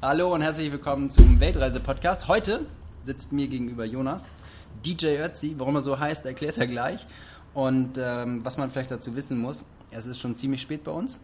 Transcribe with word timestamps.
Hallo 0.00 0.32
und 0.32 0.42
herzlich 0.42 0.70
willkommen 0.70 1.10
zum 1.10 1.40
Weltreise-Podcast. 1.40 2.28
Heute 2.28 2.66
sitzt 3.02 3.32
mir 3.32 3.48
gegenüber 3.48 3.84
Jonas. 3.84 4.28
DJ 4.86 5.16
Ötzi, 5.20 5.56
warum 5.58 5.74
er 5.74 5.80
so 5.82 5.98
heißt, 5.98 6.24
erklärt 6.24 6.56
er 6.56 6.68
gleich. 6.68 7.04
Und 7.52 7.98
ähm, 7.98 8.44
was 8.44 8.58
man 8.58 8.70
vielleicht 8.70 8.92
dazu 8.92 9.16
wissen 9.16 9.36
muss, 9.38 9.64
es 9.90 10.06
ist 10.06 10.20
schon 10.20 10.36
ziemlich 10.36 10.62
spät 10.62 10.84
bei 10.84 10.92
uns. 10.92 11.18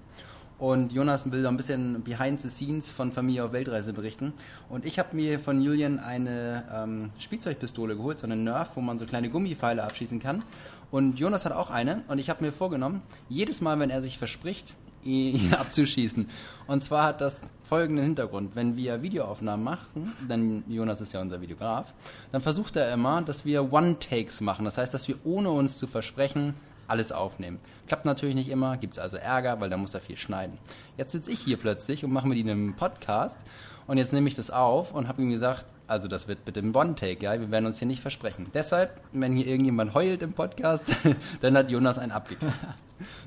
Und 0.59 0.91
Jonas 0.91 1.31
will 1.31 1.45
da 1.45 1.51
ein 1.51 1.57
bisschen 1.57 2.03
behind 2.03 2.41
the 2.41 2.49
scenes 2.49 2.91
von 2.91 3.13
Familie 3.13 3.45
auf 3.45 3.53
Weltreise 3.53 3.93
berichten. 3.93 4.33
Und 4.69 4.85
ich 4.85 4.99
habe 4.99 5.15
mir 5.15 5.39
von 5.39 5.61
Julian 5.61 6.01
eine 6.01 6.65
ähm, 6.75 7.11
Spielzeugpistole 7.21 7.95
geholt, 7.95 8.19
so 8.19 8.27
eine 8.27 8.35
Nerf, 8.35 8.71
wo 8.75 8.81
man 8.81 8.99
so 8.99 9.07
kleine 9.07 9.31
Gummipfeile 9.31 9.85
abschießen 9.85 10.19
kann. 10.19 10.43
Und 10.91 11.21
Jonas 11.21 11.45
hat 11.45 11.53
auch 11.53 11.71
eine. 11.71 12.03
Und 12.09 12.19
ich 12.19 12.29
habe 12.29 12.45
mir 12.45 12.51
vorgenommen, 12.51 13.03
jedes 13.29 13.61
Mal, 13.61 13.79
wenn 13.79 13.91
er 13.91 14.03
sich 14.03 14.19
verspricht, 14.19 14.75
ihn 15.41 15.55
abzuschießen. 15.55 16.29
Und 16.67 16.83
zwar 16.83 17.05
hat 17.05 17.21
das 17.21 17.43
folgenden 17.63 18.05
Hintergrund. 18.05 18.55
Wenn 18.55 18.77
wir 18.77 19.03
Videoaufnahmen 19.03 19.65
machen, 19.65 20.13
denn 20.29 20.65
Jonas 20.69 21.01
ist 21.01 21.13
ja 21.13 21.21
unser 21.21 21.41
Videograf, 21.41 21.93
dann 22.33 22.41
versucht 22.41 22.77
er 22.77 22.93
immer, 22.93 23.23
dass 23.23 23.45
wir 23.45 23.73
One-Takes 23.73 24.41
machen. 24.41 24.65
Das 24.65 24.79
heißt, 24.79 24.95
dass 24.95 25.09
wir 25.09 25.17
ohne 25.25 25.51
uns 25.51 25.79
zu 25.79 25.87
versprechen 25.87 26.55
alles 26.87 27.13
aufnehmen. 27.13 27.59
Klappt 27.87 28.05
natürlich 28.05 28.35
nicht 28.35 28.49
immer, 28.49 28.77
gibt 28.77 28.95
es 28.95 28.99
also 28.99 29.17
Ärger, 29.17 29.61
weil 29.61 29.71
da 29.71 29.77
muss 29.77 29.95
er 29.95 30.01
viel 30.01 30.17
schneiden. 30.17 30.59
Jetzt 30.97 31.13
sitze 31.13 31.31
ich 31.31 31.41
hier 31.41 31.57
plötzlich 31.57 32.05
und 32.05 32.13
mache 32.13 32.29
mit 32.29 32.39
ihm 32.39 32.49
einen 32.49 32.75
Podcast 32.75 33.39
und 33.87 33.99
jetzt 33.99 34.13
nehme 34.13 34.29
ich 34.29 34.35
das 34.35 34.51
auf 34.51 34.93
und 34.93 35.09
habe 35.09 35.23
ihm 35.23 35.31
gesagt, 35.31 35.67
also 35.87 36.09
das 36.09 36.29
wird 36.29 36.45
bitte 36.45 36.61
ein 36.61 36.75
One-Take, 36.75 37.25
ja, 37.25 37.39
wir 37.39 37.51
werden 37.51 37.67
uns 37.67 37.79
hier 37.79 37.89
nicht 37.89 38.01
versprechen. 38.01 38.47
Deshalb, 38.55 39.01
wenn 39.13 39.35
hier 39.35 39.47
irgendjemand 39.47 39.95
heult 39.95 40.23
im 40.23 40.33
Podcast, 40.33 40.85
dann 41.41 41.57
hat 41.57 41.71
Jonas 41.71 41.99
ein 41.99 42.13
abgekriegt. 42.13 42.53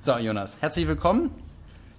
So, 0.02 0.18
Jonas, 0.18 0.58
herzlich 0.62 0.88
willkommen. 0.88 1.47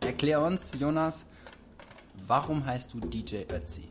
Erklär 0.00 0.40
uns, 0.40 0.72
Jonas, 0.78 1.26
warum 2.26 2.64
heißt 2.64 2.94
du 2.94 3.00
DJ 3.00 3.44
Ötzi? 3.50 3.88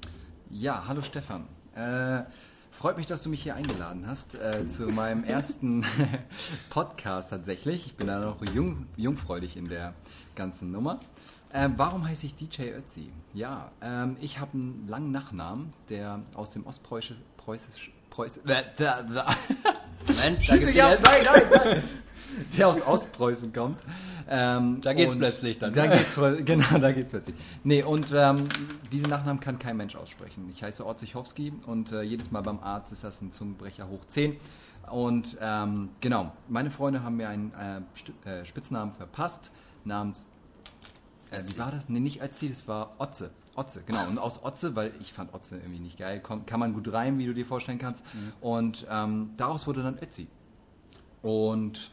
Ja, 0.50 0.86
hallo 0.88 1.02
Stefan. 1.02 1.48
Äh, 1.76 2.24
freut 2.72 2.98
mich, 2.98 3.06
dass 3.06 3.24
du 3.24 3.30
mich 3.30 3.44
hier 3.44 3.56
eingeladen 3.56 4.06
hast 4.08 4.36
äh, 4.36 4.68
zu 4.68 4.88
meinem 4.88 5.24
ersten 5.26 5.84
Podcast 6.70 7.32
tatsächlich. 7.32 7.88
Ich 7.88 7.96
bin 7.96 8.08
da 8.08 8.20
noch 8.20 8.44
jung, 8.54 8.88
jungfreudig 8.96 9.58
in 9.58 9.68
der 9.68 9.94
ganzen 10.36 10.72
Nummer. 10.72 11.00
Äh, 11.52 11.70
warum 11.76 12.08
heiße 12.08 12.28
ich 12.28 12.36
DJ 12.36 12.72
Ötzi? 12.78 13.12
Ja, 13.34 13.72
ähm, 13.82 14.18
ich 14.22 14.40
habe 14.40 14.54
einen 14.54 14.88
langen 14.88 15.12
Nachnamen, 15.12 15.74
der 15.90 16.22
aus 16.34 16.52
dem 16.52 16.66
Ostpreußisch... 16.66 17.18
Preußisch, 17.38 17.92
Preußisch, 18.10 18.44
Mensch, 20.16 20.48
da 20.48 20.58
gibt's 20.58 20.76
ja, 20.76 20.90
nein, 20.90 21.22
nein, 21.26 21.42
nein. 21.54 21.84
Der 22.58 22.68
aus 22.68 22.82
Ostpreußen 22.82 23.54
kommt. 23.54 23.80
Ähm, 24.28 24.82
da 24.82 24.94
geht's 24.94 25.16
plötzlich 25.16 25.60
dann. 25.60 25.74
Da 25.74 25.88
geht's, 25.88 26.16
genau, 26.46 26.78
da 26.80 26.92
geht's 26.92 27.10
plötzlich. 27.10 27.36
Nee, 27.64 27.84
und 27.84 28.12
ähm, 28.14 28.48
diese 28.92 29.08
Nachnamen 29.08 29.40
kann 29.40 29.60
kein 29.60 29.78
Mensch 29.78 29.96
aussprechen. 29.96 30.50
Ich 30.54 30.64
heiße 30.64 30.86
Orzichowski 30.86 31.54
und 31.68 31.92
äh, 31.92 32.02
jedes 32.02 32.32
Mal 32.32 32.42
beim 32.42 32.60
Arzt 32.60 32.92
ist 32.92 33.04
das 33.04 33.22
ein 33.22 33.32
Zungenbrecher 33.32 33.88
hoch 33.88 34.04
10. 34.06 34.38
Und 34.92 35.38
ähm, 35.42 35.90
genau, 36.00 36.32
meine 36.48 36.70
Freunde 36.70 37.04
haben 37.04 37.18
mir 37.18 37.30
einen 37.30 37.54
äh, 38.26 38.42
äh, 38.42 38.46
Spitznamen 38.46 38.94
verpasst, 38.94 39.52
namens. 39.84 40.26
Äh, 41.32 41.44
wie 41.46 41.58
war 41.58 41.72
das? 41.72 41.90
Nee, 41.90 42.00
nicht 42.00 42.22
Ötzi, 42.22 42.50
das 42.50 42.68
war 42.68 42.96
Otze. 43.00 43.32
Otze, 43.56 43.84
genau. 43.86 44.08
Und 44.08 44.18
aus 44.18 44.44
Otze, 44.44 44.76
weil 44.76 44.94
ich 45.00 45.14
fand 45.14 45.34
Otze 45.34 45.58
irgendwie 45.58 45.80
nicht 45.80 45.98
geil, 45.98 46.22
kann 46.22 46.60
man 46.60 46.74
gut 46.74 46.92
rein, 46.92 47.18
wie 47.18 47.26
du 47.26 47.34
dir 47.34 47.46
vorstellen 47.46 47.80
kannst. 47.80 48.04
Mhm. 48.14 48.34
Und 48.42 48.88
ähm, 48.90 49.32
daraus 49.38 49.66
wurde 49.68 49.84
dann 49.84 49.98
Ötzi. 49.98 50.28
Und 51.22 51.92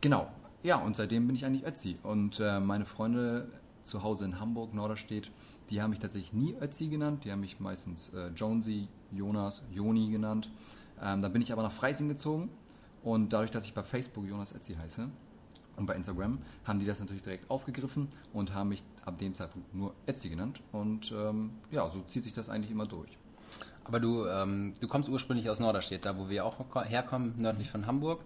genau, 0.00 0.28
ja, 0.62 0.76
und 0.76 0.96
seitdem 0.96 1.26
bin 1.26 1.36
ich 1.36 1.44
eigentlich 1.44 1.66
Ötzi. 1.66 1.98
Und 2.02 2.40
äh, 2.40 2.60
meine 2.60 2.86
Freunde 2.86 3.48
zu 3.82 4.02
Hause 4.02 4.24
in 4.24 4.40
Hamburg, 4.40 4.74
Norderstedt, 4.74 5.30
die 5.70 5.82
haben 5.82 5.90
mich 5.90 5.98
tatsächlich 5.98 6.32
nie 6.32 6.54
Ötzi 6.60 6.88
genannt. 6.88 7.24
Die 7.24 7.32
haben 7.32 7.40
mich 7.40 7.60
meistens 7.60 8.12
äh, 8.14 8.28
Jonesy, 8.28 8.88
Jonas, 9.10 9.62
Joni 9.72 10.10
genannt. 10.10 10.50
Ähm, 11.02 11.20
dann 11.22 11.32
bin 11.32 11.42
ich 11.42 11.52
aber 11.52 11.62
nach 11.62 11.72
Freising 11.72 12.08
gezogen. 12.08 12.50
Und 13.02 13.32
dadurch, 13.32 13.50
dass 13.50 13.64
ich 13.64 13.74
bei 13.74 13.82
Facebook 13.82 14.26
Jonas 14.26 14.54
Ötzi 14.54 14.74
heiße 14.74 15.08
und 15.78 15.86
bei 15.86 15.94
Instagram, 15.94 16.38
haben 16.64 16.80
die 16.80 16.86
das 16.86 17.00
natürlich 17.00 17.22
direkt 17.22 17.50
aufgegriffen 17.50 18.08
und 18.32 18.54
haben 18.54 18.70
mich 18.70 18.82
ab 19.04 19.18
dem 19.18 19.34
Zeitpunkt 19.34 19.74
nur 19.74 19.94
Ötzi 20.06 20.28
genannt. 20.28 20.60
Und 20.72 21.12
ähm, 21.12 21.50
ja, 21.70 21.88
so 21.90 22.02
zieht 22.02 22.24
sich 22.24 22.32
das 22.32 22.48
eigentlich 22.48 22.70
immer 22.70 22.86
durch. 22.86 23.16
Aber 23.84 24.00
du, 24.00 24.26
ähm, 24.26 24.74
du 24.80 24.88
kommst 24.88 25.08
ursprünglich 25.08 25.48
aus 25.48 25.60
Norderstedt, 25.60 26.04
da 26.04 26.18
wo 26.18 26.28
wir 26.28 26.44
auch 26.44 26.56
herkommen, 26.84 27.34
nördlich 27.38 27.70
von 27.70 27.86
Hamburg. 27.86 28.20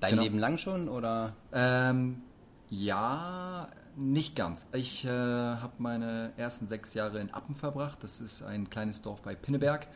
Dein 0.00 0.10
genau. 0.10 0.22
Leben 0.22 0.38
lang 0.38 0.58
schon 0.58 0.88
oder? 0.88 1.34
Ähm, 1.52 2.22
ja, 2.70 3.68
nicht 3.96 4.36
ganz. 4.36 4.68
Ich 4.72 5.04
äh, 5.04 5.08
habe 5.08 5.72
meine 5.78 6.32
ersten 6.36 6.68
sechs 6.68 6.94
Jahre 6.94 7.18
in 7.18 7.34
Appen 7.34 7.56
verbracht. 7.56 7.98
Das 8.02 8.20
ist 8.20 8.42
ein 8.42 8.70
kleines 8.70 9.02
Dorf 9.02 9.22
bei 9.22 9.34
Pinneberg. 9.34 9.88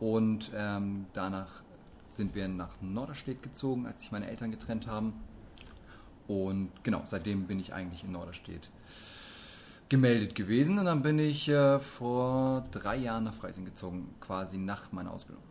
Und 0.00 0.50
ähm, 0.54 1.06
danach 1.12 1.62
sind 2.08 2.34
wir 2.34 2.48
nach 2.48 2.70
Norderstedt 2.80 3.42
gezogen, 3.42 3.86
als 3.86 4.02
sich 4.02 4.12
meine 4.12 4.28
Eltern 4.28 4.50
getrennt 4.50 4.86
haben. 4.86 5.14
Und 6.32 6.70
genau, 6.82 7.02
seitdem 7.06 7.46
bin 7.46 7.60
ich 7.60 7.72
eigentlich 7.72 8.04
in 8.04 8.12
Norderstedt 8.12 8.68
gemeldet 9.88 10.34
gewesen. 10.34 10.78
Und 10.78 10.86
dann 10.86 11.02
bin 11.02 11.18
ich 11.18 11.48
äh, 11.48 11.78
vor 11.78 12.64
drei 12.70 12.96
Jahren 12.96 13.24
nach 13.24 13.34
Freising 13.34 13.64
gezogen, 13.64 14.14
quasi 14.20 14.56
nach 14.56 14.92
meiner 14.92 15.12
Ausbildung. 15.12 15.42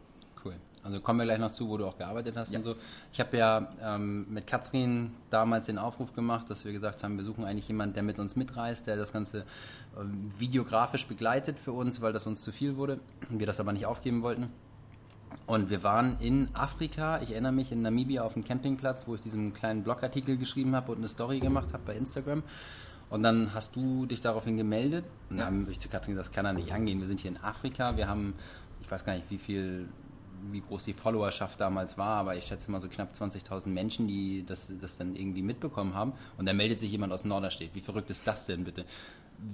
Also 0.84 1.00
kommen 1.00 1.20
wir 1.20 1.25
gleich 1.25 1.40
noch 1.40 1.52
zu, 1.52 1.70
wo 1.70 1.78
du 1.78 1.86
auch 1.86 1.97
gearbeitet 1.97 2.36
hast 2.36 2.52
ja. 2.52 2.59
und 2.59 2.64
so. 2.64 2.75
Ich 3.14 3.20
habe 3.20 3.38
ja 3.38 3.68
ähm, 3.81 4.25
mit 4.30 4.47
Katrin 4.47 5.12
damals 5.30 5.68
den 5.68 5.78
Aufruf 5.78 6.14
gemacht, 6.14 6.50
dass 6.50 6.66
wir 6.66 6.72
gesagt 6.72 7.03
haben, 7.03 7.18
wir 7.18 7.24
suchen 7.24 7.46
eigentlich 7.46 7.68
jemanden, 7.68 7.94
der 7.94 8.03
mit 8.03 8.18
uns 8.20 8.36
mitreist, 8.36 8.88
der 8.88 8.96
das 8.96 9.14
Ganze 9.14 9.46
ähm, 10.00 10.31
videografisch 10.38 11.06
begleitet 11.06 11.59
für 11.59 11.72
uns, 11.72 12.02
weil 12.02 12.14
das 12.14 12.25
uns 12.25 12.41
zu 12.41 12.52
viel 12.52 12.78
wurde 12.78 13.00
und 13.30 13.40
wir 13.40 13.46
das 13.46 13.59
aber 13.59 13.74
nicht 13.74 13.86
aufgeben 13.86 14.24
wollten. 14.24 14.50
Und 15.46 15.69
wir 15.69 15.84
waren 15.84 16.18
in 16.19 16.47
Afrika, 16.53 17.22
ich 17.22 17.31
erinnere 17.31 17.52
mich, 17.52 17.72
in 17.72 17.81
Namibia 17.81 18.24
auf 18.24 18.34
dem 18.34 18.44
Campingplatz, 18.44 19.08
wo 19.08 19.16
ich 19.16 19.22
diesen 19.22 19.53
kleinen 19.53 19.84
Blogartikel 19.84 20.38
geschrieben 20.38 20.75
habe 20.75 20.92
und 20.92 21.00
eine 21.00 21.09
Story 21.09 21.40
gemacht 21.40 21.74
habe 21.74 21.84
bei 21.86 21.96
Instagram. 21.96 22.44
Und 23.09 23.24
dann 23.24 23.53
hast 23.53 23.75
du 23.75 24.06
dich 24.06 24.22
daraufhin 24.22 24.56
gemeldet. 24.56 25.06
Und 25.30 25.38
dann 25.38 25.62
habe 25.64 25.72
ich 25.72 25.80
zu 25.80 25.90
Katrin 25.90 26.14
gesagt, 26.14 26.30
das 26.30 26.34
kann 26.34 26.46
da 26.46 26.53
nicht 26.53 26.72
angehen. 26.72 27.00
Wir 27.00 27.08
sind 27.08 27.20
hier 27.20 27.31
in 27.31 27.38
Afrika, 27.38 27.97
wir 27.97 28.08
haben, 28.08 28.34
ich 28.81 28.90
weiß 28.90 29.03
gar 29.03 29.14
nicht, 29.14 29.30
wie 29.30 29.38
viel 29.38 29.90
wie 30.50 30.62
groß 30.62 30.86
die 30.86 30.94
Followerschaft 30.94 31.59
damals 31.59 31.97
war, 31.97 32.18
aber 32.18 32.36
ich 32.36 32.46
schätze 32.46 32.72
mal 32.72 32.81
so 32.81 32.88
knapp 32.88 33.14
20.000 33.14 33.68
Menschen, 33.70 34.08
die 34.08 34.44
das, 34.44 34.72
das 34.81 34.97
dann 34.97 35.16
irgendwie 35.16 35.41
mitbekommen 35.41 35.94
haben. 35.94 36.14
Und 36.38 36.46
da 36.46 36.53
meldet 36.53 36.80
sich 36.80 36.91
jemand 36.91 37.14
aus 37.14 37.25
Norderstedt. 37.25 37.75
Wie 37.75 37.81
verrückt 37.81 38.09
ist 38.09 38.25
das 38.25 38.46
denn 38.46 38.64
bitte? 38.64 38.86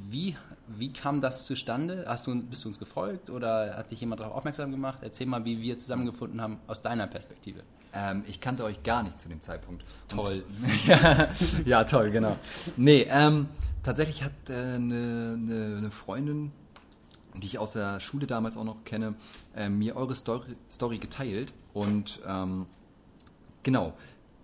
Wie, 0.10 0.36
wie 0.68 0.92
kam 0.92 1.22
das 1.22 1.46
zustande? 1.46 2.06
Hast 2.08 2.28
du, 2.28 2.42
bist 2.42 2.64
du 2.66 2.70
uns 2.70 2.80
gefolgt 2.80 3.30
oder 3.30 3.78
hat 3.78 3.92
dich 3.92 4.02
jemand 4.02 4.22
darauf 4.22 4.36
aufmerksam 4.36 4.72
gemacht? 4.72 5.00
Erzähl 5.02 5.28
mal, 5.28 5.46
wie 5.46 5.62
wir 5.62 5.78
zusammengefunden 5.78 6.42
haben 6.42 6.60
aus 6.68 6.82
deiner 6.82 7.08
Perspektive. 7.08 7.62
Ähm, 7.94 8.24
ich 8.28 8.42
kannte 8.42 8.64
euch 8.64 8.84
gar 8.84 9.04
nicht 9.04 9.20
zu 9.20 9.30
dem 9.30 9.42
Zeitpunkt. 9.42 9.86
Toll. 10.10 10.44
ja, 10.88 11.30
ja, 11.66 11.84
toll, 11.86 12.12
genau. 12.12 12.38
Nee, 12.76 13.08
ähm, 13.10 13.48
tatsächlich 13.84 14.24
hat 14.24 14.32
äh, 14.50 14.54
eine, 14.54 15.38
eine, 15.38 15.78
eine 15.78 15.92
Freundin 15.92 16.52
die 17.40 17.48
ich 17.48 17.60
aus 17.60 17.74
der 17.74 18.00
Schule 18.00 18.28
damals 18.28 18.58
auch 18.58 18.64
noch 18.64 18.84
kenne, 18.84 19.16
äh, 19.56 19.70
mir 19.70 19.96
eure 19.96 20.16
Story, 20.16 20.56
Story 20.70 20.98
geteilt. 20.98 21.54
Und 21.74 22.20
ähm, 22.28 22.66
genau, 23.64 23.94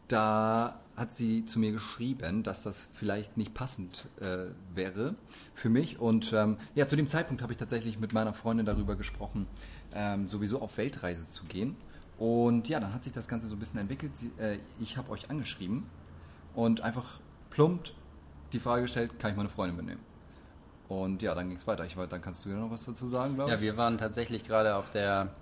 da 0.08 0.80
hat 0.96 1.16
sie 1.18 1.46
zu 1.46 1.60
mir 1.60 1.72
geschrieben, 1.72 2.44
dass 2.44 2.64
das 2.64 2.90
vielleicht 2.94 3.36
nicht 3.36 3.54
passend 3.54 4.06
äh, 4.20 4.46
wäre 4.76 5.16
für 5.54 5.70
mich. 5.70 6.00
Und 6.00 6.34
ähm, 6.34 6.58
ja, 6.76 6.88
zu 6.88 6.96
dem 6.96 7.08
Zeitpunkt 7.08 7.42
habe 7.42 7.54
ich 7.54 7.58
tatsächlich 7.58 8.00
mit 8.00 8.14
meiner 8.14 8.34
Freundin 8.34 8.66
darüber 8.66 8.96
gesprochen, 8.96 9.48
ähm, 9.96 10.28
sowieso 10.28 10.62
auf 10.62 10.78
Weltreise 10.78 11.28
zu 11.30 11.46
gehen. 11.46 11.76
Und 12.20 12.70
ja, 12.70 12.80
dann 12.80 12.94
hat 12.94 13.04
sich 13.04 13.12
das 13.12 13.28
Ganze 13.28 13.48
so 13.48 13.56
ein 13.56 13.60
bisschen 13.60 13.80
entwickelt. 13.80 14.16
Sie, 14.16 14.32
äh, 14.38 14.60
ich 14.80 14.98
habe 14.98 15.10
euch 15.12 15.30
angeschrieben 15.30 15.86
und 16.54 16.82
einfach 16.82 17.20
plumpt 17.50 17.96
die 18.52 18.60
Frage 18.60 18.84
gestellt, 18.84 19.18
kann 19.20 19.32
ich 19.32 19.38
meine 19.38 19.50
Freundin 19.50 19.78
mitnehmen? 19.78 20.02
Und 20.90 21.24
ja, 21.24 21.34
dann 21.34 21.48
ging 21.48 21.58
es 21.58 21.66
weiter. 21.66 21.86
Ich, 21.86 21.96
dann 21.96 22.22
kannst 22.22 22.46
du 22.46 22.50
ja 22.50 22.56
noch 22.56 22.70
was 22.70 22.86
dazu 22.86 23.08
sagen, 23.08 23.36
glaube 23.36 23.50
ich. 23.50 23.56
Ja, 23.56 23.62
wir 23.62 23.78
waren 23.78 23.98
tatsächlich 23.98 24.44
gerade 24.44 24.76
auf 24.76 24.92
der, 24.92 25.34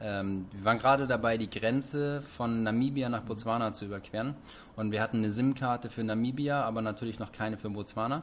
ähm, 0.00 0.46
wir 0.52 0.64
waren 0.64 0.78
gerade 0.78 1.06
dabei, 1.06 1.38
die 1.38 1.50
Grenze 1.50 2.22
von 2.22 2.62
Namibia 2.62 3.08
nach 3.08 3.22
Botswana 3.22 3.72
zu 3.72 3.86
überqueren. 3.86 4.34
Und 4.76 4.92
wir 4.92 5.02
hatten 5.02 5.18
eine 5.18 5.32
SIM-Karte 5.32 5.90
für 5.90 6.04
Namibia, 6.04 6.62
aber 6.62 6.82
natürlich 6.82 7.18
noch 7.18 7.32
keine 7.32 7.56
für 7.56 7.70
Botswana. 7.70 8.22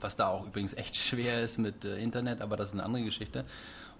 was 0.00 0.16
da 0.16 0.28
auch 0.28 0.46
übrigens 0.46 0.74
echt 0.74 0.96
schwer 1.08 1.42
ist 1.42 1.58
mit 1.58 1.84
äh, 1.84 1.98
Internet, 1.98 2.40
aber 2.40 2.56
das 2.56 2.68
ist 2.68 2.74
eine 2.74 2.84
andere 2.84 3.04
Geschichte. 3.04 3.44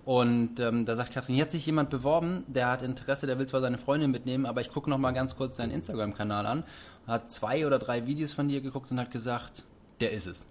Und 0.05 0.59
ähm, 0.59 0.85
da 0.85 0.97
sagt 0.97 1.13
Katrin, 1.13 1.37
hier 1.37 1.45
hat 1.45 1.53
sich 1.53 1.65
jemand 1.65 1.91
beworben, 1.91 2.45
der 2.49 2.69
hat 2.69 2.83
Interesse, 2.83 3.27
der 3.27 3.39
will 3.39 3.47
zwar 3.47 3.61
seine 3.61 3.79
Freundin 3.79 4.11
mitnehmen, 4.11 4.47
aber 4.47 4.61
ich 4.61 4.71
gucke 4.71 4.91
noch 4.91 4.99
mal 4.99 5.13
ganz 5.13 5.37
kurz 5.37 5.57
seinen 5.57 5.71
Instagram-Kanal 5.71 6.45
an, 6.45 6.65
hat 7.07 7.31
zwei 7.31 7.67
oder 7.67 7.79
drei 7.79 8.05
Videos 8.07 8.33
von 8.33 8.49
dir 8.49 8.61
geguckt 8.61 8.91
und 8.91 8.99
hat 8.99 9.13
gesagt, 9.13 9.63
der 10.01 10.11
ist 10.11 10.27
es. 10.27 10.47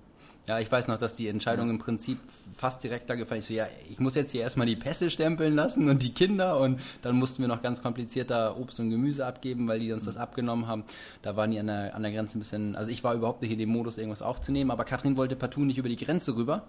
Ja, 0.48 0.60
ich 0.60 0.72
weiß 0.72 0.88
noch, 0.88 0.98
dass 0.98 1.16
die 1.16 1.28
Entscheidung 1.28 1.70
im 1.70 1.78
Prinzip 1.78 2.18
fast 2.56 2.84
direkt 2.84 3.10
da 3.10 3.16
gefallen 3.16 3.40
ist. 3.40 3.48
So, 3.48 3.54
ja, 3.54 3.68
ich 3.90 4.00
muss 4.00 4.16
jetzt 4.16 4.32
hier 4.32 4.42
erstmal 4.42 4.66
die 4.66 4.76
Pässe 4.76 5.12
stempeln 5.12 5.56
lassen 5.56 5.88
und 5.88 6.02
die 6.02 6.14
Kinder 6.14 6.60
und 6.60 6.80
dann 7.04 7.16
mussten 7.16 7.44
wir 7.44 7.48
noch 7.48 7.62
ganz 7.62 7.82
kompliziert 7.82 8.32
da 8.32 8.56
Obst 8.56 8.80
und 8.80 8.90
Gemüse 8.90 9.26
abgeben, 9.26 9.68
weil 9.68 9.80
die 9.80 9.92
uns 9.92 10.06
das 10.06 10.18
abgenommen 10.18 10.68
haben. 10.68 10.84
Da 11.22 11.36
waren 11.36 11.52
die 11.52 11.60
an 11.60 11.68
der, 11.68 11.96
an 11.96 12.02
der 12.02 12.12
Grenze 12.12 12.38
ein 12.38 12.40
bisschen, 12.40 12.76
also 12.76 12.90
ich 12.90 13.04
war 13.04 13.14
überhaupt 13.14 13.44
nicht 13.44 13.52
in 13.52 13.60
dem 13.60 13.70
Modus, 13.70 13.98
irgendwas 13.98 14.24
aufzunehmen, 14.24 14.72
aber 14.72 14.84
Katrin 14.84 15.16
wollte 15.16 15.36
partout 15.36 15.62
nicht 15.62 15.78
über 15.78 15.90
die 15.90 15.98
Grenze 15.98 16.36
rüber 16.36 16.64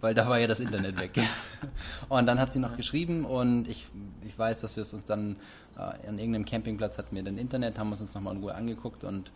weil 0.00 0.14
da 0.14 0.28
war 0.28 0.38
ja 0.38 0.46
das 0.46 0.60
Internet 0.60 1.00
weg. 1.00 1.18
und 2.08 2.26
dann 2.26 2.38
hat 2.38 2.52
sie 2.52 2.58
noch 2.58 2.76
geschrieben 2.76 3.24
und 3.24 3.68
ich, 3.68 3.86
ich 4.26 4.38
weiß, 4.38 4.60
dass 4.60 4.76
wir 4.76 4.82
es 4.82 4.92
uns 4.92 5.04
dann 5.04 5.36
äh, 5.76 6.08
an 6.08 6.18
irgendeinem 6.18 6.44
Campingplatz 6.44 6.98
hatten 6.98 7.16
wir 7.16 7.22
dann 7.22 7.38
Internet, 7.38 7.78
haben 7.78 7.88
wir 7.88 7.94
es 7.94 8.00
uns 8.00 8.14
nochmal 8.14 8.34
in 8.34 8.42
Ruhe 8.42 8.54
angeguckt 8.54 9.04
und 9.04 9.30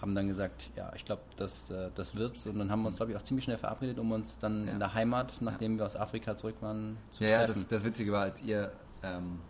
haben 0.00 0.14
dann 0.14 0.28
gesagt, 0.28 0.70
ja, 0.76 0.92
ich 0.96 1.04
glaube, 1.04 1.22
das, 1.36 1.70
äh, 1.70 1.90
das 1.94 2.14
wird's. 2.16 2.46
Und 2.46 2.58
dann 2.58 2.70
haben 2.70 2.82
wir 2.82 2.88
uns, 2.88 2.96
glaube 2.96 3.12
ich, 3.12 3.18
auch 3.18 3.22
ziemlich 3.22 3.44
schnell 3.44 3.58
verabredet, 3.58 3.98
um 3.98 4.10
uns 4.12 4.38
dann 4.38 4.66
ja. 4.66 4.72
in 4.72 4.78
der 4.78 4.94
Heimat, 4.94 5.38
nachdem 5.40 5.78
wir 5.78 5.86
aus 5.86 5.96
Afrika 5.96 6.36
zurück 6.36 6.56
waren, 6.60 6.96
zu 7.10 7.24
ja, 7.24 7.38
treffen. 7.38 7.52
Ja, 7.52 7.60
das, 7.60 7.68
das 7.68 7.84
Witzige 7.84 8.12
war, 8.12 8.22
als 8.22 8.42
ihr 8.42 8.72
ähm, 9.02 9.40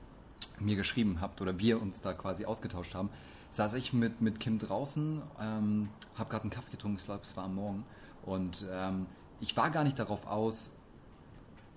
mir 0.61 0.77
geschrieben 0.77 1.21
habt 1.21 1.41
oder 1.41 1.59
wir 1.59 1.81
uns 1.81 2.01
da 2.01 2.13
quasi 2.13 2.45
ausgetauscht 2.45 2.95
haben, 2.95 3.11
saß 3.51 3.75
ich 3.75 3.93
mit, 3.93 4.21
mit 4.21 4.41
Kim 4.41 4.59
draußen, 4.59 5.23
ähm, 5.41 5.89
habe 6.17 6.31
gerade 6.31 6.43
einen 6.43 6.51
Kaffee 6.51 6.73
getrunken, 6.73 6.99
ich 6.99 7.05
glaube, 7.05 7.23
es 7.25 7.37
war 7.37 7.45
am 7.45 7.55
Morgen. 7.55 7.85
Und 8.25 8.65
ähm, 8.71 9.07
ich 9.41 9.57
war 9.57 9.71
gar 9.71 9.85
nicht 9.85 9.99
darauf 9.99 10.27
aus, 10.27 10.71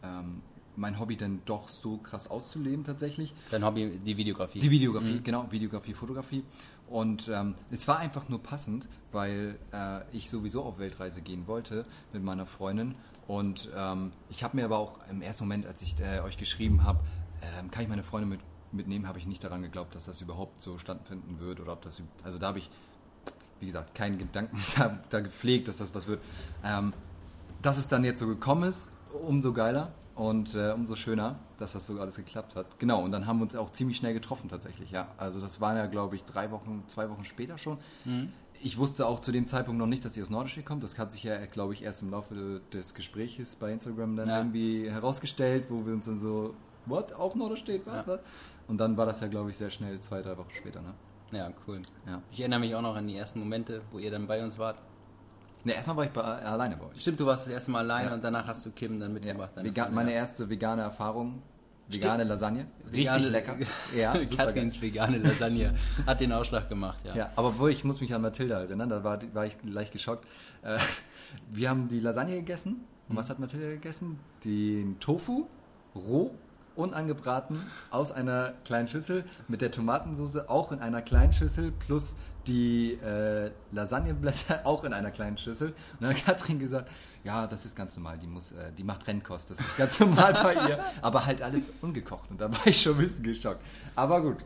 ähm, 0.03 0.41
mein 0.75 0.99
Hobby 0.99 1.17
dann 1.17 1.41
doch 1.45 1.69
so 1.69 1.97
krass 1.97 2.29
auszuleben 2.29 2.85
tatsächlich. 2.85 3.33
Dein 3.49 3.65
Hobby, 3.65 3.99
die 4.05 4.15
Videografie. 4.15 4.59
Die 4.59 4.71
Videografie, 4.71 5.15
mhm. 5.15 5.23
genau, 5.23 5.51
Videografie, 5.51 5.93
Fotografie. 5.93 6.43
Und 6.89 7.27
ähm, 7.27 7.55
es 7.69 7.87
war 7.87 7.99
einfach 7.99 8.29
nur 8.29 8.41
passend, 8.41 8.87
weil 9.11 9.57
äh, 9.73 10.01
ich 10.11 10.29
sowieso 10.29 10.63
auf 10.63 10.79
Weltreise 10.79 11.21
gehen 11.21 11.47
wollte 11.47 11.85
mit 12.13 12.23
meiner 12.23 12.45
Freundin. 12.45 12.95
Und 13.27 13.69
ähm, 13.75 14.13
ich 14.29 14.43
habe 14.43 14.55
mir 14.55 14.65
aber 14.65 14.77
auch 14.77 14.99
im 15.09 15.21
ersten 15.21 15.43
Moment, 15.43 15.65
als 15.65 15.81
ich 15.81 15.99
äh, 15.99 16.21
euch 16.21 16.37
geschrieben 16.37 16.83
habe, 16.83 16.99
äh, 17.41 17.67
kann 17.69 17.83
ich 17.83 17.89
meine 17.89 18.03
Freundin 18.03 18.29
mit, 18.29 18.39
mitnehmen, 18.71 19.07
habe 19.07 19.19
ich 19.19 19.27
nicht 19.27 19.43
daran 19.43 19.61
geglaubt, 19.61 19.95
dass 19.95 20.05
das 20.05 20.21
überhaupt 20.21 20.61
so 20.61 20.77
stattfinden 20.77 21.39
wird 21.39 21.59
oder 21.59 21.73
ob 21.73 21.81
das, 21.81 22.01
also 22.23 22.37
da 22.37 22.47
habe 22.47 22.59
ich, 22.59 22.69
wie 23.59 23.65
gesagt, 23.65 23.95
keinen 23.95 24.17
Gedanken 24.17 24.57
da, 24.77 24.97
da, 25.09 25.19
gepflegt, 25.19 25.67
dass 25.67 25.77
das 25.77 25.93
was 25.93 26.07
wird. 26.07 26.21
Ähm, 26.63 26.93
dass 27.61 27.77
es 27.77 27.87
dann 27.89 28.05
jetzt 28.05 28.19
so 28.19 28.27
gekommen 28.27 28.63
ist, 28.63 28.89
umso 29.11 29.51
geiler 29.51 29.91
und 30.17 30.55
äh, 30.55 30.71
umso 30.71 30.95
schöner, 30.95 31.35
dass 31.59 31.73
das 31.73 31.87
so 31.87 31.99
alles 32.01 32.17
geklappt 32.17 32.55
hat. 32.55 32.79
Genau, 32.79 33.03
und 33.03 33.11
dann 33.11 33.27
haben 33.27 33.37
wir 33.37 33.43
uns 33.43 33.55
auch 33.55 33.69
ziemlich 33.69 33.97
schnell 33.97 34.13
getroffen 34.13 34.49
tatsächlich, 34.49 34.91
ja. 34.91 35.07
Also 35.17 35.39
das 35.39 35.61
waren 35.61 35.77
ja, 35.77 35.85
glaube 35.85 36.15
ich, 36.15 36.23
drei 36.23 36.51
Wochen, 36.51 36.83
zwei 36.87 37.09
Wochen 37.09 37.23
später 37.23 37.57
schon. 37.57 37.77
Mhm. 38.03 38.33
Ich 38.59 38.79
wusste 38.79 39.05
auch 39.05 39.19
zu 39.19 39.31
dem 39.31 39.45
Zeitpunkt 39.45 39.77
noch 39.77 39.85
nicht, 39.85 40.03
dass 40.03 40.15
sie 40.15 40.21
aus 40.23 40.31
Norderstedt 40.31 40.65
kommt. 40.65 40.83
Das 40.83 40.97
hat 40.97 41.11
sich 41.11 41.23
ja, 41.23 41.45
glaube 41.45 41.73
ich, 41.73 41.83
erst 41.83 42.01
im 42.01 42.09
Laufe 42.09 42.61
des 42.73 42.95
Gesprächs 42.95 43.55
bei 43.55 43.71
Instagram 43.71 44.15
dann 44.15 44.29
ja. 44.29 44.37
irgendwie 44.39 44.89
herausgestellt, 44.89 45.65
wo 45.69 45.85
wir 45.85 45.93
uns 45.93 46.05
dann 46.05 46.17
so, 46.17 46.55
what, 46.87 47.13
auch 47.13 47.35
Norderstedt, 47.35 47.85
was, 47.85 48.07
ja. 48.07 48.07
was? 48.07 48.19
Und 48.67 48.79
dann 48.79 48.97
war 48.97 49.05
das 49.05 49.19
ja, 49.19 49.27
glaube 49.27 49.51
ich, 49.51 49.57
sehr 49.57 49.69
schnell, 49.69 49.99
zwei, 49.99 50.23
drei 50.23 50.35
Wochen 50.37 50.49
später, 50.51 50.81
ne? 50.81 50.93
Ja, 51.31 51.51
cool. 51.67 51.81
Ja. 52.07 52.21
Ich 52.31 52.39
erinnere 52.39 52.59
mich 52.59 52.73
auch 52.73 52.81
noch 52.81 52.95
an 52.95 53.07
die 53.07 53.15
ersten 53.15 53.39
Momente, 53.39 53.81
wo 53.91 53.99
ihr 53.99 54.09
dann 54.09 54.25
bei 54.25 54.43
uns 54.43 54.57
wart. 54.57 54.79
Ne, 55.67 55.73
erstmal 55.73 55.97
war 55.97 56.05
ich 56.05 56.11
bei, 56.11 56.21
äh, 56.21 56.45
alleine 56.45 56.77
bei 56.77 56.85
euch. 56.85 57.01
Stimmt, 57.01 57.19
du 57.19 57.25
warst 57.25 57.45
das 57.45 57.53
erste 57.53 57.71
Mal 57.71 57.79
alleine 57.79 58.07
ja. 58.07 58.15
und 58.15 58.23
danach 58.23 58.47
hast 58.47 58.65
du 58.65 58.71
Kim 58.71 58.97
dann 58.97 59.11
mitgebracht. 59.11 59.49
Ja. 59.57 59.63
Vegan, 59.65 59.93
meine 59.93 60.13
erste 60.13 60.49
vegane 60.49 60.81
Erfahrung. 60.81 61.41
Vegane. 61.89 62.23
Lasagne. 62.23 62.67
Richtig 62.85 63.07
vegane, 63.07 63.27
lecker. 63.27 63.55
Ja, 63.95 64.13
Katrins 64.13 64.81
vegane 64.81 65.17
Lasagne 65.17 65.73
hat 66.05 66.21
den 66.21 66.31
Ausschlag 66.31 66.69
gemacht, 66.69 67.01
ja. 67.03 67.15
ja 67.15 67.31
aber 67.35 67.59
wo 67.59 67.67
ich 67.67 67.83
muss 67.83 67.99
mich 67.99 68.13
an 68.13 68.21
Mathilda 68.21 68.61
erinnern, 68.61 68.87
da 68.87 69.03
war, 69.03 69.19
war 69.33 69.45
ich 69.45 69.57
leicht 69.63 69.91
geschockt. 69.91 70.25
Äh, 70.61 70.79
wir 71.51 71.69
haben 71.69 71.89
die 71.89 71.99
Lasagne 71.99 72.35
gegessen. 72.35 72.85
Und 73.09 73.15
mhm. 73.15 73.19
was 73.19 73.29
hat 73.29 73.39
Mathilda 73.39 73.67
gegessen? 73.67 74.19
Den 74.45 74.97
Tofu, 75.01 75.47
roh 75.93 76.31
unangebraten 76.77 77.62
aus 77.91 78.12
einer 78.12 78.53
kleinen 78.65 78.88
Schüssel 78.88 79.25
mit 79.47 79.62
der 79.62 79.71
Tomatensauce 79.71 80.47
auch 80.47 80.71
in 80.71 80.79
einer 80.79 81.01
kleinen 81.01 81.33
Schüssel 81.33 81.71
plus 81.71 82.15
die 82.47 82.94
äh, 82.94 83.51
Lasagneblätter 83.71 84.62
auch 84.65 84.83
in 84.83 84.94
einer 84.94 85.12
kleinen 85.12 85.38
Schüssel. 85.38 85.69
Und 85.69 86.01
dann 86.01 86.12
hat 86.12 86.25
Katrin 86.25 86.59
gesagt, 86.59 86.89
ja, 87.24 87.45
das 87.45 87.65
ist 87.65 87.75
ganz 87.75 87.95
normal, 87.97 88.18
die, 88.18 88.27
muss, 88.27 88.53
äh, 88.53 88.71
die 88.77 88.83
macht 88.83 89.06
Rennkost, 89.06 89.50
das 89.50 89.59
ist 89.59 89.77
ganz 89.77 90.00
normal 90.00 90.33
bei 90.33 90.53
ihr. 90.53 90.79
Aber 91.01 91.25
halt 91.25 91.41
alles 91.41 91.74
ungekocht. 91.81 92.31
Und 92.31 92.39
da 92.39 92.50
war 92.50 92.65
ich 92.65 92.81
schon 92.81 92.94
ein 92.94 93.00
bisschen 93.00 93.23
geschockt. 93.23 93.62
Aber 93.95 94.21
gut, 94.21 94.38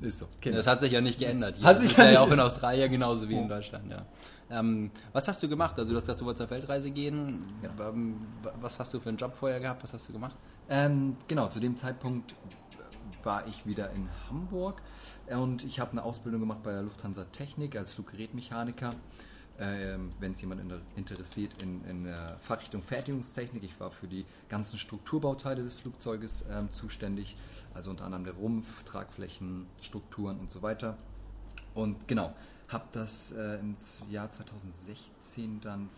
ist 0.00 0.18
so. 0.18 0.26
Kinder. 0.40 0.58
Das 0.58 0.66
hat 0.66 0.80
sich 0.80 0.92
ja 0.92 1.00
nicht 1.00 1.18
geändert. 1.18 1.56
Hier. 1.56 1.66
Hat 1.66 1.76
das 1.76 1.82
sich 1.82 1.92
ist 1.92 1.98
ja, 1.98 2.10
ja 2.10 2.20
auch 2.20 2.30
in 2.30 2.40
Australien 2.40 2.90
genauso 2.90 3.28
wie 3.28 3.34
oh. 3.34 3.42
in 3.42 3.48
Deutschland, 3.48 3.90
ja. 3.90 4.04
Ähm, 4.50 4.90
was 5.12 5.28
hast 5.28 5.42
du 5.42 5.48
gemacht? 5.48 5.78
Also 5.78 5.92
du 5.92 5.96
hast 5.96 6.04
gesagt, 6.04 6.20
du 6.20 6.24
wolltest 6.24 6.42
auf 6.42 6.50
Weltreise 6.50 6.90
gehen. 6.90 7.46
Ja. 7.62 7.88
Ähm, 7.88 8.16
was 8.60 8.78
hast 8.78 8.92
du 8.92 9.00
für 9.00 9.08
einen 9.08 9.18
Job 9.18 9.34
vorher 9.34 9.60
gehabt? 9.60 9.82
Was 9.82 9.92
hast 9.92 10.08
du 10.08 10.12
gemacht? 10.12 10.34
Ähm, 10.72 11.16
genau, 11.26 11.48
zu 11.48 11.58
dem 11.58 11.76
Zeitpunkt 11.76 12.32
war 13.24 13.44
ich 13.48 13.66
wieder 13.66 13.90
in 13.90 14.08
Hamburg 14.28 14.80
und 15.28 15.64
ich 15.64 15.80
habe 15.80 15.90
eine 15.90 16.04
Ausbildung 16.04 16.40
gemacht 16.40 16.62
bei 16.62 16.70
der 16.70 16.82
Lufthansa 16.82 17.24
Technik 17.24 17.76
als 17.76 17.90
Fluggerätmechaniker. 17.90 18.94
Ähm, 19.58 20.12
Wenn 20.20 20.32
es 20.32 20.40
jemand 20.40 20.60
in 20.60 20.72
interessiert 20.94 21.60
in, 21.60 21.84
in 21.86 22.04
der 22.04 22.38
Fachrichtung 22.40 22.84
Fertigungstechnik, 22.84 23.64
ich 23.64 23.78
war 23.80 23.90
für 23.90 24.06
die 24.06 24.24
ganzen 24.48 24.78
Strukturbauteile 24.78 25.64
des 25.64 25.74
Flugzeuges 25.74 26.44
ähm, 26.48 26.70
zuständig, 26.70 27.36
also 27.74 27.90
unter 27.90 28.04
anderem 28.04 28.24
der 28.24 28.34
Rumpf, 28.34 28.84
Tragflächen, 28.84 29.66
Strukturen 29.82 30.38
und 30.38 30.52
so 30.52 30.62
weiter. 30.62 30.96
Und 31.74 32.06
genau, 32.06 32.32
habe 32.68 32.84
das 32.92 33.32
äh, 33.32 33.58
im 33.58 33.76
Jahr 34.08 34.30
2016 34.30 35.60
dann 35.60 35.90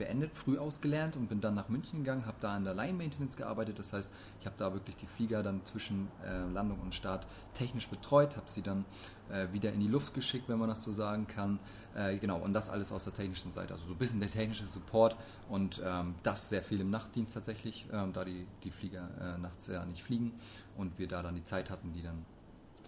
beendet, 0.00 0.34
früh 0.34 0.58
ausgelernt 0.58 1.14
und 1.14 1.28
bin 1.28 1.42
dann 1.42 1.54
nach 1.54 1.68
München 1.68 2.00
gegangen, 2.00 2.24
habe 2.24 2.38
da 2.40 2.56
an 2.56 2.64
der 2.64 2.74
Line 2.74 2.94
Maintenance 2.94 3.36
gearbeitet. 3.36 3.78
Das 3.78 3.92
heißt, 3.92 4.10
ich 4.40 4.46
habe 4.46 4.56
da 4.58 4.72
wirklich 4.72 4.96
die 4.96 5.06
Flieger 5.06 5.42
dann 5.42 5.62
zwischen 5.64 6.08
äh, 6.24 6.50
Landung 6.52 6.80
und 6.80 6.94
Start 6.94 7.26
technisch 7.54 7.86
betreut, 7.86 8.36
habe 8.36 8.48
sie 8.48 8.62
dann 8.62 8.86
äh, 9.30 9.46
wieder 9.52 9.72
in 9.72 9.80
die 9.80 9.88
Luft 9.88 10.14
geschickt, 10.14 10.48
wenn 10.48 10.58
man 10.58 10.70
das 10.70 10.82
so 10.82 10.90
sagen 10.90 11.26
kann. 11.26 11.60
Äh, 11.94 12.16
genau, 12.16 12.38
und 12.38 12.54
das 12.54 12.70
alles 12.70 12.92
aus 12.92 13.04
der 13.04 13.12
technischen 13.12 13.52
Seite. 13.52 13.74
Also 13.74 13.86
so 13.86 13.92
ein 13.92 13.98
bisschen 13.98 14.20
der 14.20 14.30
technische 14.30 14.66
Support 14.66 15.16
und 15.50 15.82
ähm, 15.84 16.14
das 16.22 16.48
sehr 16.48 16.62
viel 16.62 16.80
im 16.80 16.90
Nachtdienst 16.90 17.34
tatsächlich, 17.34 17.86
ähm, 17.92 18.14
da 18.14 18.24
die, 18.24 18.46
die 18.64 18.70
Flieger 18.70 19.06
äh, 19.20 19.38
nachts 19.38 19.66
ja 19.66 19.84
nicht 19.84 20.02
fliegen 20.02 20.32
und 20.78 20.98
wir 20.98 21.08
da 21.08 21.22
dann 21.22 21.34
die 21.34 21.44
Zeit 21.44 21.68
hatten, 21.68 21.92
die 21.92 22.02
dann 22.02 22.24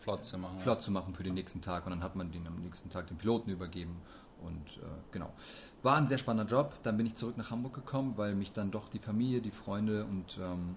flott 0.00 0.25
zu 0.25 0.38
machen. 0.38 0.59
Flott 0.61 0.81
zu 0.81 0.90
machen 0.90 1.14
für 1.14 1.25
den 1.25 1.35
nächsten 1.35 1.61
Tag 1.61 1.85
und 1.85 1.90
dann 1.90 2.02
hat 2.02 2.16
man 2.16 2.33
den 2.33 2.47
am 2.47 2.57
nächsten 2.62 2.88
Tag 2.88 3.07
den 3.09 3.19
Piloten 3.19 3.50
übergeben 3.50 4.00
und 4.40 4.78
äh, 4.78 4.87
genau. 5.11 5.31
War 5.82 5.96
ein 5.96 6.06
sehr 6.06 6.18
spannender 6.18 6.50
Job. 6.50 6.74
Dann 6.84 6.96
bin 6.96 7.06
ich 7.06 7.16
zurück 7.16 7.36
nach 7.36 7.50
Hamburg 7.50 7.74
gekommen, 7.74 8.12
weil 8.16 8.36
mich 8.36 8.52
dann 8.52 8.70
doch 8.70 8.88
die 8.88 9.00
Familie, 9.00 9.40
die 9.40 9.50
Freunde 9.50 10.04
und, 10.04 10.38
ähm, 10.40 10.76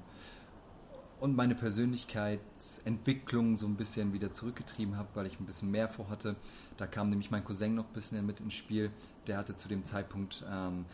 und 1.20 1.36
meine 1.36 1.54
Persönlichkeitsentwicklung 1.54 3.56
so 3.56 3.68
ein 3.68 3.76
bisschen 3.76 4.14
wieder 4.14 4.34
zurückgetrieben 4.34 4.98
habe, 4.98 5.10
weil 5.14 5.28
ich 5.28 5.40
ein 5.40 5.46
bisschen 5.46 5.70
mehr 5.70 5.90
vorhatte. 5.90 6.36
Da 6.78 6.88
kam 6.88 7.12
nämlich 7.12 7.30
mein 7.30 7.44
Cousin 7.44 7.76
noch 7.76 7.86
ein 7.86 7.94
bisschen 7.94 8.26
mit 8.26 8.40
ins 8.40 8.56
Spiel. 8.56 8.90
Der 9.28 9.38
hatte 9.38 9.56
zu 9.56 9.68
dem 9.68 9.84
Zeitpunkt, 9.84 10.44
ähm, 10.52 10.86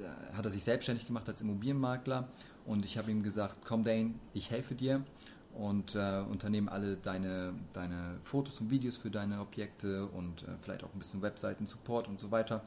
äh, 0.00 0.36
hat 0.36 0.44
er 0.44 0.50
sich 0.50 0.64
selbstständig 0.64 1.06
gemacht 1.06 1.28
als 1.28 1.40
Immobilienmakler 1.40 2.26
und 2.64 2.84
ich 2.84 2.98
habe 2.98 3.12
ihm 3.12 3.22
gesagt, 3.22 3.58
komm 3.64 3.84
Dane, 3.84 4.14
ich 4.34 4.50
helfe 4.50 4.74
dir 4.74 5.04
und 5.54 5.94
äh, 5.94 6.22
unternehmen 6.28 6.68
alle 6.68 6.96
deine, 6.96 7.54
deine 7.74 8.18
Fotos 8.22 8.60
und 8.60 8.70
Videos 8.70 8.96
für 8.96 9.10
deine 9.10 9.40
Objekte 9.40 10.06
und 10.06 10.42
äh, 10.42 10.46
vielleicht 10.62 10.82
auch 10.82 10.92
ein 10.92 10.98
bisschen 10.98 11.22
Webseiten-Support 11.22 12.08
und 12.08 12.18
so 12.18 12.30
weiter. 12.30 12.64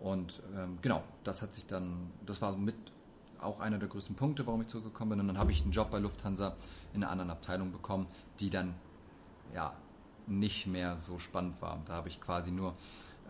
Und 0.00 0.42
ähm, 0.56 0.78
genau, 0.80 1.02
das 1.24 1.42
hat 1.42 1.54
sich 1.54 1.66
dann, 1.66 2.10
das 2.24 2.40
war 2.40 2.56
mit 2.56 2.76
auch 3.40 3.60
einer 3.60 3.78
der 3.78 3.88
größten 3.88 4.16
Punkte, 4.16 4.46
warum 4.46 4.62
ich 4.62 4.68
zurückgekommen 4.68 5.10
bin. 5.10 5.20
Und 5.20 5.28
dann 5.28 5.38
habe 5.38 5.52
ich 5.52 5.62
einen 5.62 5.72
Job 5.72 5.90
bei 5.90 5.98
Lufthansa 5.98 6.56
in 6.92 7.02
einer 7.02 7.10
anderen 7.10 7.30
Abteilung 7.30 7.72
bekommen, 7.72 8.06
die 8.40 8.50
dann 8.50 8.74
ja 9.54 9.72
nicht 10.26 10.66
mehr 10.66 10.96
so 10.96 11.18
spannend 11.18 11.60
war. 11.62 11.78
Da 11.86 11.94
habe 11.94 12.08
ich 12.08 12.20
quasi 12.20 12.50
nur 12.50 12.74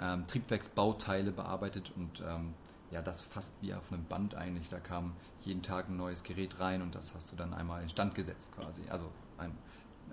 ähm, 0.00 0.26
Triebwerksbauteile 0.26 1.30
bearbeitet 1.30 1.92
und 1.96 2.20
ähm, 2.20 2.54
ja, 2.90 3.02
das 3.02 3.20
fast 3.20 3.52
wie 3.60 3.74
auf 3.74 3.92
einem 3.92 4.04
Band 4.04 4.34
eigentlich. 4.34 4.68
Da 4.68 4.78
kam 4.78 5.12
jeden 5.42 5.62
Tag 5.62 5.88
ein 5.88 5.96
neues 5.96 6.22
Gerät 6.22 6.58
rein 6.58 6.82
und 6.82 6.94
das 6.94 7.14
hast 7.14 7.30
du 7.32 7.36
dann 7.36 7.54
einmal 7.54 7.82
instand 7.82 8.14
gesetzt 8.14 8.50
quasi. 8.54 8.82
Also 8.88 9.10
ein, 9.36 9.52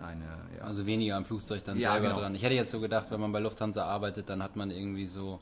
eine, 0.01 0.25
ja. 0.57 0.63
Also 0.63 0.85
weniger 0.85 1.15
am 1.15 1.25
Flugzeug 1.25 1.63
dann 1.63 1.79
ja, 1.79 1.93
selber 1.93 2.09
genau. 2.09 2.19
dran. 2.19 2.35
Ich 2.35 2.43
hätte 2.43 2.55
jetzt 2.55 2.71
so 2.71 2.79
gedacht, 2.79 3.07
wenn 3.11 3.21
man 3.21 3.31
bei 3.31 3.39
Lufthansa 3.39 3.85
arbeitet, 3.85 4.29
dann 4.29 4.43
hat 4.43 4.55
man 4.55 4.71
irgendwie 4.71 5.07
so 5.07 5.39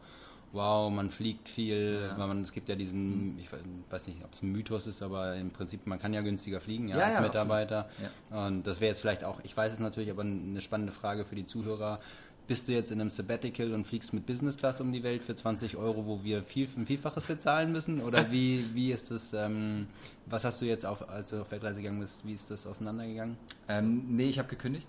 wow, 0.54 0.92
man 0.92 1.10
fliegt 1.10 1.50
viel, 1.50 2.08
ja. 2.08 2.28
man, 2.28 2.44
es 2.44 2.52
gibt 2.52 2.70
ja 2.70 2.76
diesen, 2.76 3.38
ich 3.40 3.50
weiß 3.90 4.08
nicht, 4.08 4.24
ob 4.24 4.34
es 4.34 4.44
ein 4.44 4.52
Mythos 4.52 4.86
ist, 4.86 5.02
aber 5.02 5.36
im 5.36 5.50
Prinzip, 5.50 5.86
man 5.88 6.00
kann 6.00 6.14
ja 6.14 6.22
günstiger 6.22 6.62
fliegen 6.62 6.88
ja, 6.88 6.98
ja 6.98 7.06
als 7.08 7.20
Mitarbeiter. 7.22 7.90
Und 8.30 8.66
das 8.66 8.80
wäre 8.80 8.90
jetzt 8.90 9.02
vielleicht 9.02 9.24
auch, 9.24 9.40
ich 9.44 9.58
weiß 9.58 9.74
es 9.74 9.80
natürlich, 9.80 10.12
aber 10.12 10.22
eine 10.22 10.62
spannende 10.62 10.94
Frage 10.94 11.26
für 11.26 11.36
die 11.36 11.46
Zuhörer. 11.46 12.00
bist 12.48 12.68
du 12.68 12.74
jetzt 12.74 12.92
in 12.92 13.02
einem 13.02 13.10
Sabbatical 13.10 13.74
und 13.74 13.88
fliegst 13.88 14.14
mit 14.14 14.28
Business 14.28 14.56
Class 14.56 14.80
um 14.80 14.92
die 14.92 15.02
Welt 15.02 15.24
für 15.24 15.34
20 15.34 15.76
Euro, 15.76 16.06
wo 16.06 16.24
wir 16.24 16.44
viel, 16.44 16.70
ein 16.78 16.86
Vielfaches 16.86 17.26
bezahlen 17.26 17.72
müssen? 17.72 18.00
Oder 18.02 18.32
wie, 18.32 18.66
wie 18.76 18.92
ist 18.92 19.10
das, 19.10 19.34
ähm, 19.34 19.88
was 20.28 20.44
hast 20.46 20.62
du 20.62 20.66
jetzt, 20.66 20.86
auf, 20.86 21.10
als 21.10 21.30
du 21.30 21.42
auf 21.42 21.50
Weltreise 21.50 21.82
gegangen 21.82 22.00
bist, 22.00 22.24
wie 22.26 22.34
ist 22.34 22.52
das 22.52 22.68
auseinandergegangen? 22.68 23.38
Ähm, 23.68 24.06
nee, 24.10 24.30
ich 24.30 24.38
habe 24.38 24.50
gekündigt. 24.50 24.88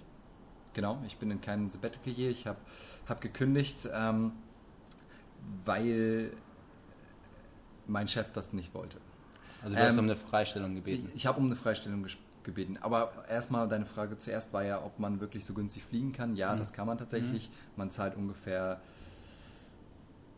Genau, 0.75 0.99
ich 1.07 1.17
bin 1.17 1.31
in 1.31 1.41
keinem 1.41 1.71
Sabbatical 1.71 2.13
hier. 2.13 2.31
Ich 2.31 2.47
habe 2.47 2.59
hab 3.09 3.21
gekündigt, 3.21 3.89
ähm, 3.95 4.33
weil 5.65 6.33
mein 7.87 8.09
Chef 8.09 8.31
das 8.33 8.53
nicht 8.53 8.75
wollte. 8.75 8.99
Also 9.63 9.77
du 9.77 9.83
hast 9.83 9.93
Ähm, 9.95 9.99
um 10.01 10.05
eine 10.07 10.17
Freistellung 10.17 10.75
gebeten. 10.75 11.09
Ich, 11.11 11.17
ich 11.17 11.27
habe 11.27 11.39
um 11.39 11.47
eine 11.47 11.57
Freistellung 11.57 12.07
gebeten. 12.43 12.79
Aber 12.81 13.13
erstmal 13.29 13.69
deine 13.69 13.87
Frage 13.87 14.19
zuerst 14.19 14.53
war 14.53 14.63
ja, 14.65 14.83
ob 14.85 14.99
man 14.99 15.21
wirklich 15.21 15.45
so 15.45 15.55
günstig 15.55 15.85
fliegen 15.85 16.13
kann. 16.13 16.37
Ja, 16.37 16.55
Mhm. 16.55 16.59
das 16.59 16.73
kann 16.73 16.87
man 16.87 16.99
tatsächlich. 16.99 17.51
Man 17.77 17.91
zahlt 17.91 18.17
ungefähr, 18.17 18.81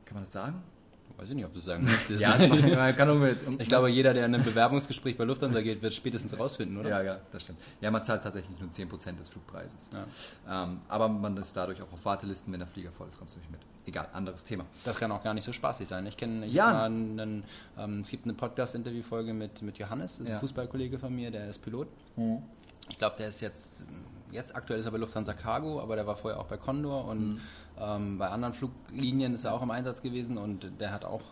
kann 0.05 0.15
man 0.15 0.25
das 0.25 0.33
sagen? 0.33 0.63
Weiß 1.19 1.31
ich 1.31 1.35
nicht, 1.35 1.45
ob 1.47 1.55
du 1.55 1.61
sagen 1.61 1.83
möchtest. 1.91 2.21
Ja, 2.21 2.37
man 2.37 2.95
kann 2.97 3.09
ungefähr, 3.09 3.37
Ich 3.59 3.69
glaube, 3.69 3.89
jeder, 3.89 4.13
der 4.13 4.27
in 4.27 4.35
einem 4.35 4.45
Bewerbungsgespräch 4.45 5.17
bei 5.17 5.25
Lufthansa 5.25 5.63
geht, 5.63 5.81
wird 5.83 5.95
spätestens 5.95 6.39
rausfinden, 6.39 6.77
oder? 6.79 6.91
Ja, 6.91 7.03
ja, 7.03 7.21
das 7.33 7.43
stimmt. 7.43 7.59
Ja, 7.81 7.91
man 7.91 8.05
zahlt 8.05 8.23
tatsächlich 8.23 8.59
nur 8.61 8.69
10% 8.69 9.17
des 9.17 9.29
Flugpreises. 9.31 9.89
Ja. 10.47 10.65
Ähm, 10.65 10.81
aber 10.89 11.09
man 11.09 11.35
ist 11.39 11.57
dadurch 11.57 11.81
auch 11.81 11.91
auf 11.93 12.05
Wartelisten, 12.05 12.53
wenn 12.53 12.61
der 12.61 12.69
Flieger 12.69 12.93
voll 12.93 13.09
ist, 13.09 13.19
kommst 13.19 13.35
du 13.37 13.41
nicht 13.41 13.51
mit. 13.51 13.61
Egal, 13.87 14.09
anderes 14.13 14.45
Thema. 14.45 14.65
Das 14.85 14.97
kann 14.99 15.11
auch 15.13 15.23
gar 15.23 15.33
nicht 15.33 15.45
so 15.45 15.53
spaßig 15.53 15.87
sein. 15.89 16.05
Ich 16.07 16.17
kenne, 16.17 16.45
Ja. 16.47 16.83
einen, 16.85 17.45
ähm, 17.79 18.01
es 18.01 18.11
gibt 18.11 18.25
eine 18.25 18.35
Podcast-Interview-Folge 18.35 19.33
mit, 19.33 19.63
mit 19.63 19.79
Johannes, 19.79 20.21
ein 20.21 20.27
Ja. 20.27 20.41
Fußballkollege 20.41 20.99
von 20.99 21.15
mir, 21.15 21.31
der 21.31 21.49
ist 21.49 21.59
Pilot. 21.63 21.87
Ich 22.91 22.99
glaube, 22.99 23.17
der 23.19 23.29
ist 23.29 23.41
jetzt, 23.41 23.81
jetzt 24.33 24.55
aktuell 24.57 24.81
ist 24.81 24.87
er 24.87 24.93
bei 24.93 24.99
Lufthansa 24.99 25.33
Cargo, 25.35 25.81
aber 25.81 25.97
der 25.97 26.07
war 26.07 26.17
vorher 26.17 26.41
auch 26.41 26.47
bei 26.47 26.57
Condor 26.57 27.07
und 27.07 27.41
ähm, 27.79 28.19
bei 28.19 28.29
anderen 28.29 28.55
Fluglinien 28.55 29.35
ist 29.35 29.45
er 29.45 29.55
auch 29.55 29.63
im 29.63 29.71
Einsatz 29.71 30.03
gewesen 30.03 30.39
und 30.39 30.67
der 30.81 30.93
hat 30.93 31.05
auch 31.05 31.23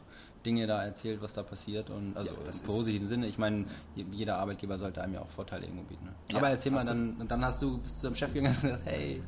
Dinge 0.44 0.66
da 0.66 0.84
erzählt, 0.84 1.22
was 1.22 1.32
da 1.32 1.42
passiert 1.42 1.88
und 1.88 2.14
also 2.16 2.30
Ja, 2.32 2.36
das 2.46 2.60
im 2.60 2.66
positiven 2.66 3.08
Sinne. 3.08 3.26
Ich 3.28 3.38
meine, 3.38 3.64
je- 3.94 4.04
jeder 4.12 4.36
Arbeitgeber 4.38 4.78
sollte 4.78 5.02
einem 5.02 5.14
ja 5.14 5.20
auch 5.22 5.30
Vorteile 5.30 5.64
irgendwo 5.64 5.84
bieten. 5.84 6.04
Ne? 6.04 6.12
Ja, 6.30 6.36
aber 6.38 6.50
erzähl 6.50 6.70
mal, 6.70 6.84
dann, 6.84 7.26
dann 7.26 7.42
hast 7.44 7.62
du 7.62 7.78
bist 7.78 7.96
du 8.02 8.08
zum 8.08 8.14
Chef 8.14 8.28
gegangen 8.34 8.48
und 8.48 8.54
hast 8.54 8.62
gesagt, 8.62 8.82
hey, 8.84 9.22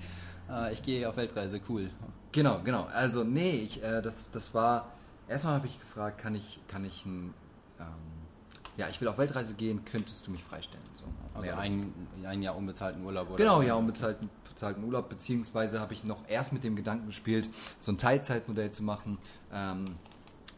äh, 0.51 0.73
ich 0.75 0.83
gehe 0.83 1.09
auf 1.09 1.17
Weltreise, 1.17 1.59
cool. 1.71 1.89
Genau, 2.33 2.61
genau. 2.63 2.85
Also, 2.93 3.25
nee, 3.25 3.51
ich, 3.53 3.83
äh, 3.83 4.03
das, 4.03 4.31
das 4.31 4.53
war. 4.55 4.89
Erstmal 5.27 5.55
habe 5.55 5.67
ich 5.67 5.81
gefragt, 5.81 6.19
kann 6.19 6.35
ich, 6.35 6.61
kann 6.69 6.85
ich 6.85 7.07
ein. 7.07 7.33
Ähm, 7.81 7.87
ja, 8.77 8.89
ich 8.89 9.01
will 9.01 9.09
auf 9.09 9.19
Weltreise 9.19 9.55
gehen, 9.55 9.85
könntest 9.85 10.27
du 10.27 10.31
mich 10.31 10.43
freistellen? 10.45 10.85
So, 10.95 11.05
Also 11.35 11.53
ein, 11.53 11.93
ein 12.25 12.43
Jahr 12.43 12.57
unbezahlten 12.57 13.05
Urlaub 13.05 13.29
oder 13.29 13.37
Genau, 13.37 13.63
ja, 13.63 13.75
unbezahlten 13.75 14.29
bezahlten 14.49 14.85
Urlaub, 14.85 15.09
beziehungsweise 15.11 15.81
habe 15.81 15.93
ich 15.93 16.03
noch 16.05 16.27
erst 16.29 16.53
mit 16.53 16.65
dem 16.65 16.77
Gedanken 16.77 17.07
gespielt, 17.07 17.49
so 17.79 17.93
ein 17.93 17.99
Teilzeitmodell 17.99 18.71
zu 18.71 18.83
machen, 18.83 19.19
ähm, 19.53 19.97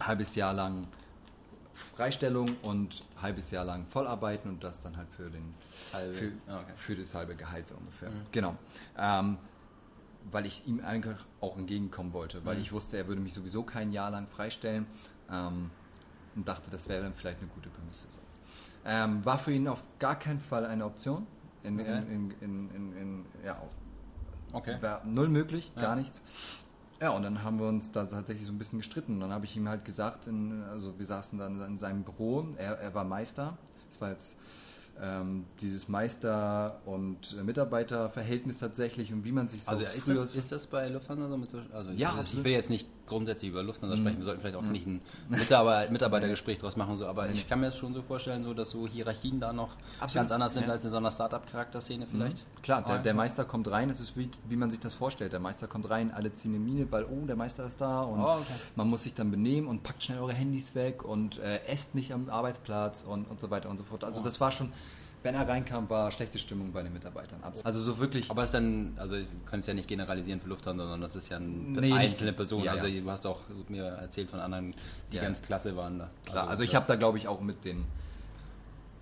halbes 0.00 0.34
Jahr 0.37 0.52
lang 0.54 0.87
Freistellung 1.75 2.56
und 2.62 3.04
halbes 3.20 3.50
Jahr 3.50 3.64
lang 3.64 3.87
Vollarbeiten 3.87 4.50
und 4.50 4.64
das 4.64 4.82
dann 4.82 4.96
halt 4.96 5.08
für 5.10 5.30
den 5.30 5.54
Halbe. 5.92 6.12
für, 6.14 6.32
Ah, 6.46 6.60
okay. 6.60 6.72
für 6.76 6.96
das 6.96 7.14
halbe 7.14 7.34
Gehalt 7.37 7.68
so 7.68 7.76
ungefähr. 7.76 8.10
Mhm. 8.10 8.26
Genau. 8.32 8.56
Ähm, 8.96 9.38
weil 10.30 10.46
ich 10.46 10.66
ihm 10.66 10.80
einfach 10.84 11.25
auch 11.40 11.56
entgegenkommen 11.56 12.12
wollte, 12.12 12.44
weil 12.44 12.56
Mhm. 12.56 12.62
ich 12.62 12.72
wusste, 12.72 12.96
er 12.96 13.06
würde 13.06 13.20
mich 13.20 13.32
sowieso 13.32 13.62
kein 13.62 13.92
Jahr 13.92 14.10
lang 14.10 14.26
freistellen 14.28 14.87
ähm, 15.30 15.70
und 16.38 16.49
dachte, 16.49 16.71
das 16.71 16.88
wäre 16.88 17.02
dann 17.02 17.14
vielleicht 17.14 17.40
eine 17.40 17.49
gute 17.49 17.68
Prämisse. 17.68 18.07
Ähm, 18.85 19.25
war 19.25 19.38
für 19.38 19.52
ihn 19.52 19.66
auf 19.68 19.83
gar 19.99 20.16
keinen 20.18 20.40
Fall 20.40 20.64
eine 20.64 20.85
Option. 20.85 21.26
In, 21.64 21.80
Okay. 21.80 22.02
in, 22.09 22.30
in, 22.40 23.25
ja, 23.45 23.61
Okay. 24.52 24.76
war 24.80 25.04
null 25.04 25.28
möglich, 25.28 25.71
Ja. 25.75 25.83
gar 25.83 25.97
nichts. 25.97 26.23
Ja, 27.00 27.11
und 27.11 27.23
dann 27.23 27.42
haben 27.42 27.59
wir 27.61 27.66
uns 27.68 27.92
da 27.92 28.04
tatsächlich 28.04 28.47
so 28.47 28.52
ein 28.52 28.59
bisschen 28.59 28.78
gestritten. 28.78 29.14
Und 29.14 29.21
dann 29.21 29.33
habe 29.33 29.45
ich 29.45 29.57
ihm 29.57 29.68
halt 29.68 29.85
gesagt, 29.85 30.26
in, 30.26 30.62
also 30.62 30.99
wir 30.99 31.07
saßen 31.07 31.38
dann 31.38 31.61
in 31.61 31.76
seinem 31.78 32.02
Büro, 32.02 32.47
er, 32.57 32.78
er 32.78 32.95
war 32.95 33.04
Meister. 33.04 33.59
Es 33.90 34.00
war 34.00 34.11
jetzt 34.11 34.37
ähm, 35.00 35.45
dieses 35.61 35.88
Meister- 35.88 36.80
und 36.87 37.40
Mitarbeiterverhältnis 37.45 38.59
tatsächlich 38.59 39.12
und 39.12 39.25
wie 39.25 39.33
man 39.33 39.49
sich 39.49 39.62
so 39.64 39.71
Also 39.71 39.83
ist 39.83 40.09
das, 40.09 40.35
ist 40.35 40.52
das 40.52 40.66
bei 40.66 40.88
Lufthansa 40.88 41.28
so 41.28 41.37
mit 41.37 41.50
so, 41.50 41.61
also 41.73 41.90
Ja, 41.90 42.18
ich, 42.23 42.42
will 42.42 42.52
jetzt 42.52 42.71
nicht 42.71 42.88
grundsätzlich 43.09 43.50
über 43.50 43.62
Lufthansa 43.62 43.97
Mhm. 43.97 44.00
sprechen, 44.00 44.19
wir 44.19 44.25
sollten 44.27 44.41
vielleicht 44.41 44.57
auch 44.57 44.62
nicht 44.62 44.87
ein 44.87 45.00
Mitarbeiter, 45.29 45.91
Mitarbeitergespräch 45.99 46.59
draus 46.59 46.77
machen, 46.77 46.97
so, 46.99 47.07
aber 47.07 47.29
ich 47.31 47.49
kann 47.49 47.61
mir 47.61 47.67
das 47.67 47.77
schon 47.77 47.95
so 47.95 48.03
vorstellen, 48.03 48.45
so, 48.45 48.55
dass 48.55 48.71
so 48.71 48.87
Hierarchien 48.87 49.41
da 49.41 49.53
noch 49.53 49.71
Absolut, 50.00 50.15
ganz 50.15 50.33
anders 50.33 50.53
sind 50.55 50.67
ja. 50.67 50.73
als 50.73 50.85
in 50.85 50.91
so 50.91 50.97
einer 50.99 51.11
Startup-Charakterszene 51.11 52.07
vielleicht. 52.11 52.45
Klar, 52.62 52.83
der, 52.83 52.99
der 52.99 53.15
Meister 53.15 53.45
kommt 53.45 53.69
rein, 53.71 53.91
es 53.91 54.00
ist 54.00 54.17
wie, 54.17 54.29
wie 54.49 54.57
man 54.57 54.71
sich 54.71 54.81
das 54.81 54.95
vorstellt. 54.95 55.33
Der 55.33 55.41
Meister 55.41 55.67
kommt 55.67 55.88
rein, 55.91 56.11
alle 56.12 56.33
ziehen 56.33 56.55
eine 56.55 56.61
Mine, 56.62 56.87
weil, 56.91 57.05
oh, 57.05 57.27
der 57.27 57.37
Meister 57.37 57.67
ist 57.67 57.81
da 57.81 58.03
und 58.03 58.21
Oh, 58.21 58.35
okay. 58.41 58.45
man 58.77 58.88
muss 58.88 59.03
sich 59.05 59.15
dann 59.15 59.31
benehmen 59.31 59.67
und 59.69 59.83
packt 59.83 60.03
schnell 60.03 60.19
eure 60.19 60.35
Handys 60.35 60.75
weg 60.75 61.05
und 61.05 61.38
äh, 61.38 61.61
esst 61.67 61.95
nicht 61.95 62.12
am 62.12 62.29
Arbeitsplatz 62.29 63.03
und, 63.03 63.25
und 63.31 63.41
so 63.41 63.50
weiter 63.50 63.69
und 63.71 63.79
so 63.79 63.85
fort. 63.85 64.05
Also 64.05 64.21
Oh. 64.21 64.25
das 64.25 64.41
war 64.41 64.53
schon, 64.53 64.73
wenn 65.22 65.34
er 65.34 65.48
reinkam, 65.48 65.88
war 65.90 66.10
schlechte 66.12 66.38
Stimmung 66.38 66.72
bei 66.72 66.82
den 66.82 66.92
Mitarbeitern. 66.92 67.40
Also 67.64 67.80
so 67.80 67.98
wirklich, 67.98 68.30
Aber 68.30 68.42
es 68.42 68.48
ist 68.48 68.54
dann, 68.54 68.94
also 68.96 69.16
wir 69.16 69.26
können 69.46 69.60
es 69.60 69.66
ja 69.66 69.75
nicht 69.75 69.88
generalisieren 69.88 70.40
für 70.40 70.48
Lufthansa, 70.48 70.82
sondern 70.84 71.00
das 71.02 71.16
ist 71.16 71.28
ja 71.28 71.38
ein, 71.38 71.75
das 71.75 71.82
Nee, 71.84 71.92
einzelne 71.92 72.32
Person. 72.32 72.62
ja, 72.62 72.72
also 72.72 72.87
ja. 72.87 73.00
du 73.00 73.10
hast 73.10 73.26
auch 73.26 73.40
mir 73.68 73.84
erzählt 73.84 74.30
von 74.30 74.40
anderen, 74.40 74.75
die 75.12 75.16
Ja. 75.16 75.22
ganz 75.22 75.42
klasse 75.42 75.76
waren 75.76 75.98
da. 75.98 76.08
klar, 76.25 76.48
also 76.48 76.62
ich 76.64 76.75
habe 76.75 76.87
da 76.87 76.94
glaube 76.96 77.18
ich 77.18 77.26
auch 77.28 77.40
mit 77.40 77.64
den, 77.64 77.84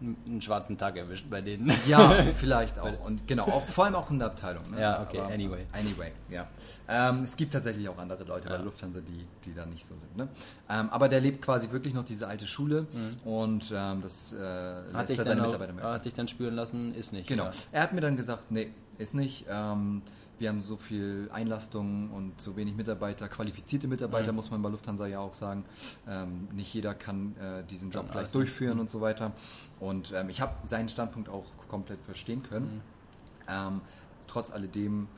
einen, 0.00 0.42
schwarzen 0.42 0.76
Tag 0.78 0.96
erwischt 0.96 1.26
bei 1.30 1.40
denen. 1.40 1.72
ja, 1.86 2.10
vielleicht 2.38 2.78
auch. 2.78 3.04
Und 3.04 3.26
genau, 3.26 3.44
auch, 3.44 3.64
vor 3.66 3.84
allem 3.86 3.94
auch 3.94 4.10
in 4.10 4.18
der 4.18 4.28
Abteilung. 4.28 4.70
Ne? 4.70 4.80
Ja, 4.80 5.02
okay, 5.02 5.20
anyway. 5.20 5.66
Anyway, 5.72 6.12
ja. 6.30 6.46
Ähm, 6.88 7.22
es 7.22 7.36
gibt 7.36 7.52
tatsächlich 7.52 7.88
auch 7.88 7.98
andere 7.98 8.24
Leute 8.24 8.46
bei 8.46 8.52
Ja. 8.52 8.56
der 8.58 8.64
Lufthansa, 8.64 9.00
die, 9.00 9.24
die 9.44 9.54
da 9.54 9.64
nicht 9.66 9.84
so 9.86 9.94
sind. 9.96 10.16
Ne? 10.16 10.28
Ähm, 10.68 10.90
aber 10.90 11.08
der 11.08 11.20
lebt 11.20 11.42
quasi 11.42 11.70
wirklich 11.70 11.94
noch 11.94 12.04
diese 12.04 12.26
alte 12.28 12.46
Schule 12.46 12.86
und 13.24 13.72
ähm, 13.74 14.02
das 14.02 14.32
äh, 14.32 14.36
Hat 14.92 15.08
lässt 15.08 15.10
er 15.10 15.16
dann 15.16 15.26
seine 15.26 15.42
auch, 15.42 15.46
Mitarbeiter 15.46 15.72
mehr. 15.72 15.84
hat 15.92 16.04
dich 16.04 16.14
dann 16.14 16.28
spüren 16.28 16.54
lassen, 16.54 16.94
ist 16.94 17.12
nicht. 17.12 17.26
Genau. 17.28 17.44
Ja. 17.44 17.52
Er 17.72 17.82
hat 17.82 17.92
mir 17.92 18.00
dann 18.00 18.16
gesagt, 18.16 18.50
nee, 18.50 18.70
ist 18.98 19.14
nicht. 19.14 19.46
Ähm, 19.48 20.02
wir 20.38 20.48
haben 20.50 20.60
so 20.60 20.76
viel 20.76 21.30
Einlastung 21.32 22.10
und 22.10 22.40
so 22.40 22.56
wenig 22.56 22.76
Mitarbeiter, 22.76 23.28
qualifizierte 23.28 23.88
Mitarbeiter, 23.88 24.32
Mhm. 24.32 24.36
muss 24.36 24.50
man 24.50 24.60
bei 24.62 24.68
Lufthansa 24.68 25.06
ja 25.06 25.20
auch 25.20 25.34
sagen. 25.34 25.64
Ähm, 26.06 26.48
nicht 26.52 26.72
jeder 26.74 26.94
kann 26.94 27.34
äh, 27.38 27.64
diesen 27.64 27.90
Job 27.90 28.10
gleich 28.12 28.30
durchführen 28.32 28.78
und 28.78 28.90
so 28.90 29.00
weiter. 29.00 29.32
Und 29.80 30.12
ähm, 30.14 30.28
ich 30.28 30.40
habe 30.40 30.52
seinen 30.66 30.88
Standpunkt 30.88 31.28
auch 31.28 31.44
komplett 31.68 32.00
verstehen 32.02 32.42
können. 32.42 32.66
Mhm. 32.76 32.80
Ähm, 33.48 33.80
trotz 34.26 34.50
alledem 34.50 35.08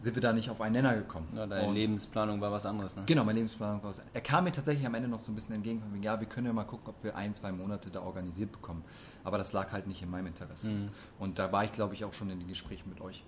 sind 0.00 0.14
wir 0.14 0.22
da 0.22 0.32
nicht 0.32 0.48
auf 0.48 0.60
einen 0.60 0.74
Nenner 0.74 0.94
gekommen. 0.94 1.26
Ja, 1.34 1.46
deine 1.46 1.66
Und- 1.68 1.74
Lebensplanung 1.74 2.40
war 2.40 2.52
was 2.52 2.64
anderes, 2.66 2.94
ne? 2.96 3.02
Genau, 3.06 3.24
mein 3.24 3.34
Lebensplan 3.34 3.82
war 3.82 3.90
was. 3.90 4.00
Er 4.14 4.20
kam 4.20 4.44
mir 4.44 4.52
tatsächlich 4.52 4.86
am 4.86 4.94
Ende 4.94 5.08
noch 5.08 5.20
so 5.20 5.32
ein 5.32 5.34
bisschen 5.34 5.54
entgegen, 5.56 5.80
von 5.80 6.00
ja, 6.02 6.18
wir 6.20 6.26
können 6.28 6.46
ja 6.46 6.52
mal 6.52 6.62
gucken, 6.64 6.88
ob 6.88 7.02
wir 7.02 7.16
ein, 7.16 7.34
zwei 7.34 7.50
Monate 7.50 7.90
da 7.90 8.00
organisiert 8.02 8.52
bekommen. 8.52 8.84
Aber 9.24 9.38
das 9.38 9.52
lag 9.52 9.72
halt 9.72 9.88
nicht 9.88 10.00
in 10.02 10.08
meinem 10.10 10.26
Interesse. 10.28 10.68
Mhm. 10.70 10.88
Und 11.18 11.38
da 11.40 11.50
war 11.50 11.64
ich, 11.64 11.72
glaube 11.72 11.94
ich, 11.94 12.04
auch 12.04 12.12
schon 12.14 12.30
in 12.30 12.38
den 12.38 12.48
Gesprächen 12.48 12.88
mit 12.88 13.00
euch. 13.00 13.24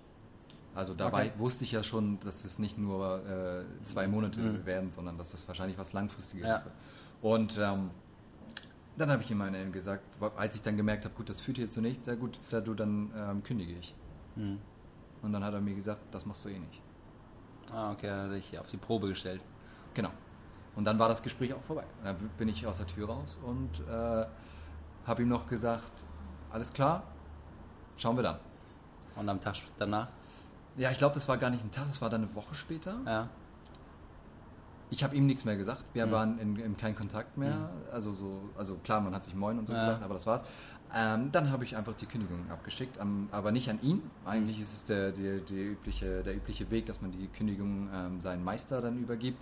Also 0.73 0.93
da 0.93 1.11
war 1.11 1.19
Okay. 1.19 1.31
wusste 1.37 1.63
ich 1.65 1.71
ja 1.73 1.83
schon, 1.83 2.19
dass 2.21 2.45
es 2.45 2.57
nicht 2.59 2.77
nur 2.77 3.25
äh, 3.27 3.83
zwei 3.83 4.07
Monate 4.07 4.39
Mhm. 4.39 4.65
werden, 4.65 4.89
sondern 4.91 5.17
dass 5.17 5.31
das 5.31 5.45
wahrscheinlich 5.47 5.77
was 5.77 5.93
Langfristiges 5.93 6.47
Ja. 6.47 6.63
wird. 6.65 6.73
Und 7.21 7.57
ähm, 7.57 7.91
dann 8.97 9.11
habe 9.11 9.21
ich 9.23 9.31
ihm 9.31 9.41
Ende 9.41 9.69
gesagt, 9.71 10.03
als 10.37 10.55
ich 10.55 10.61
dann 10.61 10.77
gemerkt 10.77 11.05
habe, 11.05 11.13
gut, 11.15 11.29
das 11.29 11.41
führt 11.41 11.57
jetzt 11.57 11.73
zu 11.73 11.81
nichts, 11.81 12.07
ja 12.07 12.15
gut, 12.15 12.39
da 12.49 12.61
du 12.61 12.73
dann 12.73 13.11
ähm, 13.15 13.43
kündige 13.43 13.73
ich. 13.73 13.93
Mhm. 14.35 14.59
Und 15.21 15.33
dann 15.33 15.43
hat 15.43 15.53
er 15.53 15.61
mir 15.61 15.75
gesagt, 15.75 16.01
das 16.11 16.25
machst 16.25 16.45
du 16.45 16.49
eh 16.49 16.57
nicht. 16.59 16.81
Ah, 17.71 17.91
okay, 17.91 18.07
dann 18.07 18.19
hat 18.21 18.29
er 18.29 18.35
dich 18.35 18.57
auf 18.59 18.67
die 18.67 18.77
Probe 18.77 19.07
gestellt. 19.09 19.41
Genau. 19.93 20.09
Und 20.75 20.85
dann 20.85 20.97
war 20.99 21.09
das 21.09 21.21
Gespräch 21.21 21.53
auch 21.53 21.61
vorbei. 21.63 21.83
Dann 22.03 22.15
bin 22.37 22.47
ich 22.47 22.65
aus 22.65 22.77
der 22.77 22.87
Tür 22.87 23.09
raus 23.09 23.37
und 23.43 23.81
äh, 23.89 24.25
habe 25.05 25.21
ihm 25.21 25.27
noch 25.29 25.47
gesagt, 25.47 25.91
alles 26.49 26.71
klar, 26.71 27.03
schauen 27.97 28.15
wir 28.15 28.23
dann. 28.23 28.39
Und 29.15 29.27
am 29.27 29.39
Tag 29.41 29.55
danach? 29.77 30.07
Ja, 30.77 30.91
ich 30.91 30.97
glaube, 30.97 31.15
das 31.15 31.27
war 31.27 31.37
gar 31.37 31.49
nicht 31.49 31.63
ein 31.63 31.71
Tag, 31.71 31.87
das 31.87 32.01
war 32.01 32.09
dann 32.09 32.23
eine 32.23 32.35
Woche 32.35 32.55
später. 32.55 32.97
Ja. 33.05 33.27
Ich 34.89 35.03
habe 35.03 35.15
ihm 35.15 35.25
nichts 35.25 35.45
mehr 35.45 35.55
gesagt. 35.55 35.85
Wir 35.93 36.05
Mhm. 36.05 36.11
waren 36.11 36.39
in, 36.39 36.55
in 36.57 36.75
keinem 36.77 36.95
Kontakt 36.95 37.37
mehr. 37.37 37.69
Also 37.93 38.11
so, 38.11 38.49
also 38.57 38.75
klar, 38.75 38.99
man 39.01 39.13
hat 39.15 39.23
sich 39.23 39.33
Moin 39.35 39.57
und 39.57 39.65
so 39.67 39.73
Ja. 39.73 39.79
gesagt, 39.79 40.03
aber 40.03 40.13
das 40.15 40.25
war's. 40.27 40.43
Ähm, 40.93 41.31
dann 41.31 41.49
habe 41.51 41.63
ich 41.63 41.77
einfach 41.77 41.93
die 41.93 42.05
Kündigung 42.05 42.49
abgeschickt, 42.51 42.99
am, 42.99 43.29
aber 43.31 43.53
nicht 43.53 43.69
an 43.69 43.79
ihn. 43.81 44.01
Eigentlich 44.25 44.57
Mhm. 44.57 44.63
ist 44.63 44.73
es 44.73 44.83
der, 44.85 45.11
der, 45.13 45.39
der, 45.39 45.57
übliche, 45.71 46.21
der 46.23 46.35
übliche 46.35 46.69
Weg, 46.69 46.85
dass 46.87 47.01
man 47.01 47.13
die 47.13 47.27
Kündigung 47.27 47.89
ähm, 47.93 48.19
seinen 48.19 48.43
Meister 48.43 48.81
dann 48.81 48.97
übergibt. 48.97 49.41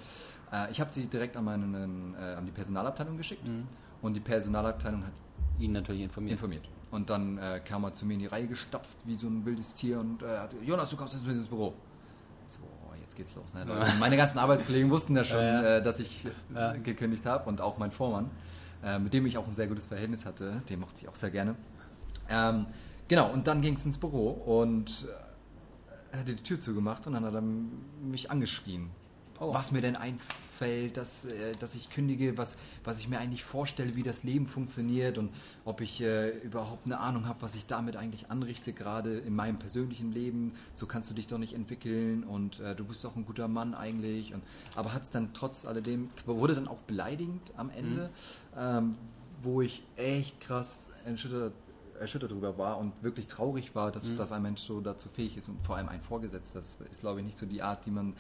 Äh, 0.52 0.72
ich 0.72 0.80
habe 0.80 0.92
sie 0.94 1.08
direkt 1.08 1.36
an, 1.36 1.46
meinen, 1.46 2.14
äh, 2.14 2.36
an 2.36 2.46
die 2.46 2.52
Personalabteilung 2.52 3.18
geschickt 3.18 3.44
Mhm. 3.48 3.66
und 4.04 4.14
die 4.14 4.20
Personalabteilung 4.20 5.04
hat 5.04 5.14
Ihn 5.58 5.72
natürlich 5.72 6.02
informiert. 6.04 6.34
informiert. 6.34 6.70
Und 6.92 7.10
dann 7.10 7.38
äh, 7.38 7.62
kam 7.64 7.84
er 7.84 7.94
zu 7.94 8.06
mir 8.06 8.16
in 8.16 8.20
die 8.20 8.26
Reihe 8.26 8.48
gestapft 8.48 8.98
wie 9.06 9.16
so 9.16 9.28
ein 9.28 9.46
wildes 9.46 9.74
Tier 9.76 10.00
und 10.00 10.24
äh, 10.24 10.38
hat, 10.40 10.56
Jonas, 10.64 10.90
du 10.90 10.96
kommst 10.96 11.14
jetzt 11.14 11.26
mit 11.26 11.36
ins 11.36 11.48
Büro. 11.48 11.74
So, 12.48 12.62
jetzt 13.00 13.16
geht's 13.16 13.36
los. 13.36 13.54
Ne? 13.54 13.66
Ja. 13.68 13.94
Meine 14.00 14.18
ganzen 14.18 14.40
Arbeitskollegen 14.40 14.90
wussten 14.90 15.16
ja 15.16 15.24
schon, 15.24 15.40
Ja. 15.40 15.78
Äh, 15.78 15.84
dass 15.84 16.00
ich 16.00 16.26
äh, 16.56 16.80
gekündigt 16.80 17.26
habe 17.28 17.48
und 17.48 17.62
auch 17.62 17.78
mein 17.78 17.92
Vormann, 17.92 18.32
äh, 18.84 18.98
mit 18.98 19.14
dem 19.14 19.28
ich 19.28 19.38
auch 19.38 19.48
ein 19.48 19.54
sehr 19.54 19.68
gutes 19.68 19.86
Verhältnis 19.86 20.26
hatte, 20.26 20.64
den 20.68 20.80
mochte 20.80 21.02
ich 21.02 21.08
auch 21.08 21.16
sehr 21.16 21.30
gerne. 21.30 21.56
Ähm, 22.28 22.66
genau, 23.08 23.30
und 23.32 23.46
dann 23.46 23.62
ging 23.62 23.76
es 23.76 23.86
ins 23.86 24.00
Büro 24.00 24.30
und 24.30 25.06
äh, 25.08 26.14
er 26.14 26.20
hatte 26.22 26.34
die 26.34 26.44
Tür 26.44 26.60
zugemacht 26.60 27.06
und 27.06 27.14
dann 27.14 27.24
hat 27.24 27.36
er 27.36 27.44
mich 28.02 28.32
angeschrien. 28.32 28.90
Oh. 29.40 29.54
Was 29.54 29.72
mir 29.72 29.82
denn 29.82 29.96
einfällt, 29.96 30.98
dass, 30.98 31.26
äh, 31.26 31.56
dass 31.58 31.74
ich 31.74 31.90
kündige, 31.90 32.38
was, 32.38 32.58
was 32.84 33.00
ich 33.00 33.08
mir 33.08 33.20
eigentlich 33.20 33.44
vorstelle, 33.44 33.96
wie 33.96 34.04
das 34.04 34.24
Leben 34.24 34.48
funktioniert 34.48 35.18
und 35.18 35.34
ob 35.64 35.80
ich 35.80 36.02
äh, 36.02 36.30
überhaupt 36.40 36.86
eine 36.86 37.00
Ahnung 37.00 37.26
habe, 37.26 37.42
was 37.42 37.56
ich 37.56 37.66
damit 37.66 37.96
eigentlich 37.96 38.30
anrichte, 38.30 38.74
gerade 38.74 39.18
in 39.20 39.34
meinem 39.36 39.58
persönlichen 39.58 40.12
Leben. 40.12 40.54
So 40.74 40.88
kannst 40.88 41.10
du 41.10 41.14
dich 41.14 41.28
doch 41.28 41.38
nicht 41.38 41.54
entwickeln 41.54 42.24
und 42.24 42.60
äh, 42.60 42.76
du 42.76 42.84
bist 42.84 43.04
doch 43.06 43.16
ein 43.16 43.26
guter 43.26 43.48
Mann 43.48 43.74
eigentlich. 43.74 44.34
Und, 44.34 44.44
aber 44.76 44.94
hat 44.94 45.04
es 45.04 45.12
dann 45.12 45.34
trotz 45.34 45.66
alledem, 45.66 46.10
wurde 46.26 46.56
dann 46.56 46.68
auch 46.68 46.82
beleidigend 46.82 47.42
am 47.56 47.70
Ende, 47.70 48.10
ähm, 48.58 48.96
wo 49.42 49.62
ich 49.62 49.84
echt 49.96 50.42
krass 50.42 50.90
erschüttert, 51.06 51.54
erschüttert 52.00 52.32
darüber 52.32 52.58
war 52.58 52.78
und 52.78 52.94
wirklich 53.02 53.28
traurig 53.28 53.76
war, 53.76 53.92
dass, 53.92 54.14
dass 54.16 54.32
ein 54.32 54.42
Mensch 54.42 54.62
so 54.62 54.82
dazu 54.82 55.10
fähig 55.10 55.38
ist 55.38 55.50
und 55.50 55.66
vor 55.66 55.76
allem 55.76 55.90
ein 55.90 56.02
Vorgesetzter. 56.02 56.60
Das 56.60 56.80
ist, 56.92 57.02
glaube 57.02 57.20
ich, 57.20 57.26
nicht 57.26 57.38
so 57.38 57.46
die 57.46 57.62
Art, 57.62 57.86
die 57.86 57.92
man, 57.92 58.14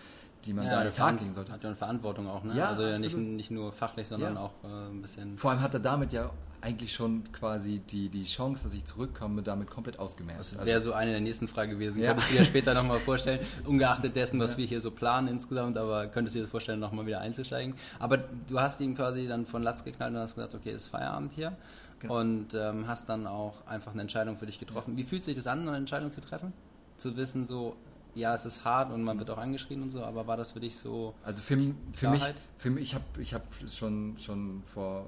die 0.45 0.53
man 0.53 0.65
da 0.65 0.71
an 0.71 0.77
den 0.79 0.83
der 0.85 0.93
Tag 0.93 1.19
legen 1.19 1.33
sollte. 1.33 1.51
hat 1.51 1.63
ja 1.63 1.69
eine 1.69 1.75
Verantwortung 1.75 2.27
auch, 2.27 2.43
ne? 2.43 2.55
Ja, 2.55 2.69
also 2.69 2.83
ja 2.83 2.97
nicht, 2.97 3.07
absolut. 3.07 3.27
nicht 3.27 3.51
nur 3.51 3.71
fachlich, 3.73 4.07
sondern 4.07 4.35
Ja. 4.35 4.41
auch 4.41 4.51
äh, 4.63 4.89
ein 4.89 5.01
bisschen. 5.01 5.37
Vor 5.37 5.51
allem 5.51 5.61
hat 5.61 5.73
er 5.73 5.79
damit 5.79 6.11
ja 6.11 6.29
eigentlich 6.61 6.93
schon 6.93 7.23
quasi 7.31 7.79
die, 7.79 8.09
die 8.09 8.25
Chance, 8.25 8.63
dass 8.63 8.73
ich 8.73 8.83
zurückkomme, 8.83 9.41
damit 9.41 9.69
komplett 9.69 9.97
ausgemerzt. 9.97 10.57
Das 10.57 10.65
wäre 10.65 10.81
so 10.81 10.91
eine 10.91 11.11
der 11.11 11.21
nächsten 11.21 11.47
Fragen 11.47 11.71
gewesen. 11.71 12.01
Ja. 12.01 12.09
Könntest 12.09 12.31
du 12.33 12.37
dir 12.37 12.45
später 12.45 12.73
nochmal 12.73 12.99
vorstellen, 12.99 13.39
ungeachtet 13.65 14.15
dessen, 14.15 14.39
was 14.39 14.57
wir 14.57 14.65
hier 14.65 14.81
so 14.81 14.91
planen 14.91 15.29
insgesamt, 15.29 15.77
aber 15.77 16.07
könntest 16.07 16.35
du 16.35 16.39
dir 16.39 16.43
das 16.43 16.51
vorstellen, 16.51 16.79
nochmal 16.81 17.05
wieder 17.05 17.21
einzusteigen? 17.21 17.75
Aber 17.97 18.17
du 18.17 18.59
hast 18.59 18.81
ihn 18.81 18.95
quasi 18.95 19.27
dann 19.27 19.45
von 19.45 19.63
Latz 19.63 19.83
geknallt 19.85 20.13
und 20.13 20.19
hast 20.19 20.35
gesagt, 20.35 20.53
okay, 20.53 20.71
ist 20.71 20.87
Feierabend 20.87 21.31
hier. 21.33 21.55
Genau. 21.99 22.19
Und 22.19 22.53
ähm, 22.53 22.87
hast 22.87 23.07
dann 23.09 23.27
auch 23.27 23.65
einfach 23.65 23.91
eine 23.93 24.01
Entscheidung 24.01 24.37
für 24.37 24.45
dich 24.45 24.59
getroffen. 24.59 24.95
Wie 24.97 25.03
fühlt 25.03 25.23
sich 25.23 25.35
das 25.35 25.47
an, 25.47 25.67
eine 25.67 25.77
Entscheidung 25.77 26.11
zu 26.11 26.21
treffen? 26.21 26.53
Zu 26.97 27.15
wissen, 27.15 27.45
so, 27.47 27.75
ja, 28.15 28.33
es 28.35 28.45
ist 28.45 28.65
hart 28.65 28.91
und 28.91 29.03
man 29.03 29.19
wird 29.19 29.29
auch 29.29 29.37
angeschrien 29.37 29.81
und 29.81 29.91
so, 29.91 30.03
aber 30.03 30.27
war 30.27 30.37
das 30.37 30.51
für 30.51 30.59
dich 30.59 30.75
so. 30.75 31.13
Also 31.23 31.41
für, 31.41 31.55
für 31.93 32.09
mich, 32.09 32.23
für 32.57 32.69
mich, 32.69 32.83
ich 32.83 32.95
habe 32.95 33.03
ich 33.19 33.33
hab 33.33 33.43
schon, 33.69 34.17
schon 34.17 34.63
vor 34.73 35.05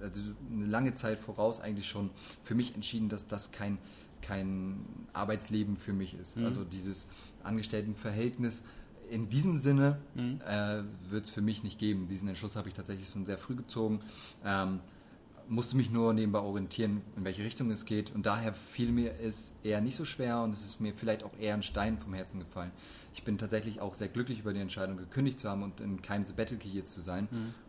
äh, 0.00 0.04
also 0.04 0.20
eine 0.52 0.66
lange 0.66 0.94
Zeit 0.94 1.18
voraus 1.18 1.60
eigentlich 1.60 1.88
schon 1.88 2.10
für 2.44 2.54
mich 2.54 2.74
entschieden, 2.74 3.08
dass 3.08 3.26
das 3.26 3.50
kein, 3.52 3.78
kein 4.22 4.84
Arbeitsleben 5.12 5.76
für 5.76 5.92
mich 5.92 6.14
ist. 6.14 6.36
Mhm. 6.36 6.44
Also 6.44 6.64
dieses 6.64 7.06
Angestelltenverhältnis 7.42 8.62
in 9.10 9.28
diesem 9.30 9.56
Sinne 9.56 9.98
Mhm. 10.14 10.40
äh, 10.46 10.82
wird 11.10 11.24
es 11.24 11.30
für 11.30 11.40
mich 11.40 11.62
nicht 11.62 11.78
geben. 11.78 12.08
Diesen 12.08 12.28
Entschluss 12.28 12.56
habe 12.56 12.68
ich 12.68 12.74
tatsächlich 12.74 13.08
schon 13.08 13.24
sehr 13.24 13.38
früh 13.38 13.54
gezogen. 13.56 14.00
Ähm, 14.44 14.80
musste 15.48 15.76
mich 15.76 15.90
nur 15.90 16.12
nebenbei 16.12 16.40
orientieren, 16.40 17.02
in 17.16 17.24
welche 17.24 17.42
Richtung 17.42 17.70
es 17.70 17.84
geht. 17.84 18.14
Und 18.14 18.26
daher 18.26 18.52
fiel 18.52 18.92
mir 18.92 19.14
es 19.20 19.52
eher 19.62 19.80
nicht 19.80 19.96
so 19.96 20.04
schwer 20.04 20.42
und 20.42 20.52
es 20.52 20.64
ist 20.64 20.80
mir 20.80 20.94
vielleicht 20.94 21.22
auch 21.22 21.32
eher 21.38 21.54
ein 21.54 21.62
Stein 21.62 21.98
vom 21.98 22.14
Herzen 22.14 22.40
gefallen. 22.40 22.72
Ich 23.14 23.24
bin 23.24 23.38
tatsächlich 23.38 23.80
auch 23.80 23.94
sehr 23.94 24.08
glücklich 24.08 24.40
über 24.40 24.52
die 24.52 24.60
Entscheidung, 24.60 24.96
gekündigt 24.96 25.38
zu 25.38 25.48
haben 25.48 25.62
und 25.62 25.80
in 25.80 26.02
keinem 26.02 26.24
Sabbatical 26.24 26.70
hier 26.70 26.84
zu 26.84 27.00
sein, 27.00 27.28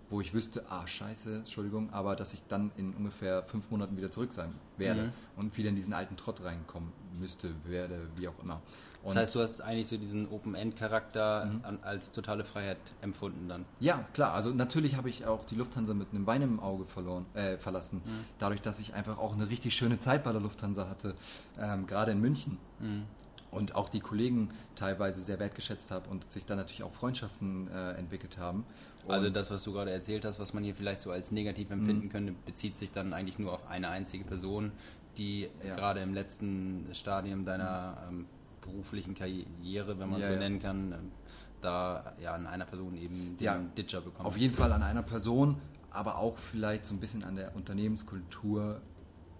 wo 0.10 0.22
ich 0.22 0.34
wüsste, 0.34 0.63
ah, 0.70 0.88
scheiße, 0.88 1.36
Entschuldigung, 1.38 1.92
aber 1.94 2.16
dass 2.16 2.34
ich 2.34 2.42
dann 2.48 2.72
in 2.78 2.94
ungefähr 2.96 3.44
fünf 3.44 3.70
Monaten 3.70 3.96
wieder 3.96 4.10
zurück 4.10 4.34
sein 4.34 4.54
werde 4.78 5.04
Mhm. 5.04 5.12
und 5.38 5.58
wieder 5.58 5.70
in 5.70 5.75
diesen 5.75 5.94
alten 5.94 6.18
Trott 6.18 6.44
reinkommen 6.44 6.92
müsste, 7.20 7.54
werde, 7.66 8.08
wie 8.16 8.28
auch 8.28 8.39
immer. 8.42 8.62
Und 9.04 9.10
Das 9.16 9.24
heißt, 9.24 9.36
du 9.36 9.39
hast 9.42 9.62
eigentlich 9.62 9.88
so 9.88 9.98
diesen 9.98 10.28
Open-End-Charakter 10.30 11.50
an- 11.63 11.80
als 11.84 12.12
totale 12.12 12.44
Freiheit 12.44 12.78
empfunden 13.01 13.48
dann. 13.48 13.66
Ja, 13.80 14.04
klar. 14.13 14.34
Also 14.34 14.51
natürlich 14.54 14.96
habe 14.96 15.10
ich 15.10 15.25
auch 15.25 15.46
die 15.46 15.56
Lufthansa 15.56 15.94
mit 15.94 16.08
einem 16.12 16.25
Bein 16.25 16.42
im 16.42 16.60
Auge 16.60 16.86
verloren, 16.86 17.25
äh, 17.34 17.58
verlassen. 17.58 18.01
Mhm. 18.06 18.25
Dadurch, 18.39 18.62
dass 18.62 18.80
ich 18.80 18.94
einfach 18.94 19.18
auch 19.18 19.34
eine 19.34 19.50
richtig 19.50 19.74
schöne 19.75 20.00
Zeit 20.00 20.24
bei 20.24 20.32
der 20.32 20.42
Lufthansa 20.42 20.89
hatte, 20.89 21.16
ähm, 21.60 21.88
gerade 21.88 22.12
in 22.12 22.20
München. 22.20 22.58
Mhm. 22.80 23.04
Und 23.51 23.74
auch 23.74 23.89
die 23.89 24.00
Kollegen 24.00 24.50
teilweise 24.75 25.22
sehr 25.22 25.39
wertgeschätzt 25.39 25.89
habe 25.89 26.08
und 26.10 26.30
sich 26.32 26.46
dann 26.46 26.58
natürlich 26.58 26.84
auch 26.84 26.94
Freundschaften 26.94 27.68
äh, 27.72 27.94
entwickelt 27.94 28.38
haben. 28.38 28.63
Also 29.10 29.30
das, 29.30 29.51
was 29.51 29.63
du 29.63 29.74
gerade 29.74 29.92
erzählt 29.92 30.25
hast, 30.25 30.39
was 30.39 30.54
man 30.54 30.63
hier 30.63 30.75
vielleicht 30.75 31.01
so 31.01 31.12
als 31.12 31.32
negativ 31.32 31.70
empfinden 31.72 32.10
könnte, 32.10 32.34
bezieht 32.46 32.75
sich 32.78 32.92
dann 32.92 33.13
eigentlich 33.13 33.39
nur 33.39 33.54
auf 33.54 33.68
eine 33.68 33.89
einzige 33.89 34.24
Person, 34.24 34.72
die 35.18 35.50
Ja. 35.66 35.75
gerade 35.75 36.01
im 36.01 36.13
letzten 36.13 36.88
Stadium 36.94 37.46
deiner 37.46 37.98
ähm, 38.08 38.25
beruflichen 38.62 39.16
Karriere, 39.16 40.00
wenn 40.00 40.10
man 40.10 40.22
Ja, 40.22 40.28
so 40.28 40.34
ja. 40.34 40.39
nennen 40.39 40.62
kann, 40.62 40.91
ähm, 40.91 41.12
da 41.62 42.13
ja 42.22 42.34
an 42.36 42.48
einer 42.48 42.65
Person 42.65 42.95
eben 42.95 43.38
den 43.38 43.45
Ja, 43.45 43.58
Ditcher 43.78 44.02
bekommen. 44.02 44.26
Auf 44.28 44.38
jeden 44.38 44.54
Fall 44.54 44.72
an 44.72 44.84
einer 44.84 45.04
Person, 45.04 45.58
aber 45.91 46.17
auch 46.17 46.38
vielleicht 46.38 46.86
so 46.86 46.93
ein 46.93 47.00
bisschen 47.00 47.24
an 47.24 47.36
der 47.36 47.56
Unternehmenskultur 47.56 48.82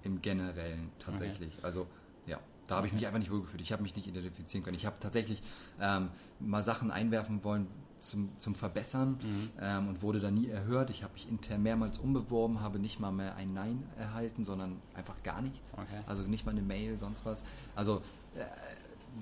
im 0.04 0.22
Generellen 0.22 0.92
tatsächlich. 1.00 1.54
Also 1.64 1.88
ja, 2.26 2.40
da 2.68 2.78
habe 2.78 2.88
ich 2.88 2.94
mich 2.94 3.06
einfach 3.06 3.20
nicht 3.20 3.32
wohlgefühlt. 3.32 3.62
Ich 3.62 3.72
habe 3.72 3.84
mich 3.84 3.96
nicht 3.96 4.08
identifizieren 4.08 4.64
können. 4.64 4.76
Ich 4.78 4.86
habe 4.86 4.98
tatsächlich 5.00 5.42
ähm, 5.80 6.10
mal 6.40 6.64
Sachen 6.64 6.92
einwerfen 6.92 7.44
wollen 7.44 7.68
zum, 8.00 8.30
zum 8.40 8.56
Verbessern 8.56 9.20
Mhm. 9.22 9.50
ähm, 9.62 9.88
und 9.90 10.02
wurde 10.02 10.20
da 10.20 10.32
nie 10.32 10.48
erhört. 10.48 10.90
Ich 10.90 11.04
habe 11.04 11.14
mich 11.14 11.28
intern 11.30 11.62
mehrmals 11.64 11.98
umbeworben, 11.98 12.62
habe 12.62 12.80
nicht 12.80 13.00
mal 13.00 13.12
mehr 13.12 13.36
ein 13.36 13.54
Nein 13.54 13.84
erhalten, 13.98 14.44
sondern 14.46 14.78
einfach 14.96 15.22
gar 15.24 15.42
nichts. 15.42 15.72
Okay. 15.74 16.02
Also 16.08 16.24
nicht 16.24 16.46
mal 16.46 16.52
eine 16.52 16.62
Mail, 16.62 16.98
sonst 16.98 17.26
was. 17.26 17.44
Also 17.76 17.98
äh, 18.36 18.40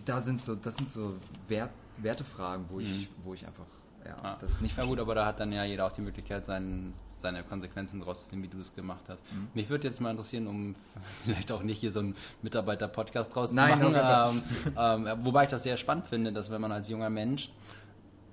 da 0.06 0.22
sind 0.22 0.46
so, 0.46 0.56
das 0.56 0.76
sind 0.76 0.92
so 0.92 1.16
Wert, 1.48 1.72
Wertefragen, 1.98 2.66
wo 2.70 2.80
ich, 2.80 3.10
wo 3.24 3.34
ich 3.34 3.46
einfach 3.48 3.66
ja, 4.06 4.16
Ja. 4.24 4.38
das 4.40 4.62
nicht 4.62 4.78
Ja 4.78 4.84
gut, 4.84 4.90
verstehe. 4.98 5.02
aber 5.02 5.16
da 5.16 5.26
hat 5.26 5.40
dann 5.40 5.52
ja 5.52 5.64
jeder 5.64 5.86
auch 5.86 5.92
die 5.92 6.02
Möglichkeit, 6.02 6.46
seinen, 6.46 6.94
seine 7.18 7.44
Konsequenzen 7.44 8.00
draus 8.00 8.26
zu 8.26 8.30
ziehen, 8.30 8.44
wie 8.44 8.48
du 8.48 8.60
es 8.60 8.74
gemacht 8.76 9.04
hast. 9.08 9.20
Mhm. 9.34 9.48
Mich 9.56 9.70
würde 9.70 9.88
jetzt 9.88 10.00
mal 10.00 10.12
interessieren, 10.12 10.46
um 10.48 10.76
vielleicht 11.26 11.52
auch 11.52 11.64
nicht 11.64 11.80
hier 11.80 11.92
so 11.92 12.00
einen 12.00 12.16
Mitarbeiter-Podcast 12.44 13.34
draus 13.36 13.52
Nein, 13.52 13.82
zu 13.82 13.90
machen, 13.90 14.42
ähm, 14.78 15.08
ähm, 15.08 15.26
wobei 15.26 15.44
ich 15.46 15.50
das 15.50 15.64
sehr 15.64 15.78
spannend 15.78 16.08
finde, 16.08 16.32
dass 16.32 16.50
wenn 16.52 16.62
man 16.62 16.72
als 16.72 16.88
junger 16.90 17.10
Mensch 17.10 17.52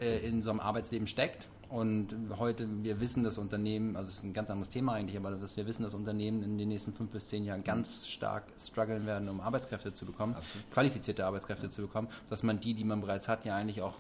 äh, 0.04 0.26
in 0.26 0.42
so 0.42 0.50
einem 0.50 0.60
Arbeitsleben 0.60 1.08
steckt 1.08 1.48
und 1.68 2.14
heute, 2.38 2.68
wir 2.82 3.00
wissen, 3.00 3.24
das 3.24 3.38
Unternehmen, 3.38 3.96
also 3.96 4.08
es 4.08 4.18
ist 4.18 4.24
ein 4.24 4.32
ganz 4.32 4.50
anderes 4.50 4.70
Thema 4.70 4.92
eigentlich, 4.92 5.16
aber 5.16 5.32
dass 5.32 5.56
wir 5.56 5.66
wissen, 5.66 5.82
dass 5.82 5.94
Unternehmen 5.94 6.42
in 6.42 6.56
den 6.56 6.68
nächsten 6.68 6.92
fünf 6.92 7.10
bis 7.10 7.28
zehn 7.28 7.44
Jahren 7.44 7.64
ganz 7.64 8.06
stark 8.06 8.44
strugglen 8.58 9.06
werden, 9.06 9.28
um 9.28 9.40
Arbeitskräfte 9.40 9.92
zu 9.92 10.06
bekommen, 10.06 10.34
Absolut. 10.34 10.70
qualifizierte 10.70 11.26
Arbeitskräfte 11.26 11.70
zu 11.70 11.82
bekommen, 11.82 12.08
dass 12.30 12.42
man 12.42 12.60
die, 12.60 12.74
die 12.74 12.84
man 12.84 13.00
bereits 13.00 13.28
hat, 13.28 13.44
ja 13.44 13.56
eigentlich 13.56 13.82
auch 13.82 13.94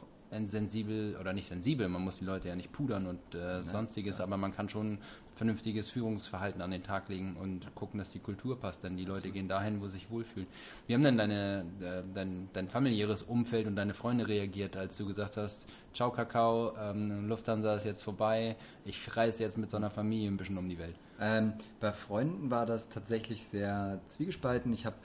sensibel 0.46 1.16
oder 1.20 1.32
nicht 1.32 1.46
sensibel, 1.46 1.88
man 1.88 2.02
muss 2.02 2.18
die 2.18 2.24
Leute 2.24 2.48
ja 2.48 2.56
nicht 2.56 2.72
pudern 2.72 3.06
und 3.06 3.34
äh, 3.34 3.62
sonstiges, 3.62 4.20
aber 4.20 4.36
man 4.36 4.54
kann 4.54 4.68
schon 4.68 4.98
vernünftiges 5.36 5.90
Führungsverhalten 5.90 6.60
an 6.62 6.70
den 6.70 6.82
Tag 6.82 7.08
legen 7.08 7.36
und 7.40 7.74
gucken, 7.74 7.98
dass 7.98 8.12
die 8.12 8.18
Kultur 8.18 8.58
passt, 8.58 8.84
denn 8.84 8.96
die 8.96 9.04
Leute 9.04 9.30
gehen 9.30 9.48
dahin, 9.48 9.80
wo 9.80 9.86
sie 9.86 9.94
sich 9.94 10.10
wohlfühlen. 10.10 10.46
Wie 10.86 10.94
haben 10.94 11.02
denn 11.02 11.16
deine, 11.16 11.64
äh, 11.80 12.02
dein, 12.14 12.48
dein 12.52 12.68
familiäres 12.68 13.22
Umfeld 13.22 13.66
und 13.66 13.76
deine 13.76 13.94
Freunde 13.94 14.28
reagiert, 14.28 14.76
als 14.76 14.96
du 14.96 15.06
gesagt 15.06 15.36
hast, 15.36 15.66
ciao 15.92 16.10
Kakao, 16.10 16.72
ähm, 16.78 17.28
Lufthansa 17.28 17.74
ist 17.74 17.84
jetzt 17.84 18.02
vorbei, 18.02 18.56
ich 18.84 19.16
reise 19.16 19.42
jetzt 19.42 19.58
mit 19.58 19.70
so 19.70 19.76
einer 19.76 19.90
Familie 19.90 20.28
ein 20.28 20.36
bisschen 20.36 20.58
um 20.58 20.68
die 20.68 20.78
Welt. 20.78 20.96
Ähm, 21.20 21.54
bei 21.80 21.92
Freunden 21.92 22.50
war 22.50 22.66
das 22.66 22.88
tatsächlich 22.88 23.44
sehr 23.44 24.00
zwiegespalten. 24.06 24.72
Ich 24.72 24.86
habe 24.86 24.96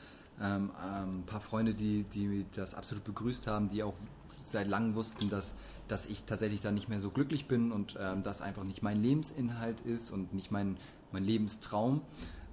ähm, 0.41 0.71
ein 0.77 1.23
paar 1.25 1.41
Freunde, 1.41 1.73
die, 1.73 2.03
die 2.03 2.45
das 2.55 2.73
absolut 2.73 3.03
begrüßt 3.03 3.47
haben, 3.47 3.69
die 3.69 3.83
auch 3.83 3.95
seit 4.43 4.67
langem 4.67 4.95
wussten, 4.95 5.29
dass, 5.29 5.53
dass 5.87 6.05
ich 6.05 6.23
tatsächlich 6.23 6.61
da 6.61 6.71
nicht 6.71 6.89
mehr 6.89 7.01
so 7.01 7.09
glücklich 7.09 7.47
bin 7.47 7.71
und 7.71 7.97
ähm, 7.99 8.23
das 8.23 8.41
einfach 8.41 8.63
nicht 8.63 8.81
mein 8.83 9.01
Lebensinhalt 9.01 9.81
ist 9.81 10.11
und 10.11 10.33
nicht 10.33 10.51
mein, 10.51 10.77
mein 11.11 11.23
Lebenstraum. 11.23 12.01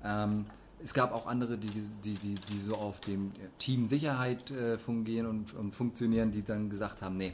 Ähm, 0.04 0.46
es 0.82 0.92
gab 0.92 1.12
auch 1.12 1.26
andere, 1.26 1.56
die, 1.56 1.70
die, 2.04 2.14
die, 2.14 2.34
die 2.34 2.58
so 2.58 2.76
auf 2.76 3.00
dem 3.00 3.32
Team 3.58 3.86
Sicherheit 3.86 4.50
äh, 4.50 4.78
fungieren 4.78 5.26
und, 5.26 5.54
und 5.54 5.74
funktionieren, 5.74 6.32
die 6.32 6.42
dann 6.42 6.68
gesagt 6.68 7.00
haben, 7.00 7.16
nee, 7.16 7.32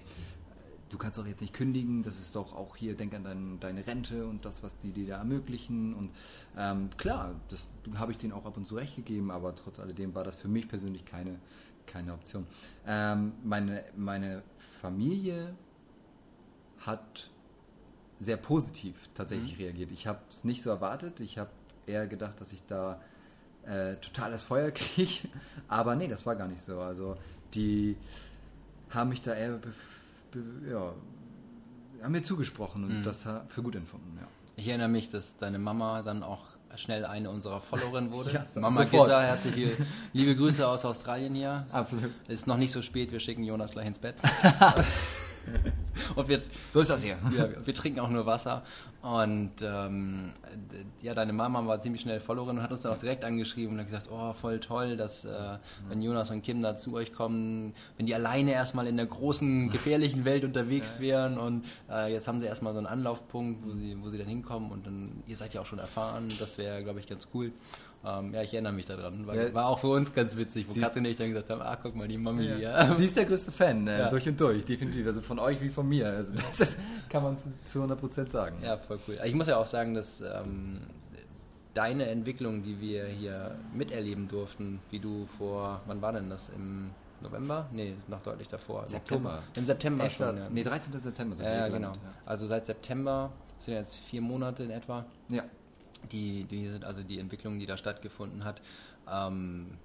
du 0.93 0.99
kannst 0.99 1.19
doch 1.19 1.27
jetzt 1.27 1.41
nicht 1.41 1.55
kündigen, 1.55 2.03
das 2.03 2.21
ist 2.21 2.37
doch 2.37 2.55
auch 2.55 2.77
hier, 2.77 2.95
denk 2.95 3.15
an 3.15 3.25
dein, 3.25 3.61
deine 3.61 3.87
Rente 3.87 4.27
und 4.27 4.45
das, 4.45 4.63
was 4.63 4.79
die 4.79 4.93
dir 4.93 5.07
da 5.07 5.19
ermöglichen. 5.19 5.95
Und 5.95 6.11
ähm, 6.57 6.91
klar, 6.99 7.35
das 7.49 7.69
habe 7.95 8.13
ich 8.13 8.19
denen 8.19 8.33
auch 8.33 8.45
ab 8.45 8.57
und 8.57 8.67
zu 8.67 8.77
recht 8.77 8.95
gegeben, 8.97 9.31
aber 9.31 9.57
trotz 9.57 9.81
alledem 9.81 10.15
war 10.15 10.23
das 10.23 10.35
für 10.35 10.49
mich 10.49 10.69
persönlich 10.69 11.05
keine, 11.05 11.39
keine 11.87 12.15
Option. 12.15 12.47
Ähm, 12.87 13.33
meine, 13.45 13.85
meine 13.97 14.43
Familie 14.81 15.55
hat 16.79 17.29
sehr 18.19 18.37
positiv 18.37 18.95
tatsächlich 19.15 19.59
reagiert. 19.59 19.91
Ich 19.93 20.07
habe 20.07 20.21
es 20.31 20.45
nicht 20.45 20.63
so 20.63 20.71
erwartet. 20.71 21.21
Ich 21.21 21.39
habe 21.39 21.51
eher 21.87 22.07
gedacht, 22.07 22.41
dass 22.41 22.53
ich 22.53 22.65
da 22.67 23.01
äh, 23.65 23.97
total 23.97 24.31
das 24.31 24.45
Feuer 24.45 24.71
kriege. 24.73 25.29
Aber 25.69 25.95
nee, 25.97 26.09
das 26.09 26.25
war 26.27 26.37
gar 26.37 26.49
nicht 26.49 26.61
so. 26.63 26.81
Also 26.81 27.17
die 27.55 27.97
haben 28.91 29.11
mich 29.11 29.23
da 29.23 29.35
eher 29.35 29.59
ja, 30.69 30.93
haben 32.03 32.13
mir 32.13 32.23
zugesprochen 32.23 32.85
und 32.85 33.03
das 33.05 33.27
ha- 33.27 33.45
für 33.49 33.63
gut 33.63 33.77
empfunden. 33.77 34.17
Ja. 34.21 34.27
Ich 34.57 34.67
erinnere 34.69 34.89
mich, 34.89 35.11
dass 35.11 35.37
deine 35.37 35.59
Mama 35.59 36.03
dann 36.03 36.23
auch 36.23 36.45
schnell 36.77 37.05
eine 37.05 37.31
unserer 37.31 37.61
Followerinnen 37.61 38.11
wurde. 38.11 38.31
Ja, 38.33 38.47
Mama 38.61 38.83
sofort. 38.83 39.09
Gitta, 39.09 39.21
herzliche 39.21 39.73
liebe 40.13 40.37
Grüße 40.37 40.67
aus 40.67 40.85
Australien 40.85 41.35
hier. 41.35 41.67
Absolut. 41.71 42.13
Ist 42.29 42.47
noch 42.47 42.57
nicht 42.57 42.73
so 42.73 42.83
spät, 42.83 43.13
wir 43.13 43.21
schicken 43.21 43.45
Jonas 43.45 43.73
gleich 43.73 43.87
ins 43.87 43.99
Bett. 43.99 44.15
und 46.17 46.29
wir, 46.29 46.43
So 46.69 46.81
ist 46.81 46.91
das 46.91 47.03
hier. 47.03 47.17
ja, 47.37 47.49
wir 47.65 47.75
trinken 47.75 48.01
auch 48.01 48.11
nur 48.11 48.27
Wasser. 48.27 48.63
Und 49.03 49.51
ähm, 49.63 50.33
ja, 51.01 51.13
deine 51.15 51.33
Mama 51.33 51.67
war 51.67 51.81
ziemlich 51.81 52.03
schnell 52.03 52.21
Followerin 52.21 52.59
und 52.59 52.63
hat 52.63 52.71
uns 52.71 52.83
dann 52.83 52.93
auch 52.93 52.99
direkt 52.99 53.25
angeschrieben 53.25 53.75
und 53.75 53.81
hat 53.81 53.87
gesagt, 53.87 54.09
oh, 54.13 54.33
voll 54.33 54.61
toll, 54.61 54.97
dass 54.97 55.25
äh, 55.25 55.59
wenn 55.89 56.01
Jonas 56.03 56.31
und 56.31 56.43
Kim 56.43 56.63
da 56.63 56.77
zu 56.77 56.95
euch 56.95 57.13
kommen, 57.13 57.75
wenn 57.97 58.07
die 58.07 58.15
alleine 58.15 58.53
erstmal 58.53 58.87
in 58.87 58.97
der 58.97 59.07
großen, 59.07 59.71
gefährlichen 59.73 60.25
Welt 60.25 60.45
unterwegs 60.45 61.01
wären 61.01 61.37
und 61.37 61.65
äh, 61.91 62.13
jetzt 62.13 62.29
haben 62.29 62.41
sie 62.41 62.47
erstmal 62.47 62.75
so 62.75 62.79
einen 62.79 62.87
Anlaufpunkt, 62.87 63.65
wo 63.67 63.73
sie, 63.73 63.97
wo 64.01 64.09
sie 64.11 64.19
dann 64.19 64.29
hinkommen 64.29 64.71
und 64.71 64.87
dann, 64.87 65.23
ihr 65.27 65.37
seid 65.37 65.53
ja 65.55 65.61
auch 65.61 65.67
schon 65.67 65.81
erfahren, 65.81 66.29
das 66.39 66.57
wäre, 66.57 66.85
glaube 66.85 67.01
ich, 67.01 67.09
ganz 67.09 67.27
cool. 67.35 67.51
Ähm, 68.05 68.35
ja, 68.35 68.43
ich 68.43 68.53
erinnere 68.53 68.73
mich 68.73 68.87
daran. 68.87 69.27
War, 69.27 69.35
Ja. 69.37 69.55
war 69.55 69.67
auch 69.69 69.79
für 69.79 69.89
uns 69.89 70.13
ganz 70.13 70.35
witzig, 70.37 70.67
wo 70.69 70.81
Katrin 70.81 71.05
und 71.05 71.11
ich 71.13 71.17
dann 71.17 71.29
gesagt 71.29 71.51
haben, 71.51 71.63
ah, 71.63 71.77
guck 71.81 71.95
mal, 71.95 72.09
die 72.09 72.19
Mami, 72.19 72.45
ja. 72.47 72.57
Ja. 72.59 72.95
Sie 72.95 73.05
ist 73.05 73.17
der 73.17 73.25
größte 73.27 73.53
Fan, 73.53 73.87
Ja. 73.87 74.11
durch 74.11 74.29
und 74.29 74.41
durch, 74.41 74.65
definitiv. 74.65 75.07
Also 75.07 75.23
von 75.23 75.39
euch 75.39 75.61
wie 75.61 75.69
von 75.69 75.89
mir. 75.89 76.09
Also 76.09 76.33
das 76.59 76.77
kann 77.09 77.23
man 77.23 77.39
zu, 77.39 77.49
zu 77.65 77.83
100% 77.85 78.31
sagen. 78.31 78.57
Ja, 78.63 78.77
voll 78.77 78.99
cool. 79.07 79.19
Ich 79.25 79.35
muss 79.35 79.47
ja 79.47 79.57
auch 79.57 79.67
sagen, 79.67 79.95
dass 79.95 80.21
ähm, 80.21 80.79
deine 81.75 82.07
Entwicklung, 82.07 82.63
die 82.63 82.81
wir 82.81 83.07
hier 83.07 83.55
miterleben 83.73 84.29
durften, 84.29 84.81
wie 84.91 84.99
du 84.99 85.27
vor, 85.39 85.81
wann 85.87 86.03
war 86.03 86.13
denn 86.13 86.29
das? 86.29 86.51
Im 86.57 86.91
November? 87.21 87.69
Nee, 87.73 87.95
noch 88.09 88.21
deutlich 88.23 88.49
davor. 88.49 88.83
Im 88.83 88.89
September. 88.89 89.43
Im 89.55 89.65
September 89.65 90.05
11. 90.05 90.13
schon, 90.17 90.37
ja. 90.39 90.49
Nee, 90.51 90.65
13. 90.65 90.99
September 90.99 91.37
sind 91.37 91.47
ja, 91.47 91.53
ja, 91.53 91.65
genau. 91.69 91.93
gelandet, 91.93 92.01
Also 92.27 92.47
seit 92.47 92.67
September 92.67 93.31
das 93.57 93.67
sind 93.67 93.75
jetzt 93.75 93.95
vier 93.95 94.21
Monate 94.21 94.65
in 94.65 94.71
etwa, 94.71 95.05
Ja. 95.29 95.45
Die, 96.11 96.45
die, 96.45 96.71
also 96.83 97.03
die 97.03 97.19
Entwicklung, 97.19 97.59
die 97.59 97.67
da 97.67 97.77
stattgefunden 97.77 98.45
hat. 98.45 98.61
Ähm, 99.11 99.79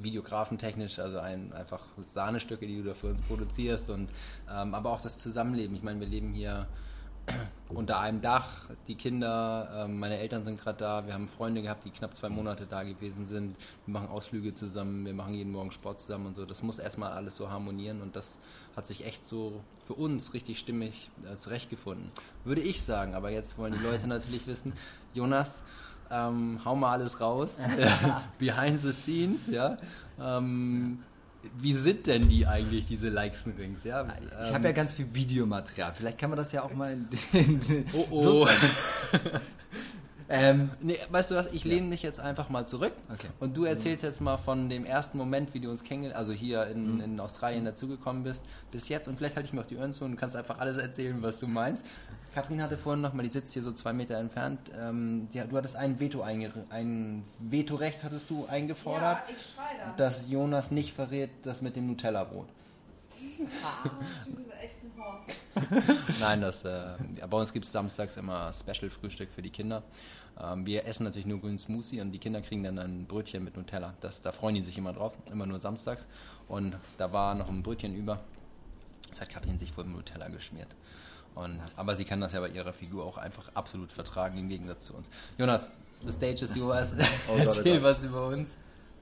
videografentechnisch, 0.00 0.98
also 0.98 1.18
ein, 1.18 1.52
einfach 1.52 1.84
Sahnestücke, 2.02 2.66
die 2.66 2.76
du 2.76 2.84
da 2.84 2.94
für 2.94 3.08
uns 3.08 3.20
produzierst 3.22 3.90
und 3.90 4.10
ähm, 4.50 4.74
aber 4.74 4.90
auch 4.90 5.00
das 5.00 5.14
Zusammenleben. 5.16 5.74
Ich 5.74 5.82
meine, 5.82 6.00
wir 6.00 6.06
leben 6.06 6.32
hier 6.32 6.66
unter 7.68 8.00
einem 8.00 8.20
Dach, 8.20 8.70
die 8.86 8.94
Kinder, 8.94 9.84
ähm, 9.84 9.98
meine 9.98 10.18
Eltern 10.18 10.44
sind 10.44 10.60
gerade 10.60 10.78
da, 10.78 11.06
wir 11.06 11.14
haben 11.14 11.28
Freunde 11.28 11.62
gehabt, 11.62 11.84
die 11.84 11.90
knapp 11.90 12.14
zwei 12.14 12.28
Monate 12.28 12.66
da 12.66 12.82
gewesen 12.82 13.26
sind, 13.26 13.56
wir 13.86 13.94
machen 13.94 14.08
Ausflüge 14.08 14.54
zusammen, 14.54 15.04
wir 15.04 15.14
machen 15.14 15.34
jeden 15.34 15.52
Morgen 15.52 15.72
Sport 15.72 16.00
zusammen 16.00 16.26
und 16.26 16.36
so. 16.36 16.44
Das 16.44 16.62
muss 16.62 16.78
erstmal 16.78 17.12
alles 17.12 17.36
so 17.36 17.50
harmonieren 17.50 18.00
und 18.00 18.16
das 18.16 18.38
hat 18.78 18.86
sich 18.86 19.04
echt 19.04 19.26
so 19.26 19.60
für 19.86 19.94
uns 19.94 20.32
richtig 20.32 20.58
stimmig 20.58 21.10
äh, 21.30 21.36
zurechtgefunden. 21.36 22.10
Würde 22.44 22.60
ich 22.62 22.82
sagen, 22.82 23.14
aber 23.14 23.30
jetzt 23.30 23.58
wollen 23.58 23.74
die 23.76 23.84
Leute 23.84 24.06
natürlich 24.08 24.46
wissen, 24.46 24.72
Jonas, 25.12 25.62
ähm, 26.10 26.60
hau 26.64 26.74
mal 26.76 26.92
alles 26.92 27.20
raus, 27.20 27.60
behind 28.38 28.80
the 28.80 28.92
scenes, 28.92 29.46
ja. 29.48 29.76
Ähm, 30.18 31.00
wie 31.60 31.74
sind 31.74 32.06
denn 32.06 32.28
die 32.28 32.46
eigentlich, 32.46 32.86
diese 32.86 33.08
Likes 33.10 33.46
und 33.46 33.58
Rings? 33.58 33.84
Ja, 33.84 34.06
Ich 34.42 34.48
ähm, 34.48 34.54
habe 34.54 34.64
ja 34.64 34.72
ganz 34.72 34.94
viel 34.94 35.12
Videomaterial. 35.12 35.92
Vielleicht 35.94 36.18
kann 36.18 36.30
man 36.30 36.36
das 36.36 36.50
ja 36.52 36.62
auch 36.62 36.74
mal 36.74 36.92
in, 36.92 37.08
in, 37.32 37.84
Oh, 37.92 38.06
oh. 38.10 38.18
so. 38.22 38.48
Ähm, 40.28 40.70
Nee, 40.80 40.98
weißt 41.10 41.30
du 41.30 41.34
was, 41.36 41.48
ich 41.52 41.64
lehne 41.64 41.86
mich 41.86 42.02
jetzt 42.02 42.20
einfach 42.20 42.48
mal 42.50 42.66
zurück 42.66 42.92
Okay. 43.12 43.28
und 43.40 43.56
du 43.56 43.64
erzählst 43.64 44.02
jetzt 44.04 44.20
mal 44.20 44.36
von 44.36 44.68
dem 44.68 44.84
ersten 44.84 45.16
Moment, 45.18 45.54
wie 45.54 45.60
du 45.60 45.70
uns 45.70 45.82
kennengelernt, 45.84 46.18
also 46.18 46.32
hier 46.32 46.66
in, 46.66 47.00
in 47.00 47.20
Australien 47.20 47.64
dazugekommen 47.64 48.22
bist, 48.24 48.44
bis 48.70 48.88
jetzt 48.88 49.08
und 49.08 49.16
vielleicht 49.16 49.36
halte 49.36 49.46
ich 49.46 49.52
mir 49.52 49.60
auch 49.62 49.66
die 49.66 49.76
Ohren 49.76 49.94
zu 49.94 50.04
und 50.04 50.12
du 50.12 50.16
kannst 50.16 50.36
einfach 50.36 50.58
alles 50.58 50.76
erzählen, 50.76 51.20
was 51.22 51.38
du 51.40 51.46
meinst. 51.46 51.84
Kathrin 52.34 52.62
hatte 52.62 52.76
vorhin 52.76 53.00
noch 53.00 53.14
mal, 53.14 53.22
die 53.22 53.30
sitzt 53.30 53.52
hier 53.54 53.62
so 53.62 53.72
zwei 53.72 53.92
Meter 53.92 54.16
entfernt, 54.18 54.60
ähm, 54.78 55.28
die, 55.32 55.40
du 55.40 55.56
hattest 55.56 55.76
ein 55.76 55.98
Veto 55.98 56.20
einge 56.22 56.52
ein 56.70 57.24
Vetorecht 57.38 58.04
hattest 58.04 58.28
du 58.30 58.46
eingefordert, 58.46 59.18
da. 59.26 59.94
dass 59.96 60.28
Jonas 60.28 60.70
nicht 60.70 60.92
verrät, 60.94 61.30
das 61.42 61.62
mit 61.62 61.74
dem 61.76 61.86
Nutella-Brot. 61.86 62.48
Ah, 63.64 63.88
du 64.26 64.32
bist 64.36 64.50
echt 64.62 64.76
ein 64.84 64.92
Horst. 65.02 65.30
Nein, 66.20 66.40
das, 66.40 66.64
äh, 66.64 66.96
ja, 67.16 67.26
bei 67.26 67.36
uns 67.36 67.52
gibt 67.52 67.64
es 67.64 67.72
samstags 67.72 68.16
immer 68.16 68.52
Special-Frühstück 68.52 69.30
für 69.32 69.42
die 69.42 69.50
Kinder. 69.50 69.82
Ähm, 70.40 70.64
wir 70.66 70.86
essen 70.86 71.04
natürlich 71.04 71.26
nur 71.26 71.40
grünen 71.40 71.58
Smoothie 71.58 72.00
und 72.00 72.12
die 72.12 72.18
Kinder 72.18 72.40
kriegen 72.40 72.62
dann 72.62 72.78
ein 72.78 73.06
Brötchen 73.06 73.44
mit 73.44 73.56
Nutella. 73.56 73.94
Das, 74.00 74.22
da 74.22 74.32
freuen 74.32 74.54
die 74.54 74.62
sich 74.62 74.78
immer 74.78 74.92
drauf, 74.92 75.12
immer 75.30 75.46
nur 75.46 75.58
samstags. 75.58 76.06
Und 76.48 76.76
da 76.96 77.12
war 77.12 77.34
noch 77.34 77.48
ein 77.48 77.62
Brötchen 77.62 77.94
über. 77.94 78.20
Das 79.08 79.20
hat 79.20 79.30
Katrin 79.30 79.58
sich 79.58 79.76
wohl 79.76 79.84
mit 79.84 79.96
Nutella 79.96 80.28
geschmiert. 80.28 80.68
Und, 81.34 81.60
aber 81.76 81.94
sie 81.94 82.04
kann 82.04 82.20
das 82.20 82.32
ja 82.32 82.40
bei 82.40 82.48
ihrer 82.48 82.72
Figur 82.72 83.04
auch 83.04 83.16
einfach 83.16 83.50
absolut 83.54 83.92
vertragen, 83.92 84.38
im 84.38 84.48
Gegensatz 84.48 84.86
zu 84.86 84.94
uns. 84.94 85.08
Jonas, 85.36 85.70
the 86.04 86.12
stage 86.12 86.44
is 86.44 86.54
yours. 86.56 86.94
Oh 87.28 87.32
oh 87.32 87.36
Erzähl 87.38 87.82
was 87.82 88.02
über 88.02 88.28
uns. 88.28 88.56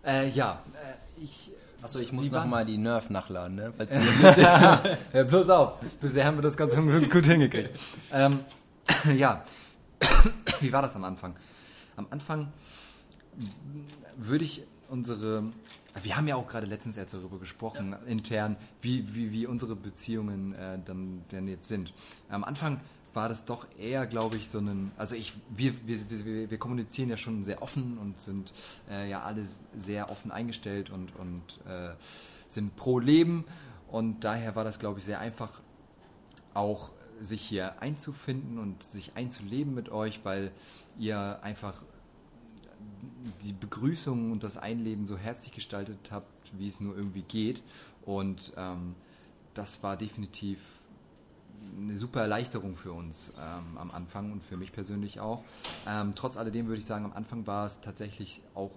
äh, 0.05 0.29
ja, 0.31 0.63
äh, 0.75 1.23
ich. 1.23 1.51
Achso, 1.87 2.01
ich 2.01 2.11
muss 2.11 2.25
Wie 2.25 2.31
noch 2.31 2.39
war's? 2.39 2.49
mal 2.49 2.65
die 2.65 2.79
Nerf 2.79 3.11
nachladen, 3.11 3.55
ne? 3.55 3.73
Falls 3.77 3.93
du 3.93 4.01
Hör 4.01 5.25
bloß 5.25 5.49
auf. 5.51 5.75
Bisher 6.01 6.25
haben 6.25 6.37
wir 6.37 6.43
das 6.43 6.57
ganz 6.57 6.75
gut 6.75 7.27
hingekriegt. 7.27 7.71
Ähm, 8.13 8.41
ja, 9.17 9.45
wie 10.61 10.73
war 10.73 10.83
das 10.83 10.97
am 10.97 11.05
Anfang? 11.05 11.37
Am 11.95 12.09
Anfang 12.11 12.49
würde 14.17 14.45
ich 14.45 14.65
unsere. 14.89 15.45
Wir 16.03 16.17
haben 16.17 16.27
ja 16.27 16.35
auch 16.35 16.49
gerade 16.49 16.67
letztens 16.67 16.97
erst 16.97 17.15
darüber 17.15 17.39
gesprochen, 17.39 17.95
intern, 18.09 18.57
wie, 18.83 19.15
wie, 19.15 19.31
wie 19.31 19.47
unsere 19.47 19.77
Beziehungen 19.77 20.55
äh, 20.57 20.81
dann 20.85 21.23
denn 21.31 21.47
jetzt 21.47 21.69
sind. 21.69 21.93
Am 22.29 22.43
Anfang 22.43 22.81
war 23.17 23.31
das 23.31 23.47
doch 23.47 23.67
eher, 23.79 24.07
glaube 24.07 24.37
ich, 24.37 24.49
so 24.49 24.59
ein. 24.59 24.93
Also 24.99 25.17
ich, 25.17 25.33
wir, 25.49 25.75
wir, 25.87 25.99
wir, 26.11 26.51
wir 26.51 26.59
kommunizieren 26.59 27.09
ja 27.09 27.17
schon 27.17 27.43
sehr 27.43 27.63
offen 27.63 27.97
und 27.99 28.21
sind 28.21 28.53
äh, 28.91 29.11
ja 29.11 29.23
alle 29.23 29.43
sehr 29.75 30.11
offen 30.11 30.31
eingestellt 30.31 30.91
und, 30.91 31.17
und 31.17 31.43
äh, 31.67 31.95
sind 32.47 32.77
pro 32.77 32.99
Leben. 32.99 33.45
Und 33.89 34.21
daher 34.21 34.55
war 34.55 34.65
das, 34.65 34.79
glaube 34.79 34.99
ich, 34.99 35.07
sehr 35.07 35.19
einfach, 35.19 35.61
auch 36.53 36.91
sich 37.21 37.41
hier 37.41 37.81
einzufinden 37.81 38.59
und 38.59 38.83
sich 38.83 39.13
einzuleben 39.15 39.75
mit 39.75 39.89
euch, 39.89 40.21
weil 40.23 40.53
ihr 40.99 41.39
einfach 41.43 41.75
die 43.43 43.53
Begrüßung 43.53 44.31
und 44.31 44.43
das 44.43 44.59
Einleben 44.59 45.07
so 45.07 45.17
herzlich 45.17 45.53
gestaltet 45.53 45.99
habt, 46.11 46.53
wie 46.59 46.69
es 46.69 46.81
nur 46.81 46.95
irgendwie 46.95 47.23
geht. 47.23 47.63
Und 48.05 48.53
ähm, 48.57 48.95
das 49.55 49.83
war 49.83 49.97
definitiv 49.97 50.59
eine 51.79 51.97
super 51.97 52.21
Erleichterung 52.23 52.77
für 52.77 52.93
uns 52.93 53.31
ähm, 53.37 53.79
am 53.79 53.91
Anfang 53.91 54.33
und 54.33 54.43
für 54.43 54.57
mich 54.57 54.73
persönlich 54.73 55.21
auch. 55.21 55.43
Ähm, 55.87 56.13
trotz 56.15 56.37
alledem 56.37 56.67
würde 56.67 56.79
ich 56.79 56.87
sagen, 56.87 57.05
am 57.05 57.13
Anfang 57.13 57.47
war 57.47 57.67
es 57.67 57.81
tatsächlich 57.81 58.43
auch 58.55 58.73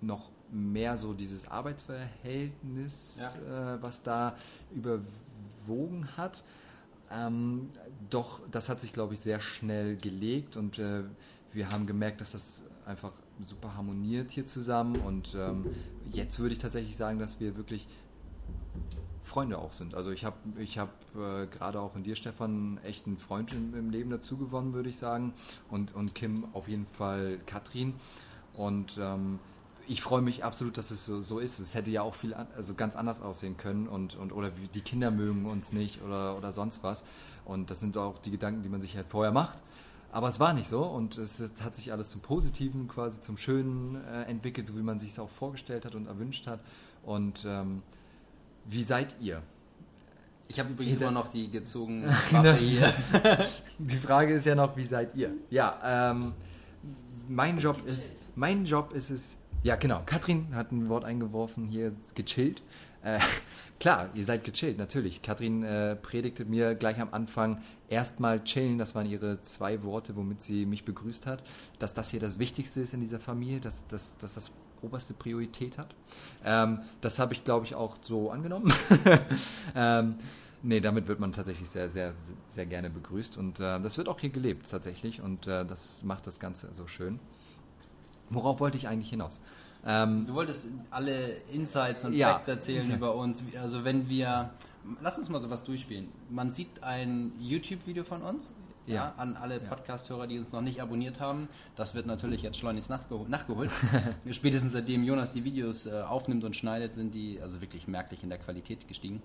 noch 0.00 0.30
mehr 0.50 0.98
so 0.98 1.14
dieses 1.14 1.48
Arbeitsverhältnis, 1.48 3.18
äh, 3.36 3.82
was 3.82 4.02
da 4.02 4.36
überwogen 4.74 6.08
hat. 6.16 6.42
Ähm, 7.10 7.70
doch 8.10 8.40
das 8.50 8.68
hat 8.68 8.80
sich, 8.80 8.92
glaube 8.92 9.14
ich, 9.14 9.20
sehr 9.20 9.40
schnell 9.40 9.96
gelegt 9.96 10.56
und 10.56 10.78
äh, 10.78 11.04
wir 11.52 11.70
haben 11.70 11.86
gemerkt, 11.86 12.20
dass 12.20 12.32
das 12.32 12.62
einfach 12.86 13.12
super 13.46 13.74
harmoniert 13.76 14.30
hier 14.30 14.46
zusammen 14.46 14.96
und 14.96 15.34
ähm, 15.34 15.66
jetzt 16.10 16.38
würde 16.38 16.54
ich 16.54 16.58
tatsächlich 16.58 16.96
sagen, 16.96 17.18
dass 17.18 17.40
wir 17.40 17.56
wirklich 17.56 17.86
Freunde 19.32 19.58
auch 19.58 19.72
sind. 19.72 19.94
Also 19.94 20.10
ich 20.10 20.24
habe 20.26 20.36
ich 20.58 20.78
hab, 20.78 20.90
äh, 21.16 21.46
gerade 21.46 21.80
auch 21.80 21.96
in 21.96 22.02
dir, 22.02 22.16
Stefan, 22.16 22.78
echt 22.84 23.06
einen 23.06 23.16
Freund 23.16 23.54
im, 23.54 23.74
im 23.74 23.88
Leben 23.88 24.10
dazu 24.10 24.36
gewonnen, 24.36 24.74
würde 24.74 24.90
ich 24.90 24.98
sagen. 24.98 25.32
Und, 25.70 25.94
und 25.94 26.14
Kim 26.14 26.46
auf 26.52 26.68
jeden 26.68 26.86
Fall 26.86 27.38
Katrin. 27.46 27.94
Und 28.52 28.98
ähm, 29.00 29.38
ich 29.88 30.02
freue 30.02 30.20
mich 30.20 30.44
absolut, 30.44 30.76
dass 30.76 30.90
es 30.90 31.06
so, 31.06 31.22
so 31.22 31.38
ist. 31.38 31.58
Es 31.60 31.74
hätte 31.74 31.90
ja 31.90 32.02
auch 32.02 32.14
viel 32.14 32.34
an, 32.34 32.46
also 32.56 32.74
ganz 32.74 32.94
anders 32.94 33.22
aussehen 33.22 33.56
können 33.56 33.88
und, 33.88 34.16
und 34.16 34.32
oder 34.32 34.50
die 34.50 34.80
Kinder 34.82 35.10
mögen 35.10 35.46
uns 35.46 35.72
nicht 35.72 36.02
oder, 36.02 36.36
oder 36.36 36.52
sonst 36.52 36.82
was. 36.82 37.02
Und 37.46 37.70
das 37.70 37.80
sind 37.80 37.96
auch 37.96 38.18
die 38.18 38.30
Gedanken, 38.30 38.62
die 38.62 38.68
man 38.68 38.82
sich 38.82 38.96
halt 38.96 39.06
vorher 39.08 39.32
macht. 39.32 39.58
Aber 40.12 40.28
es 40.28 40.40
war 40.40 40.52
nicht 40.52 40.68
so 40.68 40.84
und 40.84 41.16
es 41.16 41.42
hat 41.64 41.74
sich 41.74 41.90
alles 41.90 42.10
zum 42.10 42.20
Positiven, 42.20 42.86
quasi 42.86 43.22
zum 43.22 43.38
Schönen 43.38 43.96
äh, 44.04 44.24
entwickelt, 44.24 44.66
so 44.66 44.76
wie 44.76 44.82
man 44.82 44.98
sich 44.98 45.12
es 45.12 45.18
auch 45.18 45.30
vorgestellt 45.30 45.86
hat 45.86 45.94
und 45.94 46.06
erwünscht 46.06 46.46
hat. 46.46 46.60
Und 47.02 47.44
ähm, 47.46 47.82
wie 48.64 48.84
seid 48.84 49.16
ihr? 49.20 49.42
Ich 50.48 50.58
habe 50.58 50.70
übrigens 50.70 50.96
immer 50.96 51.10
noch 51.10 51.30
die 51.30 51.50
gezogene 51.50 52.08
Waffe 52.30 52.56
hier. 52.56 52.92
Die 53.78 53.96
Frage 53.96 54.34
ist 54.34 54.44
ja 54.44 54.54
noch, 54.54 54.76
wie 54.76 54.84
seid 54.84 55.14
ihr? 55.14 55.32
Ja, 55.48 56.10
ähm, 56.10 56.34
mein 57.28 57.58
Job 57.58 57.78
ist, 57.86 58.12
mein 58.34 58.64
Job 58.64 58.92
ist 58.92 59.10
es, 59.10 59.36
ja 59.62 59.76
genau, 59.76 60.02
Katrin 60.04 60.54
hat 60.54 60.70
ein 60.72 60.88
Wort 60.88 61.04
eingeworfen, 61.04 61.68
hier 61.68 61.92
gechillt. 62.14 62.62
Äh, 63.02 63.18
klar, 63.80 64.10
ihr 64.14 64.24
seid 64.24 64.44
gechillt, 64.44 64.76
natürlich. 64.76 65.22
Katrin 65.22 65.62
äh, 65.62 65.96
predigte 65.96 66.44
mir 66.44 66.74
gleich 66.74 67.00
am 67.00 67.08
Anfang 67.12 67.62
erstmal 67.88 68.44
chillen, 68.44 68.76
das 68.76 68.94
waren 68.94 69.06
ihre 69.06 69.40
zwei 69.42 69.82
Worte, 69.82 70.16
womit 70.16 70.42
sie 70.42 70.66
mich 70.66 70.84
begrüßt 70.84 71.26
hat, 71.26 71.42
dass 71.78 71.94
das 71.94 72.10
hier 72.10 72.20
das 72.20 72.38
Wichtigste 72.38 72.80
ist 72.80 72.92
in 72.92 73.00
dieser 73.00 73.20
Familie, 73.20 73.60
dass, 73.60 73.86
dass, 73.86 74.18
dass 74.18 74.34
das 74.34 74.52
oberste 74.82 75.14
Priorität 75.14 75.78
hat. 75.78 75.94
Ähm, 76.44 76.80
das 77.00 77.18
habe 77.18 77.34
ich, 77.34 77.44
glaube 77.44 77.66
ich, 77.66 77.74
auch 77.74 77.96
so 78.00 78.30
angenommen. 78.30 78.72
ähm, 79.74 80.16
nee, 80.62 80.80
damit 80.80 81.08
wird 81.08 81.20
man 81.20 81.32
tatsächlich 81.32 81.68
sehr, 81.70 81.90
sehr, 81.90 82.14
sehr 82.48 82.66
gerne 82.66 82.90
begrüßt 82.90 83.38
und 83.38 83.60
äh, 83.60 83.80
das 83.80 83.98
wird 83.98 84.08
auch 84.08 84.20
hier 84.20 84.30
gelebt 84.30 84.70
tatsächlich 84.70 85.20
und 85.20 85.46
äh, 85.46 85.64
das 85.64 86.02
macht 86.02 86.26
das 86.26 86.40
Ganze 86.40 86.68
so 86.74 86.86
schön. 86.86 87.18
Worauf 88.30 88.60
wollte 88.60 88.76
ich 88.76 88.88
eigentlich 88.88 89.10
hinaus? 89.10 89.40
Ähm, 89.84 90.26
Du 90.26 90.34
wolltest 90.34 90.68
alle 90.90 91.36
Insights 91.52 92.04
und 92.04 92.14
Ja, 92.14 92.34
Facts 92.34 92.48
erzählen 92.48 92.78
Insight. 92.80 92.96
über 92.96 93.14
uns. 93.14 93.42
Also 93.60 93.84
wenn 93.84 94.08
wir 94.08 94.50
lass 95.00 95.18
uns 95.18 95.28
mal 95.28 95.38
sowas 95.40 95.64
durchspielen. 95.64 96.08
Man 96.30 96.50
sieht 96.50 96.82
ein 96.82 97.32
YouTube-Video 97.38 98.04
von 98.04 98.22
uns. 98.22 98.52
Ja, 98.86 98.94
Ja. 98.94 99.14
an 99.16 99.36
alle 99.36 99.60
Podcast-Hörer, 99.60 100.26
die 100.26 100.38
uns 100.38 100.50
noch 100.52 100.60
nicht 100.60 100.82
abonniert 100.82 101.20
haben. 101.20 101.48
Das 101.76 101.94
wird 101.94 102.06
natürlich 102.06 102.42
jetzt 102.42 102.56
schleunigst 102.58 102.90
nachgeho- 102.90 103.28
nachgeholt. 103.28 103.70
Spätestens 104.30 104.72
seitdem 104.72 105.04
Jonas 105.04 105.32
die 105.32 105.44
Videos 105.44 105.86
äh, 105.86 106.02
aufnimmt 106.02 106.42
und 106.44 106.56
schneidet, 106.56 106.94
sind 106.96 107.14
die 107.14 107.38
also 107.40 107.60
wirklich 107.60 107.86
merklich 107.86 108.22
in 108.24 108.28
der 108.28 108.38
Qualität 108.38 108.88
gestiegen. 108.88 109.22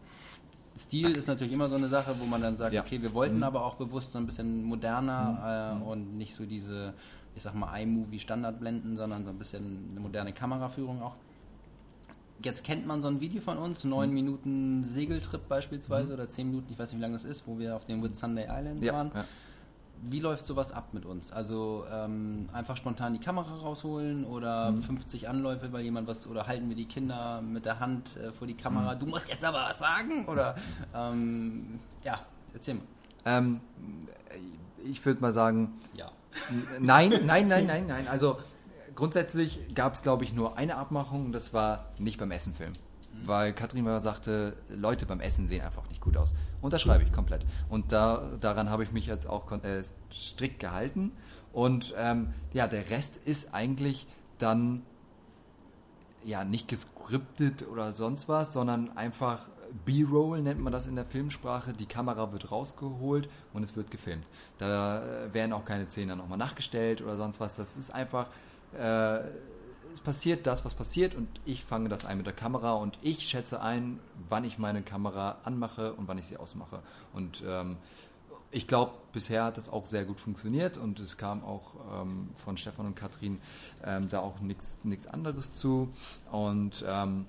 Stil 0.78 1.18
ist 1.18 1.28
natürlich 1.28 1.54
immer 1.54 1.70
so 1.70 1.76
eine 1.76 1.88
Sache, 1.90 2.14
wo 2.20 2.26
man 2.26 2.40
dann 2.42 2.56
sagt, 2.56 2.72
Ja. 2.74 2.82
Mhm. 2.82 2.88
okay, 2.88 3.02
wir 3.02 3.14
wollten 3.16 3.42
aber 3.42 3.66
auch 3.66 3.76
bewusst 3.76 4.12
so 4.12 4.20
ein 4.20 4.28
bisschen 4.28 4.64
moderner 4.64 5.80
äh, 5.82 5.84
und 5.84 6.18
nicht 6.18 6.36
so 6.36 6.46
diese, 6.46 6.94
ich 7.36 7.42
sag 7.42 7.56
mal, 7.56 7.76
iMovie-Standardblenden, 7.82 8.96
sondern 8.96 9.26
so 9.26 9.32
ein 9.32 9.40
bisschen 9.40 9.88
eine 9.90 10.00
moderne 10.00 10.34
Kameraführung 10.34 11.02
auch. 11.02 11.16
Jetzt 12.44 12.64
kennt 12.64 12.86
man 12.86 13.02
so 13.02 13.08
ein 13.08 13.20
Video 13.20 13.42
von 13.42 13.58
uns, 13.58 13.84
Mhm. 13.84 13.90
neun 13.90 14.12
Minuten 14.12 14.84
Segeltrip 14.84 15.48
beispielsweise 15.48 16.14
oder 16.14 16.28
zehn 16.28 16.48
Minuten, 16.48 16.72
ich 16.72 16.78
weiß 16.78 16.90
nicht, 16.92 17.00
wie 17.00 17.02
lange 17.02 17.14
das 17.16 17.26
ist, 17.26 17.48
wo 17.48 17.58
wir 17.58 17.76
auf 17.76 17.86
den 17.86 18.04
Whitsunday 18.04 18.44
Islands 18.48 18.84
Ja, 18.86 18.94
waren. 18.94 19.12
ja. 19.16 19.26
Wie 20.02 20.20
läuft 20.20 20.46
sowas 20.46 20.72
ab 20.72 20.94
mit 20.94 21.06
uns? 21.06 21.32
Also 21.32 21.86
ähm, 21.92 22.50
einfach 22.54 22.78
spontan 22.78 23.14
die 23.14 23.20
Kamera 23.20 23.56
rausholen 23.58 24.26
oder 24.26 24.72
Mhm. 24.72 24.82
50 24.84 25.28
Anläufe, 25.28 25.72
weil 25.74 25.84
jemand 25.84 26.08
was 26.08 26.28
oder 26.28 26.48
halten 26.48 26.70
wir 26.70 26.76
die 26.76 26.86
Kinder 26.86 27.42
mit 27.42 27.66
der 27.66 27.80
Hand 27.80 28.16
äh, 28.18 28.32
vor 28.32 28.48
die 28.48 28.54
Kamera? 28.56 28.96
Mhm. 28.96 29.00
Du 29.00 29.06
musst 29.08 29.28
jetzt 29.30 29.44
aber 29.44 29.68
was 29.70 29.80
sagen 29.80 30.26
oder 30.28 30.56
ähm, 30.96 31.80
ja, 32.04 32.20
erzähl 32.54 32.76
mal. 32.76 32.84
Ähm, 33.26 33.62
ich 34.86 35.04
würde 35.06 35.20
mal 35.22 35.32
sagen, 35.34 35.74
Ja. 35.94 36.12
Nein, 36.80 37.10
nein, 37.26 37.48
nein, 37.48 37.66
nein, 37.66 37.88
nein. 37.88 38.08
Also 38.08 38.38
grundsätzlich 38.96 39.74
gab 39.74 39.94
es, 39.96 40.02
glaube 40.04 40.24
ich, 40.24 40.34
nur 40.34 40.58
eine 40.58 40.76
Abmachung, 40.76 41.32
das 41.32 41.54
war 41.54 41.86
nicht 41.98 42.20
beim 42.20 42.32
Essen 42.32 42.54
filmen. 42.54 42.76
Weil 43.26 43.54
Katrin 43.54 43.84
mal 43.84 44.00
sagte, 44.00 44.56
Leute 44.70 45.06
beim 45.06 45.20
Essen 45.20 45.48
sehen 45.48 45.64
einfach 45.64 45.88
nicht 45.90 46.02
gut 46.02 46.18
aus. 46.18 46.34
Unterschreibe 46.62 47.04
ich 47.04 47.12
komplett. 47.12 47.46
Und 47.70 47.92
da, 47.92 48.30
daran 48.40 48.70
habe 48.70 48.84
ich 48.84 48.92
mich 48.92 49.08
jetzt 49.08 49.28
auch 49.28 49.52
äh, 49.52 49.84
strikt 50.12 50.60
gehalten. 50.60 51.12
Und 51.54 51.94
ähm, 51.98 52.34
ja, 52.54 52.68
der 52.68 52.90
Rest 52.90 53.18
ist 53.26 53.54
eigentlich 53.54 54.08
dann 54.38 54.84
ja 56.24 56.44
nicht 56.44 56.68
gescriptet 56.68 57.66
oder 57.68 57.92
sonst 57.92 58.28
was, 58.28 58.54
sondern 58.54 58.96
einfach 58.98 59.48
B-Roll 59.86 60.42
nennt 60.42 60.60
man 60.60 60.74
das 60.74 60.88
in 60.88 60.96
der 60.96 61.06
Filmsprache. 61.06 61.74
Die 61.74 61.86
Kamera 61.86 62.32
wird 62.32 62.52
rausgeholt 62.52 63.30
und 63.54 63.64
es 63.64 63.76
wird 63.76 63.92
gefilmt. 63.92 64.26
Da 64.58 65.04
äh, 65.04 65.34
werden 65.34 65.54
auch 65.54 65.66
keine 65.66 65.88
Szenen 65.88 66.18
nochmal 66.18 66.38
nachgestellt 66.38 67.02
oder 67.02 67.18
sonst 67.18 67.40
was. 67.40 67.56
Das 67.56 67.78
ist 67.78 67.92
einfach, 67.92 68.28
äh, 68.78 69.20
passiert 70.00 70.48
das, 70.48 70.66
was 70.66 70.76
passiert 70.76 71.16
und 71.16 71.28
ich 71.46 71.64
fange 71.64 71.90
das 71.90 72.06
ein 72.06 72.18
mit 72.18 72.26
der 72.26 72.34
Kamera 72.34 72.74
und 72.74 72.98
ich 73.02 73.28
schätze 73.28 73.62
ein, 73.62 74.00
wann 74.30 74.44
ich 74.44 74.58
meine 74.58 74.82
Kamera 74.82 75.38
anmache 75.44 75.94
und 75.94 76.08
wann 76.08 76.18
ich 76.18 76.26
sie 76.26 76.38
ausmache. 76.38 76.82
Und 77.14 77.44
ähm, 77.48 77.78
ich 78.52 78.68
glaube, 78.68 78.94
bisher 79.14 79.44
hat 79.44 79.58
das 79.58 79.70
auch 79.70 79.86
sehr 79.86 80.06
gut 80.06 80.20
funktioniert 80.20 80.78
und 80.78 81.00
es 81.00 81.18
kam 81.18 81.44
auch 81.44 81.74
ähm, 82.02 82.30
von 82.36 82.58
Stefan 82.58 82.86
und 82.86 82.96
Katrin 82.96 83.40
ähm, 83.84 84.10
da 84.10 84.20
auch 84.20 84.40
nichts 84.40 85.08
anderes 85.08 85.54
zu. 85.54 85.90
Und 86.32 86.84
ähm, 86.88 87.26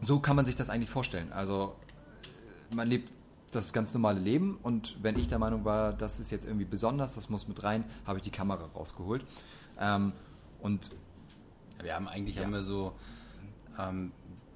so 0.00 0.20
kann 0.20 0.36
man 0.36 0.44
sich 0.44 0.56
das 0.56 0.70
eigentlich 0.70 0.90
vorstellen. 0.90 1.32
Also 1.32 1.76
man 2.74 2.88
lebt 2.88 3.10
das 3.52 3.72
ganz 3.72 3.94
normale 3.94 4.18
Leben 4.18 4.58
und 4.62 4.96
wenn 5.02 5.18
ich 5.18 5.28
der 5.28 5.38
Meinung 5.38 5.64
war, 5.64 5.92
das 5.92 6.18
ist 6.18 6.30
jetzt 6.30 6.46
irgendwie 6.46 6.64
besonders, 6.64 7.14
das 7.14 7.30
muss 7.30 7.46
mit 7.46 7.62
rein, 7.62 7.84
habe 8.04 8.18
ich 8.18 8.24
die 8.24 8.30
Kamera 8.30 8.68
rausgeholt. 8.74 9.24
Ähm, 9.78 10.12
und 10.60 10.90
Wir 11.84 11.94
haben 11.94 12.08
eigentlich 12.08 12.36
Ja. 12.36 12.42
haben 12.42 12.52
wir 12.52 12.62
so, 12.62 12.92
ähm, 13.78 14.10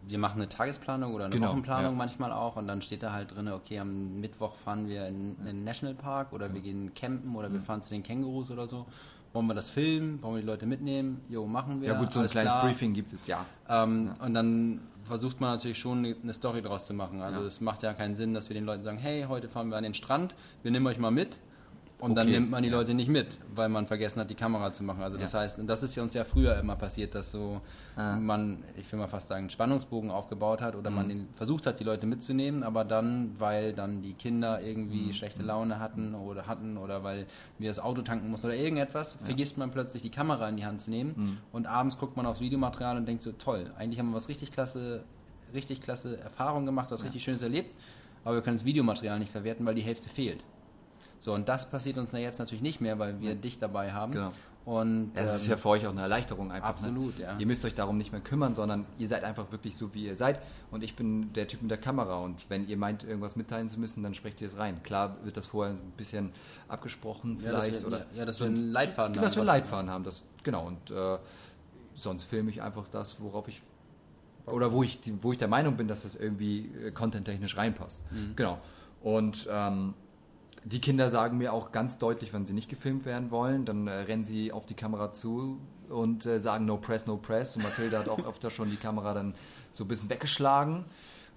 wir 0.06 0.18
machen 0.18 0.40
eine 0.40 0.48
Tagesplanung 0.48 1.14
oder 1.14 1.26
eine 1.26 1.34
Genau, 1.34 1.48
Wochenplanung 1.50 1.92
ja. 1.92 1.96
manchmal 1.98 2.32
auch 2.32 2.56
und 2.56 2.66
dann 2.66 2.80
steht 2.82 3.02
da 3.02 3.12
halt 3.12 3.34
drin, 3.36 3.48
okay, 3.48 3.78
am 3.78 4.20
Mittwoch 4.20 4.54
fahren 4.56 4.88
wir 4.88 5.06
in, 5.06 5.36
in 5.38 5.44
den 5.44 5.64
Nationalpark 5.64 6.32
oder 6.32 6.52
wir 6.54 6.60
gehen 6.62 6.92
campen 6.94 7.36
oder 7.36 7.48
Mhm. 7.48 7.54
wir 7.54 7.60
fahren 7.60 7.82
zu 7.82 7.90
den 7.90 8.02
Kängurus 8.02 8.50
oder 8.50 8.66
so. 8.66 8.86
Wollen 9.34 9.46
wir 9.46 9.54
das 9.54 9.68
filmen? 9.68 10.22
Wollen 10.22 10.36
wir 10.36 10.40
die 10.40 10.46
Leute 10.46 10.64
mitnehmen? 10.64 11.20
Jo, 11.28 11.46
machen 11.46 11.82
wir. 11.82 11.88
ja 11.88 11.98
gut, 11.98 12.12
so 12.12 12.20
ein 12.20 12.26
kleines 12.26 12.50
klar. 12.50 12.64
Briefing 12.64 12.94
gibt 12.94 13.12
es, 13.12 13.26
ja. 13.26 13.44
Ähm, 13.68 14.12
Und 14.24 14.32
dann 14.32 14.80
versucht 15.04 15.40
man 15.40 15.50
natürlich 15.50 15.78
schon 15.78 15.98
eine- 15.98 16.16
eine 16.22 16.32
Story 16.32 16.62
draus 16.62 16.86
zu 16.86 16.94
machen. 16.94 17.20
Also 17.20 17.40
Ja. 17.40 17.46
es 17.46 17.60
macht 17.60 17.82
ja 17.82 17.92
keinen 17.92 18.14
Sinn, 18.16 18.32
dass 18.32 18.48
wir 18.48 18.54
den 18.54 18.64
Leuten 18.64 18.84
sagen, 18.84 18.96
hey, 18.98 19.26
heute 19.28 19.48
fahren 19.50 19.68
wir 19.68 19.76
an 19.76 19.82
den 19.82 19.94
Strand, 19.94 20.34
wir 20.62 20.70
nehmen 20.70 20.86
euch 20.86 20.98
mal 20.98 21.10
mit. 21.10 21.38
Und 22.00 22.14
dann 22.14 22.28
Okay, 22.28 22.36
nimmt 22.38 22.50
man 22.52 22.62
die 22.62 22.68
ja. 22.68 22.76
Leute 22.76 22.94
nicht 22.94 23.08
mit, 23.08 23.26
weil 23.56 23.68
man 23.68 23.88
vergessen 23.88 24.20
hat, 24.20 24.30
die 24.30 24.36
Kamera 24.36 24.70
zu 24.70 24.84
machen. 24.84 25.02
Also 25.02 25.18
das 25.18 25.32
Ja. 25.32 25.40
heißt, 25.40 25.58
und 25.58 25.66
das 25.66 25.82
ist 25.82 25.96
ja 25.96 26.02
uns 26.04 26.14
ja 26.14 26.22
früher 26.24 26.56
immer 26.58 26.76
passiert, 26.76 27.12
dass 27.16 27.32
so 27.32 27.60
Ah. 27.96 28.14
man, 28.14 28.62
ich 28.76 28.90
will 28.92 29.00
mal 29.00 29.08
fast 29.08 29.26
sagen, 29.26 29.40
einen 29.40 29.50
Spannungsbogen 29.50 30.12
aufgebaut 30.12 30.60
hat 30.62 30.76
oder 30.76 30.90
Mhm. 30.90 30.96
man 30.96 31.28
versucht 31.34 31.66
hat, 31.66 31.80
die 31.80 31.84
Leute 31.84 32.06
mitzunehmen, 32.06 32.62
aber 32.62 32.84
dann, 32.84 33.34
weil 33.40 33.72
dann 33.72 34.00
die 34.02 34.12
Kinder 34.12 34.60
irgendwie 34.62 35.06
Mhm. 35.06 35.12
schlechte 35.12 35.42
Laune 35.42 35.80
hatten 35.80 36.14
oder 36.14 36.46
hatten 36.46 36.76
oder 36.76 37.02
weil 37.02 37.26
wir 37.58 37.68
das 37.68 37.80
Auto 37.80 38.02
tanken 38.02 38.30
mussten 38.30 38.46
oder 38.46 38.54
irgendetwas, 38.56 39.16
vergisst 39.24 39.58
man 39.58 39.72
plötzlich 39.72 40.00
die 40.02 40.10
Kamera 40.10 40.48
in 40.48 40.56
die 40.56 40.64
Hand 40.64 40.80
zu 40.80 40.90
nehmen 40.90 41.14
Mhm. 41.16 41.38
und 41.50 41.66
abends 41.66 41.98
guckt 41.98 42.16
man 42.16 42.26
aufs 42.26 42.40
Videomaterial 42.40 42.96
und 42.96 43.06
denkt 43.06 43.24
so, 43.24 43.32
toll, 43.32 43.72
eigentlich 43.76 43.98
haben 43.98 44.10
wir 44.10 44.16
was 44.16 44.28
richtig 44.28 44.52
klasse, 44.52 45.02
richtig 45.52 45.80
klasse 45.80 46.16
Erfahrungen 46.20 46.64
gemacht, 46.66 46.92
was 46.92 47.02
richtig 47.02 47.24
Schönes 47.24 47.42
erlebt, 47.42 47.74
aber 48.24 48.36
wir 48.36 48.42
können 48.42 48.56
das 48.56 48.64
Videomaterial 48.64 49.18
nicht 49.18 49.32
verwerten, 49.32 49.66
weil 49.66 49.74
die 49.74 49.82
Hälfte 49.82 50.08
fehlt. 50.08 50.44
So, 51.18 51.32
und 51.34 51.48
das 51.48 51.70
passiert 51.70 51.98
uns 51.98 52.12
ja 52.12 52.18
jetzt 52.18 52.38
natürlich 52.38 52.62
nicht 52.62 52.80
mehr, 52.80 52.98
weil 52.98 53.20
wir 53.20 53.34
dich 53.34 53.58
dabei 53.58 53.92
haben. 53.92 54.12
Genau. 54.12 54.32
Und 54.64 55.12
Das 55.14 55.34
ist 55.34 55.44
ähm, 55.46 55.52
ja 55.52 55.56
für 55.56 55.68
euch 55.70 55.86
auch 55.86 55.92
eine 55.92 56.02
Erleichterung 56.02 56.52
einfach. 56.52 56.68
absolut, 56.68 57.16
ne? 57.18 57.24
ja. 57.24 57.36
Ihr 57.38 57.46
müsst 57.46 57.64
euch 57.64 57.74
darum 57.74 57.96
nicht 57.96 58.12
mehr 58.12 58.20
kümmern, 58.20 58.54
sondern 58.54 58.84
ihr 58.98 59.08
seid 59.08 59.24
einfach 59.24 59.50
wirklich 59.50 59.74
so, 59.76 59.94
wie 59.94 60.04
ihr 60.04 60.14
seid. 60.14 60.42
Und 60.70 60.84
ich 60.84 60.94
bin 60.94 61.32
der 61.32 61.48
Typ 61.48 61.62
mit 61.62 61.70
der 61.70 61.78
Kamera. 61.78 62.18
Und 62.22 62.50
wenn 62.50 62.68
ihr 62.68 62.76
meint, 62.76 63.02
irgendwas 63.02 63.34
mitteilen 63.34 63.70
zu 63.70 63.80
müssen, 63.80 64.02
dann 64.02 64.12
sprecht 64.12 64.42
ihr 64.42 64.46
es 64.46 64.58
rein. 64.58 64.82
Klar 64.82 65.16
wird 65.24 65.38
das 65.38 65.46
vorher 65.46 65.72
ein 65.74 65.92
bisschen 65.96 66.32
abgesprochen 66.68 67.40
Ja, 67.42 67.48
vielleicht. 67.60 67.80
wir- 67.80 67.86
oder 67.86 68.06
ja, 68.14 68.26
dass 68.26 68.36
so 68.38 68.44
wir 68.44 68.50
einen 68.50 68.70
Leitfaden 68.70 69.14
Dass 69.14 69.36
wir 69.36 69.40
haben, 69.42 69.48
einen 69.48 69.60
Leitfaden 69.62 69.90
haben, 69.90 70.04
das, 70.04 70.24
genau. 70.42 70.66
Und 70.66 70.90
äh, 70.90 71.16
sonst 71.94 72.24
filme 72.24 72.50
ich 72.50 72.60
einfach 72.60 72.86
das, 72.88 73.18
worauf 73.20 73.48
ich 73.48 73.62
oder 74.44 74.70
wo 74.72 74.82
ich, 74.82 74.98
wo 75.22 75.32
ich 75.32 75.38
der 75.38 75.48
Meinung 75.48 75.76
bin, 75.78 75.88
dass 75.88 76.02
das 76.02 76.14
irgendwie 76.14 76.70
äh, 76.84 76.90
contenttechnisch 76.90 77.56
reinpasst. 77.56 78.00
Mhm. 78.12 78.32
Genau. 78.36 78.58
Und 79.02 79.48
ähm, 79.50 79.94
die 80.64 80.80
Kinder 80.80 81.10
sagen 81.10 81.38
mir 81.38 81.52
auch 81.52 81.72
ganz 81.72 81.98
deutlich, 81.98 82.32
wenn 82.32 82.46
sie 82.46 82.52
nicht 82.52 82.68
gefilmt 82.68 83.04
werden 83.04 83.30
wollen, 83.30 83.64
dann 83.64 83.86
äh, 83.86 83.92
rennen 83.92 84.24
sie 84.24 84.52
auf 84.52 84.66
die 84.66 84.74
Kamera 84.74 85.12
zu 85.12 85.60
und 85.88 86.26
äh, 86.26 86.40
sagen 86.40 86.66
No 86.66 86.76
Press, 86.76 87.06
No 87.06 87.16
Press. 87.16 87.56
Und 87.56 87.62
Mathilda 87.62 88.00
hat 88.00 88.08
auch 88.08 88.24
öfter 88.24 88.50
schon 88.50 88.70
die 88.70 88.76
Kamera 88.76 89.14
dann 89.14 89.34
so 89.72 89.84
ein 89.84 89.88
bisschen 89.88 90.10
weggeschlagen. 90.10 90.84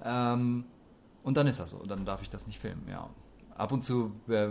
Ähm, 0.04 0.66
und 1.24 1.38
dann 1.38 1.48
ist 1.48 1.60
das 1.60 1.72
so. 1.72 1.86
Dann 1.86 2.06
darf 2.06 2.22
ich 2.22 2.30
das 2.30 2.48
nicht 2.48 2.60
filmen, 2.60 2.88
ja. 2.90 3.10
Ab 3.56 3.72
und 3.72 3.84
zu 3.84 4.12
äh, 4.28 4.50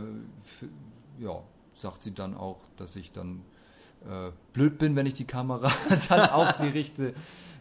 ja, 1.19 1.43
sagt 1.73 2.03
sie 2.03 2.13
dann 2.13 2.37
auch, 2.37 2.59
dass 2.77 2.97
ich 2.97 3.13
dann 3.13 3.43
äh, 4.09 4.31
blöd 4.53 4.79
bin, 4.79 4.95
wenn 4.97 5.07
ich 5.07 5.15
die 5.15 5.25
Kamera 5.25 5.71
dann 6.09 6.31
auf 6.31 6.53
sie 6.53 6.69
richte. 6.69 7.15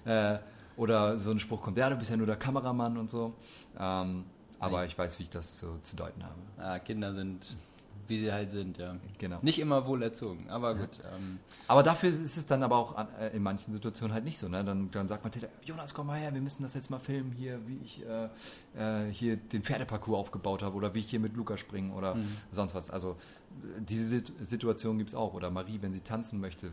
Äh, 0.06 0.40
oder 0.78 1.20
so 1.20 1.32
ein 1.32 1.42
Spruch 1.42 1.62
kommt, 1.62 1.78
ja, 1.78 1.90
du 1.90 1.98
bist 1.98 2.10
ja 2.10 2.16
nur 2.16 2.26
der 2.26 2.38
Kameramann 2.38 2.96
und 2.98 3.10
so. 3.10 3.34
Ähm, 3.78 4.24
aber 4.60 4.86
ich 4.86 4.98
weiß, 4.98 5.20
wie 5.20 5.24
ich 5.24 5.30
das 5.30 5.58
so 5.60 5.78
zu 5.82 5.96
deuten 5.96 6.24
habe. 6.24 6.36
ja, 6.58 6.80
Kinder 6.80 7.14
sind, 7.14 7.56
wie 8.08 8.20
sie 8.20 8.32
halt 8.32 8.50
sind, 8.50 8.78
ja. 8.80 8.96
Genau. 9.20 9.38
Nicht 9.44 9.60
immer 9.60 9.86
wohl 9.86 10.02
erzogen, 10.02 10.50
aber 10.50 10.74
gut. 10.74 10.90
Ähm, 11.16 11.38
Aber 11.68 11.84
dafür 11.84 12.10
ist 12.10 12.38
es 12.38 12.48
dann 12.48 12.64
aber 12.64 12.76
auch 12.78 12.96
an, 12.96 13.08
äh, 13.20 13.36
in 13.36 13.44
manchen 13.44 13.72
Situationen 13.72 14.14
halt 14.16 14.24
nicht 14.24 14.40
so. 14.40 14.48
Ne? 14.50 14.64
Dann, 14.66 14.90
dann 14.90 15.08
sagt 15.08 15.24
man, 15.24 15.32
Jonas, 15.64 15.94
komm 15.94 16.08
mal 16.08 16.18
her, 16.20 16.34
wir 16.34 16.42
müssen 16.42 16.64
das 16.64 16.74
jetzt 16.74 16.90
mal 16.90 16.98
filmen, 17.00 17.32
hier, 17.34 17.60
wie 17.68 17.78
ich 17.86 18.04
äh, 18.04 18.30
äh, 19.08 19.12
hier 19.14 19.38
den 19.38 19.62
Pferdeparcours 19.62 20.18
aufgebaut 20.18 20.64
habe 20.64 20.76
oder 20.76 20.94
wie 20.96 21.00
ich 21.02 21.10
hier 21.12 21.20
mit 21.20 21.36
Luca 21.36 21.56
springe 21.56 21.94
oder 21.94 22.18
sonst 22.52 22.74
was. 22.74 22.90
Also 22.90 23.16
diese 23.80 24.08
Sit- 24.08 24.34
Situation 24.42 24.98
gibt 24.98 25.10
es 25.10 25.16
auch. 25.16 25.36
Oder 25.36 25.52
Marie, 25.52 25.78
wenn 25.82 25.94
sie 25.94 26.00
tanzen 26.02 26.40
möchte, 26.42 26.72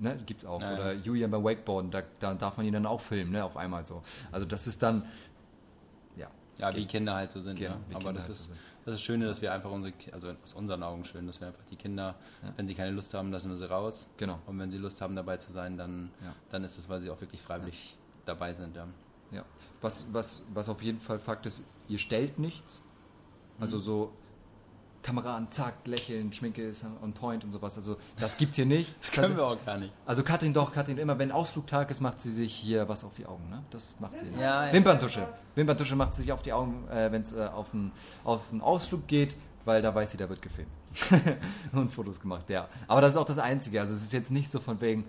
ne, 0.00 0.18
gibt 0.24 0.40
es 0.44 0.46
auch. 0.48 0.62
Ja, 0.62 0.70
ja. 0.72 0.78
Oder 0.78 0.92
Julian 0.94 1.30
beim 1.30 1.44
Wakeboarden, 1.44 1.90
da, 1.90 2.02
da 2.20 2.32
darf 2.32 2.56
man 2.56 2.64
ihn 2.64 2.72
dann 2.72 2.86
auch 2.86 3.02
filmen, 3.02 3.32
ne, 3.32 3.44
auf 3.44 3.58
einmal 3.58 3.84
so. 3.84 4.02
Also 4.32 4.46
das 4.46 4.66
ist 4.66 4.82
dann, 4.82 5.04
ja. 6.58 6.70
ja, 6.70 6.76
wie. 6.76 6.86
Kinder 6.86 7.14
halt 7.14 7.32
so 7.32 7.40
sind. 7.40 7.58
Genau, 7.58 7.72
ja. 7.74 7.80
wie 7.88 7.94
Aber 7.94 8.12
das 8.12 8.26
halt 8.26 8.26
so 8.26 8.32
ist 8.32 8.48
sind. 8.48 8.58
das 8.84 8.94
ist 8.96 9.02
Schöne, 9.02 9.26
dass 9.26 9.42
wir 9.42 9.52
einfach 9.52 9.70
unsere, 9.70 9.92
also 10.12 10.28
aus 10.42 10.54
unseren 10.54 10.82
Augen 10.82 11.04
schön, 11.04 11.26
dass 11.26 11.40
wir 11.40 11.48
einfach 11.48 11.64
die 11.70 11.76
Kinder, 11.76 12.14
Ja. 12.42 12.52
wenn 12.56 12.66
sie 12.66 12.74
keine 12.74 12.90
Lust 12.90 13.12
haben, 13.14 13.32
lassen 13.32 13.50
wir 13.50 13.56
sie 13.56 13.68
raus. 13.68 14.10
Genau. 14.16 14.38
Und 14.46 14.58
wenn 14.58 14.70
sie 14.70 14.78
Lust 14.78 15.00
haben, 15.00 15.16
dabei 15.16 15.36
zu 15.36 15.52
sein, 15.52 15.76
dann, 15.76 16.10
Ja. 16.22 16.34
dann 16.50 16.64
ist 16.64 16.78
es, 16.78 16.88
weil 16.88 17.00
sie 17.00 17.10
auch 17.10 17.20
wirklich 17.20 17.40
freiwillig 17.40 17.96
dabei 18.26 18.52
sind. 18.52 18.76
Ja. 18.76 18.86
Ja. 19.30 19.44
Was, 19.80 20.06
was, 20.12 20.42
was 20.52 20.68
auf 20.68 20.82
jeden 20.82 21.00
Fall 21.00 21.18
Fakt 21.18 21.46
ist, 21.46 21.62
ihr 21.88 21.98
stellt 21.98 22.38
nichts. 22.38 22.80
Also 23.60 23.78
so 23.78 24.12
Kamera 25.04 25.36
an, 25.36 25.50
zack, 25.50 25.74
lächeln, 25.84 26.32
Schminke 26.32 26.62
ist 26.62 26.84
on 27.02 27.12
point 27.12 27.44
und 27.44 27.52
sowas. 27.52 27.76
Also 27.76 27.98
das 28.18 28.36
gibt's 28.36 28.56
hier 28.56 28.66
nicht. 28.66 28.92
Das 29.04 29.12
können 29.12 29.36
wir 29.36 29.46
auch 29.46 29.64
gar 29.64 29.76
nicht. 29.76 29.92
Also 30.06 30.24
Katrin 30.24 30.54
doch, 30.54 30.72
Katrin 30.72 30.96
immer, 30.96 31.18
wenn 31.18 31.30
Ausflugtag 31.30 31.90
ist, 31.90 32.00
macht 32.00 32.20
sie 32.20 32.30
sich 32.30 32.54
hier 32.54 32.88
was 32.88 33.04
auf 33.04 33.14
die 33.14 33.26
Augen, 33.26 33.48
ne? 33.50 33.62
Das 33.70 34.00
macht 34.00 34.18
sie. 34.18 34.26
Ja, 34.40 34.66
ja. 34.66 34.72
Wimperntusche. 34.72 35.28
Wimperntusche 35.54 35.94
macht 35.94 36.14
sie 36.14 36.22
sich 36.22 36.32
auf 36.32 36.40
die 36.40 36.52
Augen, 36.52 36.88
äh, 36.88 37.12
wenn 37.12 37.20
es 37.20 37.32
äh, 37.32 37.42
auf, 37.44 37.72
einen, 37.74 37.92
auf 38.24 38.40
einen 38.50 38.62
Ausflug 38.62 39.06
geht, 39.06 39.36
weil 39.66 39.82
da 39.82 39.94
weiß 39.94 40.10
sie, 40.10 40.16
da 40.16 40.28
wird 40.28 40.40
gefilmt. 40.40 40.70
und 41.72 41.92
Fotos 41.92 42.18
gemacht, 42.18 42.48
ja. 42.48 42.68
Aber 42.88 43.02
das 43.02 43.10
ist 43.10 43.16
auch 43.18 43.26
das 43.26 43.38
Einzige. 43.38 43.80
Also 43.80 43.92
es 43.92 44.02
ist 44.02 44.12
jetzt 44.12 44.30
nicht 44.30 44.50
so 44.50 44.58
von 44.58 44.80
wegen, 44.80 45.04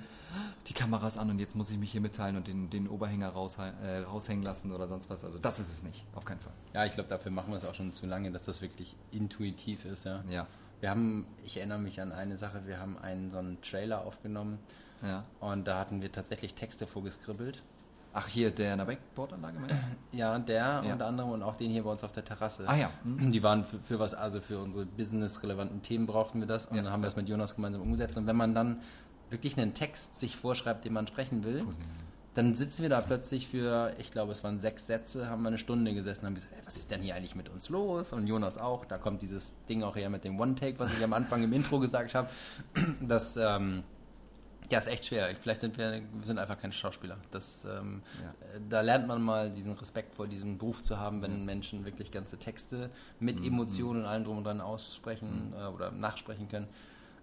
die 0.67 0.73
Kameras 0.73 1.17
an 1.17 1.29
und 1.29 1.39
jetzt 1.39 1.55
muss 1.55 1.69
ich 1.71 1.77
mich 1.77 1.91
hier 1.91 2.01
mitteilen 2.01 2.35
und 2.37 2.47
den, 2.47 2.69
den 2.69 2.87
Oberhänger 2.87 3.29
raus, 3.29 3.57
äh, 3.57 3.99
raushängen 3.99 4.43
lassen 4.43 4.71
oder 4.71 4.87
sonst 4.87 5.09
was. 5.09 5.23
Also 5.23 5.37
das 5.39 5.59
ist 5.59 5.71
es 5.71 5.83
nicht, 5.83 6.05
auf 6.15 6.25
keinen 6.25 6.39
Fall. 6.39 6.53
Ja, 6.73 6.85
ich 6.85 6.93
glaube, 6.93 7.09
dafür 7.09 7.31
machen 7.31 7.51
wir 7.51 7.57
es 7.57 7.65
auch 7.65 7.73
schon 7.75 7.93
zu 7.93 8.05
lange, 8.05 8.31
dass 8.31 8.45
das 8.45 8.61
wirklich 8.61 8.95
intuitiv 9.11 9.85
ist, 9.85 10.05
ja. 10.05 10.23
Ja. 10.29 10.47
Wir 10.81 10.89
haben, 10.89 11.25
ich 11.43 11.57
erinnere 11.57 11.79
mich 11.79 12.01
an 12.01 12.11
eine 12.11 12.37
Sache, 12.37 12.61
wir 12.65 12.79
haben 12.79 12.97
einen 12.97 13.31
so 13.31 13.37
einen 13.37 13.61
Trailer 13.61 14.01
aufgenommen 14.05 14.59
ja. 15.01 15.23
und 15.39 15.65
da 15.65 15.79
hatten 15.79 16.01
wir 16.01 16.11
tatsächlich 16.11 16.53
Texte 16.53 16.85
vorgeskribbelt. 16.85 17.63
Ach, 18.17 18.27
hier 18.29 18.49
der 18.49 18.71
in 18.71 18.77
der 18.77 18.85
Backboard-Anlage, 18.85 19.57
du? 19.67 20.17
Ja, 20.17 20.39
der 20.39 20.55
Ja. 20.85 20.93
unter 20.93 21.05
anderem 21.07 21.31
und 21.31 21.43
auch 21.43 21.55
den 21.57 21.69
hier 21.69 21.83
bei 21.83 21.91
uns 21.91 22.01
auf 22.01 22.13
der 22.13 22.23
Terrasse. 22.23 22.63
Ah 22.65 22.77
ja. 22.77 22.89
Mhm. 23.03 23.29
Die 23.33 23.43
waren 23.43 23.65
für, 23.65 23.77
für 23.79 23.99
was, 23.99 24.13
also 24.13 24.39
für 24.39 24.59
unsere 24.59 24.85
business-relevanten 24.85 25.81
Themen 25.81 26.05
brauchten 26.05 26.39
wir 26.39 26.47
das 26.47 26.67
und 26.67 26.77
Ja. 26.77 26.83
dann 26.83 26.93
haben 26.93 27.01
wir 27.01 27.07
das 27.07 27.17
mit 27.17 27.27
Jonas 27.27 27.55
gemeinsam 27.55 27.81
umgesetzt. 27.81 28.15
Und 28.17 28.25
wenn 28.25 28.37
man 28.37 28.55
dann 28.55 28.77
wirklich 29.29 29.57
einen 29.57 29.73
Text 29.73 30.15
sich 30.19 30.35
vorschreibt, 30.35 30.85
den 30.85 30.93
man 30.93 31.07
sprechen 31.07 31.43
will, 31.43 31.65
dann 32.35 32.53
sitzen 32.53 32.81
wir 32.81 32.89
da 32.89 32.99
plötzlich 32.99 33.47
für, 33.47 33.93
ich 33.97 34.11
glaube, 34.11 34.33
es 34.33 34.43
waren 34.43 34.59
sechs 34.59 34.85
Sätze, 34.88 35.29
haben 35.29 35.41
wir 35.43 35.47
eine 35.47 35.57
Stunde 35.57 35.93
gesessen 35.93 36.21
und 36.21 36.27
haben 36.27 36.35
gesagt, 36.35 36.53
ey, 36.53 36.61
was 36.65 36.77
ist 36.77 36.91
denn 36.91 37.01
hier 37.01 37.15
eigentlich 37.15 37.35
mit 37.35 37.47
uns 37.49 37.69
los? 37.69 38.11
Und 38.11 38.27
Jonas 38.27 38.57
auch, 38.57 38.83
da 38.85 38.97
kommt 38.97 39.21
dieses 39.21 39.53
Ding 39.69 39.83
auch 39.83 39.95
her 39.95 40.09
mit 40.09 40.23
dem 40.25 40.38
One-Take, 40.39 40.77
was 40.77 40.91
ich 40.97 41.03
am 41.03 41.13
Anfang 41.13 41.43
im 41.43 41.53
Intro 41.53 41.79
gesagt 41.79 42.13
habe. 42.13 42.29
Das, 43.01 43.38
ähm, 43.38 43.83
ja, 44.71 44.79
ist 44.79 44.88
echt 44.88 45.05
schwer. 45.05 45.29
Vielleicht 45.41 45.61
sind 45.61 45.77
wir, 45.77 46.01
wir 46.01 46.25
sind 46.25 46.39
einfach 46.39 46.59
keine 46.59 46.73
Schauspieler. 46.73 47.17
Das, 47.31 47.65
ähm, 47.65 48.01
Ja. 48.21 48.33
Da 48.67 48.81
lernt 48.81 49.07
man 49.07 49.21
mal 49.21 49.51
diesen 49.51 49.73
Respekt 49.73 50.15
vor 50.15 50.27
diesem 50.27 50.57
Beruf 50.57 50.81
zu 50.81 50.99
haben, 50.99 51.21
wenn 51.21 51.45
Menschen 51.45 51.85
wirklich 51.85 52.11
ganze 52.11 52.38
Texte 52.38 52.89
mit 53.19 53.39
Mhm. 53.39 53.45
Emotionen 53.45 54.01
und 54.01 54.07
allem 54.07 54.23
drum 54.23 54.39
und 54.39 54.43
dran 54.43 54.61
aussprechen 54.61 55.53
äh, 55.55 55.67
oder 55.67 55.91
nachsprechen 55.91 56.49
können. 56.49 56.67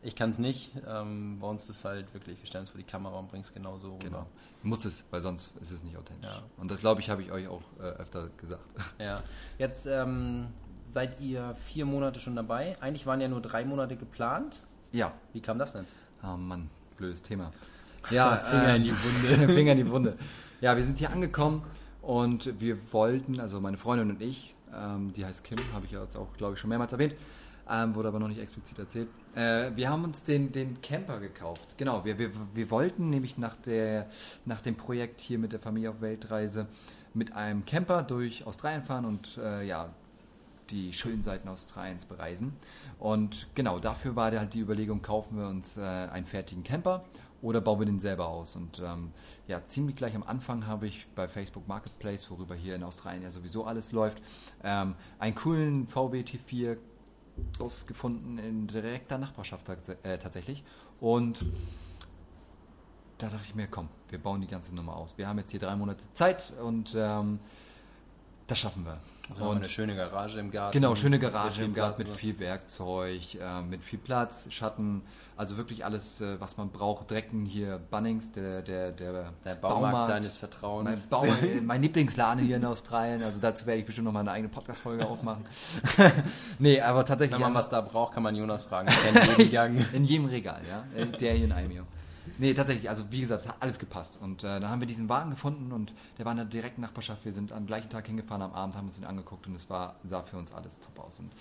Ich 0.04 0.16
kann 0.16 0.30
es 0.30 0.38
nicht. 0.38 0.72
Ähm, 0.86 1.38
bei 1.40 1.46
uns 1.46 1.68
ist 1.68 1.84
halt 1.84 2.12
wirklich, 2.12 2.38
wir 2.40 2.46
stellen 2.46 2.64
es 2.64 2.70
vor 2.70 2.78
die 2.78 2.86
Kamera 2.86 3.18
und 3.18 3.28
bringen 3.28 3.44
es 3.44 3.54
genau 3.54 3.78
so 3.78 3.92
rüber. 3.92 4.04
Genau. 4.04 4.26
Muss 4.64 4.84
es, 4.84 5.04
weil 5.10 5.20
sonst 5.20 5.50
ist 5.60 5.70
es 5.70 5.84
nicht 5.84 5.96
authentisch. 5.96 6.28
Ja. 6.28 6.42
Und 6.56 6.70
das, 6.70 6.80
glaube 6.80 7.00
ich, 7.00 7.08
habe 7.08 7.22
ich 7.22 7.30
euch 7.30 7.46
auch 7.46 7.62
äh, 7.78 7.82
öfter 7.82 8.28
gesagt. 8.36 8.64
Ja, 8.98 9.22
jetzt 9.58 9.86
ähm, 9.86 10.48
seid 10.88 11.20
ihr 11.20 11.54
vier 11.54 11.86
Monate 11.86 12.18
schon 12.18 12.34
dabei. 12.34 12.76
Eigentlich 12.80 13.06
waren 13.06 13.20
ja 13.20 13.28
nur 13.28 13.40
drei 13.40 13.64
Monate 13.64 13.96
geplant. 13.96 14.60
Ja. 14.90 15.12
Wie 15.32 15.40
kam 15.40 15.58
das 15.58 15.72
denn? 15.72 15.86
Oh 16.22 16.36
Mann, 16.36 16.68
blödes 16.96 17.22
Thema. 17.22 17.52
Ja, 18.10 18.36
Finger 18.36 18.74
in 18.74 18.82
die 18.82 18.90
Wunde. 18.90 19.48
Finger 19.54 19.72
in 19.72 19.78
die 19.78 19.88
Wunde. 19.88 20.18
Ja, 20.60 20.74
wir 20.74 20.82
sind 20.82 20.98
hier 20.98 21.10
angekommen 21.10 21.62
und 22.00 22.60
wir 22.60 22.76
wollten, 22.92 23.38
also 23.38 23.60
meine 23.60 23.76
Freundin 23.76 24.10
und 24.10 24.20
ich, 24.20 24.56
ähm, 24.74 25.12
die 25.12 25.24
heißt 25.24 25.44
Kim, 25.44 25.58
habe 25.72 25.86
ich 25.86 25.92
ja 25.92 26.02
jetzt 26.02 26.16
auch, 26.16 26.26
glaube 26.36 26.54
ich, 26.54 26.58
schon 26.58 26.68
mehrmals 26.68 26.92
erwähnt, 26.92 27.14
ähm, 27.70 27.94
wurde 27.94 28.08
aber 28.08 28.18
noch 28.18 28.28
nicht 28.28 28.40
explizit 28.40 28.78
erzählt. 28.78 29.08
Äh, 29.34 29.70
wir 29.74 29.88
haben 29.88 30.04
uns 30.04 30.24
den, 30.24 30.52
den 30.52 30.80
Camper 30.82 31.20
gekauft. 31.20 31.76
Genau, 31.78 32.04
wir, 32.04 32.18
wir, 32.18 32.30
wir 32.54 32.70
wollten 32.70 33.10
nämlich 33.10 33.38
nach, 33.38 33.56
der, 33.56 34.08
nach 34.44 34.60
dem 34.60 34.76
Projekt 34.76 35.20
hier 35.20 35.38
mit 35.38 35.52
der 35.52 35.60
Familie 35.60 35.90
auf 35.90 36.00
Weltreise 36.00 36.66
mit 37.14 37.34
einem 37.34 37.64
Camper 37.64 38.02
durch 38.02 38.46
Australien 38.46 38.82
fahren 38.82 39.04
und 39.04 39.38
äh, 39.38 39.64
ja, 39.64 39.90
die 40.70 40.92
schönen 40.92 41.22
Seiten 41.22 41.48
Australiens 41.48 42.04
bereisen. 42.04 42.54
Und 42.98 43.48
genau, 43.54 43.78
dafür 43.78 44.16
war 44.16 44.30
halt 44.32 44.54
die 44.54 44.60
Überlegung, 44.60 45.02
kaufen 45.02 45.36
wir 45.36 45.46
uns 45.46 45.76
äh, 45.76 45.80
einen 45.80 46.26
fertigen 46.26 46.62
Camper 46.62 47.04
oder 47.42 47.60
bauen 47.60 47.80
wir 47.80 47.86
den 47.86 48.00
selber 48.00 48.28
aus. 48.28 48.56
Und 48.56 48.80
ähm, 48.84 49.12
ja, 49.48 49.60
ziemlich 49.66 49.96
gleich 49.96 50.14
am 50.14 50.22
Anfang 50.22 50.66
habe 50.66 50.86
ich 50.86 51.06
bei 51.14 51.28
Facebook 51.28 51.66
Marketplace, 51.68 52.30
worüber 52.30 52.54
hier 52.54 52.74
in 52.76 52.82
Australien 52.82 53.22
ja 53.22 53.32
sowieso 53.32 53.64
alles 53.64 53.92
läuft, 53.92 54.22
ähm, 54.62 54.94
einen 55.18 55.34
coolen 55.34 55.86
VW 55.88 56.20
T4 56.20 56.78
Bus 57.58 57.86
gefunden 57.86 58.38
in 58.38 58.66
direkter 58.66 59.18
Nachbarschaft 59.18 59.68
äh, 59.68 60.18
tatsächlich. 60.18 60.64
Und 61.00 61.44
da 63.18 63.28
dachte 63.28 63.44
ich 63.44 63.54
mir, 63.54 63.68
komm, 63.68 63.88
wir 64.08 64.18
bauen 64.18 64.40
die 64.40 64.46
ganze 64.46 64.74
Nummer 64.74 64.96
aus. 64.96 65.16
Wir 65.16 65.28
haben 65.28 65.38
jetzt 65.38 65.50
hier 65.50 65.60
drei 65.60 65.76
Monate 65.76 66.02
Zeit 66.12 66.52
und 66.62 66.94
ähm, 66.96 67.38
das 68.46 68.58
schaffen 68.58 68.84
wir. 68.84 69.00
Also 69.40 69.50
wir 69.52 69.56
eine 69.56 69.68
schöne 69.68 69.96
Garage 69.96 70.38
im 70.40 70.50
Garten. 70.50 70.72
Genau, 70.72 70.94
schöne 70.94 71.18
Garage 71.18 71.62
im 71.64 71.74
Garten 71.74 71.96
Platz. 71.96 72.08
mit 72.08 72.16
viel 72.16 72.38
Werkzeug, 72.38 73.34
äh, 73.34 73.62
mit 73.62 73.82
viel 73.82 73.98
Platz, 73.98 74.46
Schatten, 74.50 75.02
also 75.36 75.56
wirklich 75.56 75.84
alles, 75.84 76.20
äh, 76.20 76.40
was 76.40 76.56
man 76.56 76.70
braucht. 76.70 77.10
Drecken 77.10 77.44
hier, 77.44 77.78
Bunnings, 77.90 78.32
der, 78.32 78.62
der, 78.62 78.92
der, 78.92 79.32
Der 79.44 79.54
Baumarkt, 79.54 80.10
deines 80.10 80.34
Mein, 80.34 80.50
Vertrauens. 80.50 81.06
Bau, 81.08 81.26
mein 81.62 81.82
Lieblingsladen 81.82 82.44
hier 82.44 82.56
in 82.56 82.64
Australien, 82.64 83.22
also 83.22 83.40
dazu 83.40 83.66
werde 83.66 83.80
ich 83.80 83.86
bestimmt 83.86 84.04
noch 84.04 84.12
mal 84.12 84.20
eine 84.20 84.30
eigene 84.32 84.48
Podcast-Folge 84.50 85.06
aufmachen. 85.06 85.44
nee, 86.58 86.80
aber 86.80 87.04
tatsächlich. 87.04 87.34
Wenn 87.34 87.40
man 87.40 87.48
also- 87.56 87.60
was 87.60 87.68
da 87.68 87.80
braucht, 87.80 88.14
kann 88.14 88.22
man 88.22 88.36
Jonas 88.36 88.64
fragen. 88.64 88.88
In 89.92 90.04
jedem 90.04 90.26
Regal, 90.26 90.60
ja. 90.68 90.84
Äh, 91.00 91.06
Der 91.06 91.34
hier 91.34 91.46
in 91.46 91.52
Almio. 91.52 91.84
Nee, 92.38 92.54
tatsächlich, 92.54 92.88
also 92.88 93.10
wie 93.10 93.20
gesagt, 93.20 93.48
hat 93.48 93.56
alles 93.60 93.78
gepasst. 93.78 94.18
Und 94.20 94.44
äh, 94.44 94.60
dann 94.60 94.68
haben 94.68 94.80
wir 94.80 94.86
diesen 94.86 95.08
Wagen 95.08 95.30
gefunden 95.30 95.72
und 95.72 95.92
der 96.18 96.24
war 96.24 96.32
in 96.32 96.38
der 96.38 96.46
direkten 96.46 96.80
Nachbarschaft. 96.80 97.24
Wir 97.24 97.32
sind 97.32 97.52
am 97.52 97.66
gleichen 97.66 97.90
Tag 97.90 98.06
hingefahren, 98.06 98.42
am 98.42 98.52
Abend 98.52 98.76
haben 98.76 98.86
uns 98.86 98.96
den 98.96 99.04
angeguckt 99.04 99.46
und 99.46 99.54
es 99.54 99.68
war, 99.68 99.96
sah 100.04 100.22
für 100.22 100.36
uns 100.36 100.52
alles 100.52 100.80
top 100.80 101.04
aus. 101.04 101.18
Und 101.18 101.32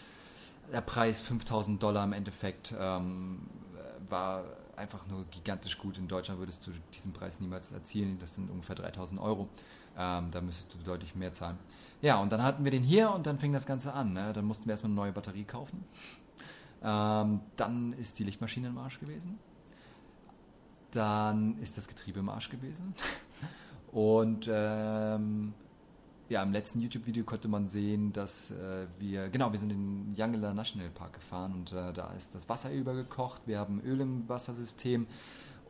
der 0.71 0.81
Preis 0.81 1.21
5000 1.21 1.81
Dollar 1.81 2.03
im 2.03 2.13
Endeffekt 2.13 2.73
ähm, 2.79 3.39
äh, 3.75 4.11
war 4.11 4.43
einfach 4.75 5.05
nur 5.07 5.25
gigantisch 5.25 5.77
gut. 5.77 5.97
In 5.97 6.07
Deutschland 6.07 6.39
würdest 6.39 6.65
du 6.65 6.71
diesen 6.93 7.13
Preis 7.13 7.39
niemals 7.39 7.71
erzielen. 7.71 8.17
Das 8.19 8.35
sind 8.35 8.49
ungefähr 8.49 8.75
3000 8.75 9.21
Euro. 9.21 9.47
Ähm, 9.97 10.31
da 10.31 10.41
müsstest 10.41 10.73
du 10.73 10.77
deutlich 10.83 11.15
mehr 11.15 11.33
zahlen. 11.33 11.57
Ja, 12.01 12.19
und 12.19 12.31
dann 12.31 12.41
hatten 12.41 12.63
wir 12.63 12.71
den 12.71 12.83
hier 12.83 13.11
und 13.11 13.27
dann 13.27 13.37
fing 13.37 13.53
das 13.53 13.65
Ganze 13.65 13.93
an. 13.93 14.13
Ne? 14.13 14.33
Dann 14.33 14.45
mussten 14.45 14.65
wir 14.65 14.71
erstmal 14.71 14.89
eine 14.89 14.95
neue 14.95 15.11
Batterie 15.11 15.43
kaufen. 15.43 15.83
Ähm, 16.83 17.41
dann 17.57 17.93
ist 17.93 18.17
die 18.17 18.23
Lichtmaschine 18.23 18.69
im 18.69 18.77
Arsch 18.77 18.99
gewesen. 18.99 19.37
Dann 20.91 21.57
ist 21.59 21.77
das 21.77 21.87
Getriebe 21.87 22.19
im 22.19 22.29
Arsch 22.29 22.49
gewesen. 22.49 22.93
Und 23.91 24.49
ähm, 24.51 25.53
ja, 26.29 26.41
im 26.43 26.53
letzten 26.53 26.79
YouTube-Video 26.79 27.25
konnte 27.25 27.49
man 27.49 27.67
sehen, 27.67 28.13
dass 28.13 28.51
äh, 28.51 28.87
wir, 28.99 29.29
genau, 29.29 29.51
wir 29.51 29.59
sind 29.59 29.71
in 29.71 30.07
den 30.07 30.15
Yangela 30.15 30.53
National 30.53 30.89
Park 30.89 31.13
gefahren 31.13 31.53
und 31.53 31.73
äh, 31.73 31.91
da 31.91 32.11
ist 32.13 32.33
das 32.33 32.47
Wasser 32.47 32.71
übergekocht. 32.71 33.41
Wir 33.45 33.59
haben 33.59 33.81
Öl 33.81 33.99
im 33.99 34.29
Wassersystem 34.29 35.07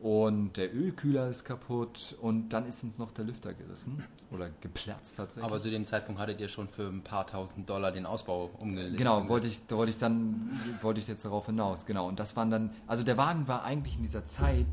und 0.00 0.56
der 0.56 0.72
Ölkühler 0.72 1.28
ist 1.28 1.44
kaputt 1.44 2.16
und 2.20 2.50
dann 2.50 2.66
ist 2.66 2.84
uns 2.84 2.96
noch 2.98 3.10
der 3.10 3.24
Lüfter 3.24 3.54
gerissen 3.54 4.04
oder 4.30 4.50
geplatzt 4.60 5.16
tatsächlich. 5.16 5.44
Aber 5.44 5.60
zu 5.60 5.70
dem 5.70 5.84
Zeitpunkt 5.84 6.20
hattet 6.20 6.40
ihr 6.40 6.48
schon 6.48 6.68
für 6.68 6.88
ein 6.88 7.02
paar 7.02 7.26
tausend 7.26 7.68
Dollar 7.68 7.90
den 7.90 8.06
Ausbau 8.06 8.50
umgelegt. 8.58 8.98
Genau, 8.98 9.28
wollte 9.28 9.48
ich, 9.48 9.66
da 9.66 9.76
wollte 9.76 9.90
ich 9.90 9.98
dann, 9.98 10.60
wollte 10.80 11.00
ich 11.00 11.08
jetzt 11.08 11.24
darauf 11.24 11.46
hinaus, 11.46 11.86
genau. 11.86 12.06
Und 12.06 12.20
das 12.20 12.36
waren 12.36 12.50
dann, 12.52 12.70
also 12.86 13.02
der 13.02 13.16
Wagen 13.16 13.48
war 13.48 13.64
eigentlich 13.64 13.96
in 13.96 14.02
dieser 14.02 14.26
Zeit 14.26 14.66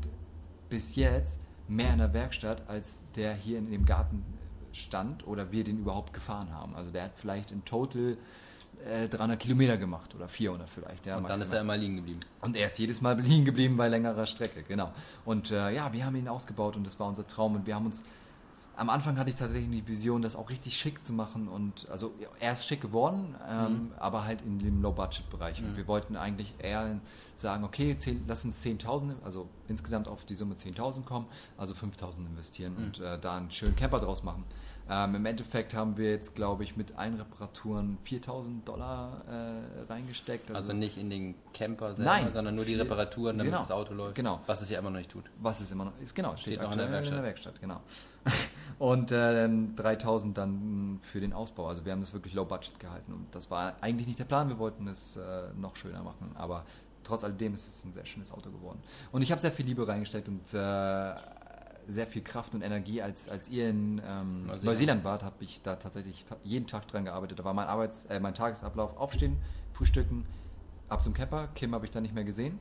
bis 0.70 0.94
jetzt 0.94 1.38
mehr 1.68 1.92
in 1.92 1.98
der 1.98 2.12
Werkstatt, 2.12 2.62
als 2.68 3.02
der 3.16 3.34
hier 3.34 3.58
in 3.58 3.70
dem 3.70 3.84
Garten 3.84 4.24
stand 4.72 5.26
oder 5.26 5.52
wir 5.52 5.64
den 5.64 5.78
überhaupt 5.78 6.12
gefahren 6.12 6.52
haben. 6.52 6.74
Also 6.74 6.90
der 6.90 7.04
hat 7.04 7.12
vielleicht 7.16 7.52
in 7.52 7.64
total 7.64 8.16
äh, 8.86 9.08
300 9.08 9.38
Kilometer 9.38 9.76
gemacht 9.76 10.14
oder 10.14 10.28
400 10.28 10.68
vielleicht. 10.68 11.06
Ja, 11.06 11.16
Und 11.16 11.24
dann 11.24 11.32
ist 11.32 11.38
maximal. 11.38 11.58
er 11.58 11.62
immer 11.62 11.76
liegen 11.76 11.96
geblieben. 11.96 12.20
Und 12.40 12.56
er 12.56 12.66
ist 12.66 12.78
jedes 12.78 13.00
Mal 13.00 13.20
liegen 13.20 13.44
geblieben 13.44 13.76
bei 13.76 13.88
längerer 13.88 14.26
Strecke, 14.26 14.62
genau. 14.62 14.92
Und 15.24 15.50
äh, 15.50 15.70
ja, 15.74 15.92
wir 15.92 16.04
haben 16.04 16.16
ihn 16.16 16.28
ausgebaut 16.28 16.76
und 16.76 16.86
das 16.86 16.98
war 16.98 17.08
unser 17.08 17.26
Traum. 17.26 17.56
Und 17.56 17.66
wir 17.66 17.74
haben 17.74 17.86
uns, 17.86 18.02
am 18.76 18.88
Anfang 18.88 19.18
hatte 19.18 19.30
ich 19.30 19.36
tatsächlich 19.36 19.70
die 19.70 19.86
Vision, 19.88 20.22
das 20.22 20.36
auch 20.36 20.50
richtig 20.50 20.76
schick 20.76 21.04
zu 21.04 21.12
machen. 21.12 21.48
Und 21.48 21.88
also 21.90 22.14
er 22.38 22.52
ist 22.52 22.66
schick 22.66 22.80
geworden, 22.80 23.34
ähm, 23.48 23.90
aber 23.98 24.24
halt 24.24 24.40
in 24.42 24.58
dem 24.58 24.82
Low-Budget-Bereich. 24.82 25.62
Und 25.62 25.76
wir 25.76 25.86
wollten 25.86 26.16
eigentlich 26.16 26.54
eher 26.58 27.00
sagen, 27.40 27.64
okay, 27.64 27.96
10, 27.96 28.24
lass 28.26 28.44
uns 28.44 28.64
10.000, 28.64 29.14
also 29.24 29.48
insgesamt 29.68 30.08
auf 30.08 30.24
die 30.24 30.34
Summe 30.34 30.54
10.000 30.54 31.04
kommen, 31.04 31.26
also 31.56 31.74
5.000 31.74 32.26
investieren 32.26 32.76
und 32.76 33.00
äh, 33.00 33.18
da 33.18 33.36
einen 33.36 33.50
schönen 33.50 33.76
Camper 33.76 34.00
draus 34.00 34.22
machen. 34.22 34.44
Ähm, 34.92 35.14
Im 35.14 35.24
Endeffekt 35.24 35.72
haben 35.72 35.96
wir 35.96 36.10
jetzt, 36.10 36.34
glaube 36.34 36.64
ich, 36.64 36.76
mit 36.76 36.96
allen 36.98 37.14
Reparaturen 37.14 37.98
4.000 38.04 38.64
Dollar 38.64 39.22
äh, 39.28 39.82
reingesteckt. 39.88 40.50
Also 40.50 40.72
nicht 40.72 40.98
in 40.98 41.10
den 41.10 41.36
Camper 41.54 41.94
selber, 41.94 42.10
Nein. 42.10 42.32
sondern 42.32 42.56
nur 42.56 42.64
die 42.64 42.72
Viel- 42.72 42.80
Reparaturen, 42.82 43.38
damit 43.38 43.52
genau. 43.52 43.62
das 43.62 43.70
Auto 43.70 43.94
läuft. 43.94 44.16
Genau. 44.16 44.40
Was 44.48 44.62
es 44.62 44.70
ja 44.70 44.80
immer 44.80 44.90
noch 44.90 44.98
nicht 44.98 45.10
tut. 45.10 45.24
Was 45.40 45.60
es 45.60 45.70
immer 45.70 45.84
noch 45.84 45.92
ist, 46.02 46.12
genau, 46.12 46.36
steht, 46.36 46.54
Steht 46.54 46.62
noch 46.62 46.72
in 46.72 46.78
der 46.78 47.02
in 47.04 47.10
der 47.10 47.22
Werkstatt, 47.22 47.60
genau. 47.60 47.80
Und 48.80 49.12
ähm, 49.12 49.76
3000 49.76 50.36
dann 50.36 50.98
für 51.02 51.20
den 51.20 51.34
Ausbau. 51.34 51.68
Also 51.68 51.84
wir 51.84 51.92
haben 51.92 52.00
das 52.00 52.12
wirklich 52.12 52.34
low 52.34 52.46
budget 52.46 52.80
gehalten 52.80 53.12
und 53.12 53.26
das 53.34 53.50
war 53.50 53.74
eigentlich 53.82 54.06
nicht 54.06 54.18
der 54.18 54.24
Plan. 54.24 54.48
Wir 54.48 54.58
wollten 54.58 54.88
es 54.88 55.16
äh, 55.16 55.20
noch 55.56 55.76
schöner 55.76 56.02
machen, 56.02 56.32
aber 56.34 56.64
trotz 57.02 57.24
alledem 57.24 57.54
ist 57.54 57.68
es 57.68 57.84
ein 57.84 57.92
sehr 57.92 58.04
schönes 58.04 58.30
Auto 58.32 58.50
geworden. 58.50 58.80
Und 59.12 59.22
ich 59.22 59.30
habe 59.30 59.40
sehr 59.40 59.52
viel 59.52 59.66
Liebe 59.66 59.86
reingesteckt 59.86 60.28
und 60.28 60.54
äh, 60.54 61.14
sehr 61.86 62.06
viel 62.06 62.22
Kraft 62.22 62.54
und 62.54 62.62
Energie. 62.62 63.02
Als, 63.02 63.28
als 63.28 63.48
ihr 63.48 63.68
in 63.68 64.00
ähm, 64.06 64.42
Neuseeland. 64.42 64.64
Neuseeland 64.64 65.04
wart, 65.04 65.22
habe 65.22 65.36
ich 65.40 65.60
da 65.62 65.76
tatsächlich 65.76 66.24
jeden 66.44 66.66
Tag 66.66 66.88
dran 66.88 67.04
gearbeitet. 67.04 67.38
Da 67.38 67.44
war 67.44 67.54
mein, 67.54 67.66
Arbeits-, 67.66 68.04
äh, 68.06 68.20
mein 68.20 68.34
Tagesablauf 68.34 68.96
aufstehen, 68.96 69.38
frühstücken, 69.72 70.26
ab 70.88 71.02
zum 71.02 71.14
Camper. 71.14 71.48
Kim 71.54 71.74
habe 71.74 71.84
ich 71.86 71.90
dann 71.90 72.02
nicht 72.02 72.14
mehr 72.14 72.24
gesehen. 72.24 72.58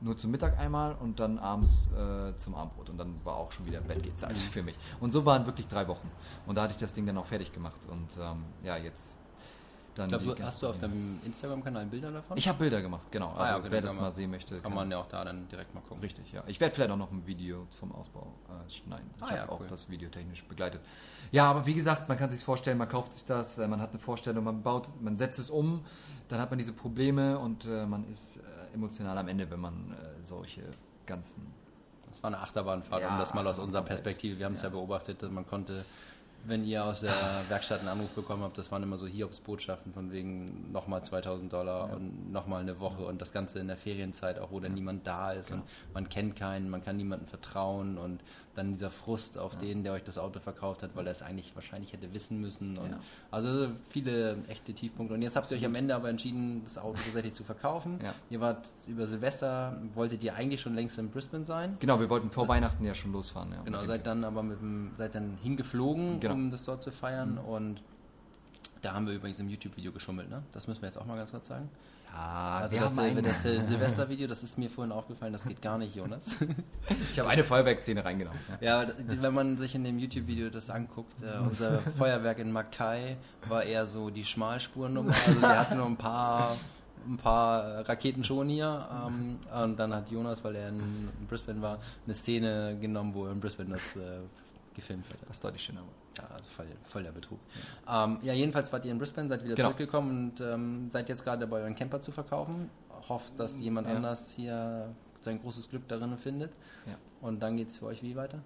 Nur 0.00 0.16
zum 0.16 0.32
Mittag 0.32 0.58
einmal 0.58 0.96
und 0.96 1.20
dann 1.20 1.38
abends 1.38 1.88
äh, 1.92 2.36
zum 2.36 2.56
Abendbrot. 2.56 2.90
Und 2.90 2.98
dann 2.98 3.24
war 3.24 3.36
auch 3.36 3.52
schon 3.52 3.66
wieder 3.66 3.80
Bettgehzeit 3.80 4.36
für 4.52 4.62
mich. 4.62 4.74
Und 5.00 5.12
so 5.12 5.24
waren 5.24 5.46
wirklich 5.46 5.68
drei 5.68 5.86
Wochen. 5.86 6.10
Und 6.46 6.56
da 6.56 6.62
hatte 6.62 6.72
ich 6.72 6.78
das 6.78 6.92
Ding 6.92 7.06
dann 7.06 7.16
auch 7.18 7.26
fertig 7.26 7.52
gemacht. 7.52 7.80
Und 7.88 8.08
ähm, 8.20 8.44
ja, 8.64 8.76
jetzt 8.76 9.21
dann 9.94 10.10
Ich 10.10 10.18
glaube, 10.18 10.42
hast 10.44 10.62
du 10.62 10.68
auf 10.68 10.78
deinem 10.78 11.20
Instagram-Kanal 11.24 11.86
Bilder 11.86 12.10
davon? 12.10 12.36
Ich 12.36 12.48
habe 12.48 12.58
Bilder 12.58 12.80
gemacht, 12.82 13.02
genau. 13.10 13.28
Also 13.30 13.40
Ah 13.40 13.48
ja, 13.48 13.56
okay, 13.58 13.66
wer 13.70 13.80
das 13.82 13.90
kann 13.92 14.00
mal 14.00 14.12
sehen 14.12 14.30
möchte, 14.30 14.60
Kann 14.60 14.74
man 14.74 14.90
ja 14.90 14.98
auch 14.98 15.06
da 15.08 15.24
dann 15.24 15.48
direkt 15.48 15.74
mal 15.74 15.80
gucken. 15.82 16.00
Richtig, 16.02 16.32
ja. 16.32 16.42
Ich 16.46 16.58
werde 16.60 16.74
vielleicht 16.74 16.90
auch 16.90 16.96
noch 16.96 17.10
ein 17.10 17.26
Video 17.26 17.66
vom 17.78 17.92
Ausbau 17.92 18.32
äh, 18.48 18.70
schneiden. 18.70 19.10
Ich 19.16 19.22
Ah, 19.22 19.26
habe 19.26 19.36
ja, 19.36 19.48
auch 19.48 19.60
cool. 19.60 19.66
das 19.68 19.88
Video 19.90 20.08
technisch 20.08 20.44
begleitet. 20.44 20.80
Ja, 21.30 21.50
aber 21.50 21.66
wie 21.66 21.74
gesagt, 21.74 22.08
man 22.08 22.18
kann 22.18 22.30
sich 22.30 22.42
vorstellen, 22.44 22.78
man 22.78 22.88
kauft 22.88 23.12
sich 23.12 23.24
das, 23.24 23.58
äh, 23.58 23.66
man 23.68 23.80
hat 23.80 23.90
eine 23.90 23.98
Vorstellung, 23.98 24.44
man 24.44 24.62
baut, 24.62 24.88
man 25.00 25.16
setzt 25.16 25.38
es 25.38 25.50
um, 25.50 25.84
dann 26.28 26.40
hat 26.40 26.50
man 26.50 26.58
diese 26.58 26.72
Probleme 26.72 27.38
und 27.38 27.64
äh, 27.66 27.84
man 27.86 28.04
ist 28.10 28.36
äh, 28.38 28.40
emotional 28.74 29.16
am 29.18 29.28
Ende, 29.28 29.50
wenn 29.50 29.60
man 29.60 29.74
äh, 29.92 30.24
solche 30.24 30.62
ganzen 31.06 31.46
Das 32.08 32.22
war 32.22 32.28
eine 32.28 32.38
Achterbahnfahrt, 32.40 33.02
Ja, 33.02 33.08
um 33.08 33.18
das 33.18 33.34
mal 33.34 33.46
aus 33.46 33.58
unserer 33.58 33.82
Perspektive. 33.82 34.38
Wir 34.38 34.46
haben 34.46 34.54
es 34.54 34.62
ja. 34.62 34.68
beobachtet, 34.70 35.22
dass 35.22 35.30
man 35.30 35.46
konnte, 35.46 35.84
wenn 36.44 36.64
ihr 36.64 36.84
aus 36.84 37.00
der 37.00 37.44
Werkstatt 37.48 37.80
einen 37.80 37.88
Anruf 37.88 38.10
bekommen 38.10 38.42
habt, 38.42 38.58
das 38.58 38.72
waren 38.72 38.82
immer 38.82 38.96
so 38.96 39.06
Hiobs-Botschaften 39.06 39.92
von 39.92 40.12
wegen 40.12 40.72
nochmal 40.72 41.02
2000 41.02 41.52
Dollar 41.52 41.92
und 41.92 42.32
nochmal 42.32 42.62
eine 42.62 42.80
Woche 42.80 43.04
und 43.04 43.20
das 43.20 43.32
Ganze 43.32 43.60
in 43.60 43.68
der 43.68 43.76
Ferienzeit, 43.76 44.38
auch 44.38 44.50
wo 44.50 44.60
dann 44.60 44.74
niemand 44.74 45.06
da 45.06 45.32
ist 45.32 45.50
und 45.50 45.62
man 45.94 46.08
kennt 46.08 46.36
keinen, 46.36 46.68
man 46.68 46.82
kann 46.82 46.96
niemandem 46.96 47.28
vertrauen 47.28 47.98
und 47.98 48.20
dann 48.54 48.72
dieser 48.72 48.90
Frust 48.90 49.38
auf 49.38 49.56
den, 49.58 49.82
der 49.82 49.92
euch 49.94 50.04
das 50.04 50.18
Auto 50.18 50.38
verkauft 50.40 50.82
hat, 50.82 50.94
weil 50.94 51.06
er 51.06 51.12
es 51.12 51.22
eigentlich 51.22 51.54
wahrscheinlich 51.54 51.92
hätte 51.92 52.12
wissen 52.14 52.40
müssen. 52.40 52.76
Und 52.76 52.90
Ja. 52.90 53.00
Also 53.30 53.68
viele 53.88 54.36
echte 54.48 54.74
Tiefpunkte. 54.74 55.14
Und 55.14 55.22
jetzt 55.22 55.36
habt 55.36 55.50
ihr 55.50 55.56
euch 55.56 55.64
am 55.64 55.74
Ende 55.74 55.94
aber 55.94 56.10
entschieden, 56.10 56.62
das 56.64 56.76
Auto 56.76 56.98
tatsächlich 57.04 57.32
zu 57.34 57.44
verkaufen. 57.44 57.98
Ja. 58.02 58.12
Ihr 58.30 58.40
wart 58.40 58.68
über 58.86 59.06
Silvester, 59.06 59.80
wolltet 59.94 60.22
ihr 60.22 60.34
eigentlich 60.34 60.60
schon 60.60 60.74
längst 60.74 60.98
in 60.98 61.08
Brisbane 61.10 61.44
sein? 61.44 61.76
Genau, 61.80 61.98
wir 61.98 62.10
wollten 62.10 62.30
vor 62.30 62.46
Weihnachten 62.48 62.84
ja 62.84 62.94
schon 62.94 63.12
losfahren. 63.12 63.52
Ja, 63.52 63.62
Genau, 63.62 63.84
seid 63.86 64.06
dann 64.06 64.24
aber 64.24 64.42
mit 64.42 64.60
dem, 64.60 64.90
seid 64.96 65.14
dann 65.14 65.38
hingeflogen, 65.42 66.20
Genau. 66.20 66.34
um 66.34 66.50
das 66.50 66.64
dort 66.64 66.82
zu 66.82 66.92
feiern 66.92 67.38
und 67.38 67.82
da 68.82 68.94
haben 68.94 69.06
wir 69.06 69.14
übrigens 69.14 69.38
im 69.38 69.48
YouTube-Video 69.48 69.92
geschummelt, 69.92 70.28
ne? 70.28 70.42
Das 70.52 70.66
müssen 70.66 70.82
wir 70.82 70.88
jetzt 70.88 70.98
auch 70.98 71.06
mal 71.06 71.16
ganz 71.16 71.30
kurz 71.30 71.46
sagen. 71.46 71.68
Ja, 72.12 72.58
Also 72.62 72.76
das, 72.78 72.98
ein, 72.98 73.22
das 73.22 73.44
äh, 73.44 73.60
Silvester-Video, 73.64 74.26
das 74.26 74.42
ist 74.42 74.58
mir 74.58 74.70
vorhin 74.70 74.92
aufgefallen, 74.92 75.32
das 75.32 75.44
geht 75.44 75.62
gar 75.62 75.78
nicht, 75.78 75.94
Jonas. 75.94 76.36
ich 77.12 77.18
habe 77.18 77.28
eine 77.30 77.44
Feuerwerkszene 77.44 78.04
reingenommen. 78.04 78.38
Ja. 78.60 78.86
wenn 79.06 79.34
man 79.34 79.56
sich 79.56 79.74
in 79.74 79.84
dem 79.84 79.98
YouTube-Video 79.98 80.50
das 80.50 80.70
anguckt, 80.70 81.22
äh, 81.22 81.38
unser 81.38 81.80
Feuerwerk 81.98 82.38
in 82.38 82.52
Mackay 82.52 83.16
war 83.48 83.64
eher 83.64 83.86
so 83.86 84.10
die 84.10 84.24
Schmalspurnummer. 84.24 85.12
Also 85.26 85.40
wir 85.40 85.58
hatten 85.58 85.76
nur 85.78 85.86
ein 85.86 85.96
paar 85.96 86.56
ein 87.04 87.16
paar 87.16 87.88
Raketen 87.88 88.22
schon 88.22 88.48
hier 88.48 88.88
ähm, 89.08 89.38
und 89.60 89.76
dann 89.76 89.92
hat 89.92 90.08
Jonas, 90.10 90.44
weil 90.44 90.54
er 90.54 90.68
in 90.68 91.08
Brisbane 91.28 91.60
war, 91.60 91.78
eine 92.04 92.14
Szene 92.14 92.76
genommen, 92.80 93.12
wo 93.12 93.26
er 93.26 93.32
in 93.32 93.40
Brisbane 93.40 93.70
das 93.70 93.96
äh, 93.96 94.20
gefilmt 94.74 95.08
hat. 95.08 95.16
Das 95.22 95.36
ist 95.36 95.44
deutlich 95.44 95.62
schöner. 95.62 95.82
Ja, 96.18 96.24
also 96.34 96.48
voll, 96.48 96.66
voll 96.88 97.02
der 97.02 97.12
Betrug. 97.12 97.38
Ja. 97.86 98.04
Ähm, 98.04 98.18
ja, 98.22 98.32
jedenfalls 98.32 98.72
wart 98.72 98.84
ihr 98.84 98.92
in 98.92 98.98
Brisbane, 98.98 99.28
seid 99.28 99.44
wieder 99.44 99.54
Genau. 99.54 99.68
zurückgekommen 99.68 100.30
und 100.30 100.40
ähm, 100.40 100.90
seid 100.90 101.08
jetzt 101.08 101.24
gerade 101.24 101.40
dabei, 101.40 101.60
euren 101.60 101.74
Camper 101.74 102.00
zu 102.00 102.12
verkaufen. 102.12 102.70
Hofft, 103.08 103.32
dass 103.38 103.58
jemand 103.58 103.88
Ja. 103.88 103.96
anders 103.96 104.32
hier 104.32 104.94
sein 105.20 105.40
großes 105.40 105.70
Glück 105.70 105.88
darin 105.88 106.16
findet. 106.18 106.52
Ja. 106.86 106.94
Und 107.20 107.40
dann 107.42 107.56
geht 107.56 107.68
es 107.68 107.76
für 107.76 107.86
euch 107.86 108.02
wie 108.02 108.14
weiter? 108.16 108.38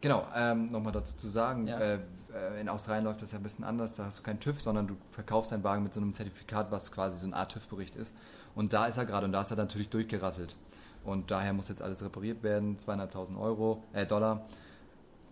Genau, 0.00 0.26
ähm, 0.34 0.70
nochmal 0.70 0.92
dazu 0.92 1.16
zu 1.16 1.28
sagen, 1.28 1.66
Ja. 1.66 1.78
äh, 1.78 1.98
äh, 2.34 2.60
in 2.60 2.68
Australien 2.68 3.04
läuft 3.04 3.22
das 3.22 3.32
ja 3.32 3.38
ein 3.38 3.42
bisschen 3.42 3.64
anders, 3.64 3.94
da 3.94 4.04
hast 4.04 4.18
du 4.18 4.22
keinen 4.22 4.40
TÜV, 4.40 4.60
sondern 4.60 4.86
du 4.86 4.96
verkaufst 5.12 5.52
deinen 5.52 5.64
Wagen 5.64 5.82
mit 5.82 5.94
so 5.94 6.00
einem 6.00 6.12
Zertifikat, 6.12 6.70
was 6.70 6.92
quasi 6.92 7.18
so 7.18 7.26
eine 7.26 7.36
Art 7.36 7.52
TÜV-Bericht 7.52 7.96
ist. 7.96 8.12
Und 8.54 8.72
da 8.72 8.86
ist 8.86 8.96
er 8.98 9.06
gerade 9.06 9.26
und 9.26 9.32
da 9.32 9.40
ist 9.40 9.50
er 9.50 9.56
natürlich 9.56 9.88
durchgerasselt. 9.90 10.56
Und 11.04 11.30
daher 11.30 11.52
muss 11.52 11.68
jetzt 11.68 11.82
alles 11.82 12.02
repariert 12.02 12.42
werden, 12.42 12.78
zweieinhalbtausend 12.78 13.38
Euro, 13.38 13.82
äh, 13.92 14.06
Dollar. 14.06 14.46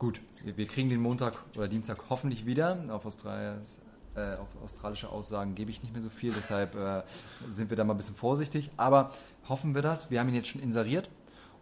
Gut, 0.03 0.21
wir, 0.43 0.67
kriegen 0.67 0.89
den 0.89 1.01
Montag 1.01 1.35
oder 1.57 1.69
Dienstag 1.69 1.97
hoffentlich 2.11 2.45
wieder. 2.45 2.77
Auf, 2.89 3.07
äh, 3.25 4.35
auf 4.35 4.49
australische 4.65 5.09
Aussagen 5.09 5.55
gebe 5.55 5.71
ich 5.71 5.81
nicht 5.81 5.93
mehr 5.93 6.03
so 6.03 6.11
viel, 6.11 6.33
deshalb 6.33 6.75
äh, 6.75 7.05
sind 7.49 7.71
wir 7.71 7.77
da 7.77 7.85
mal 7.85 7.95
ein 7.95 7.99
bisschen 7.99 8.17
vorsichtig. 8.17 8.73
Aber 8.77 9.13
hoffen 9.49 9.77
wir 9.77 9.83
das. 9.83 10.11
Wir 10.11 10.19
haben 10.19 10.29
ihn 10.29 10.35
jetzt 10.35 10.49
schon 10.49 10.61
inseriert 10.61 11.09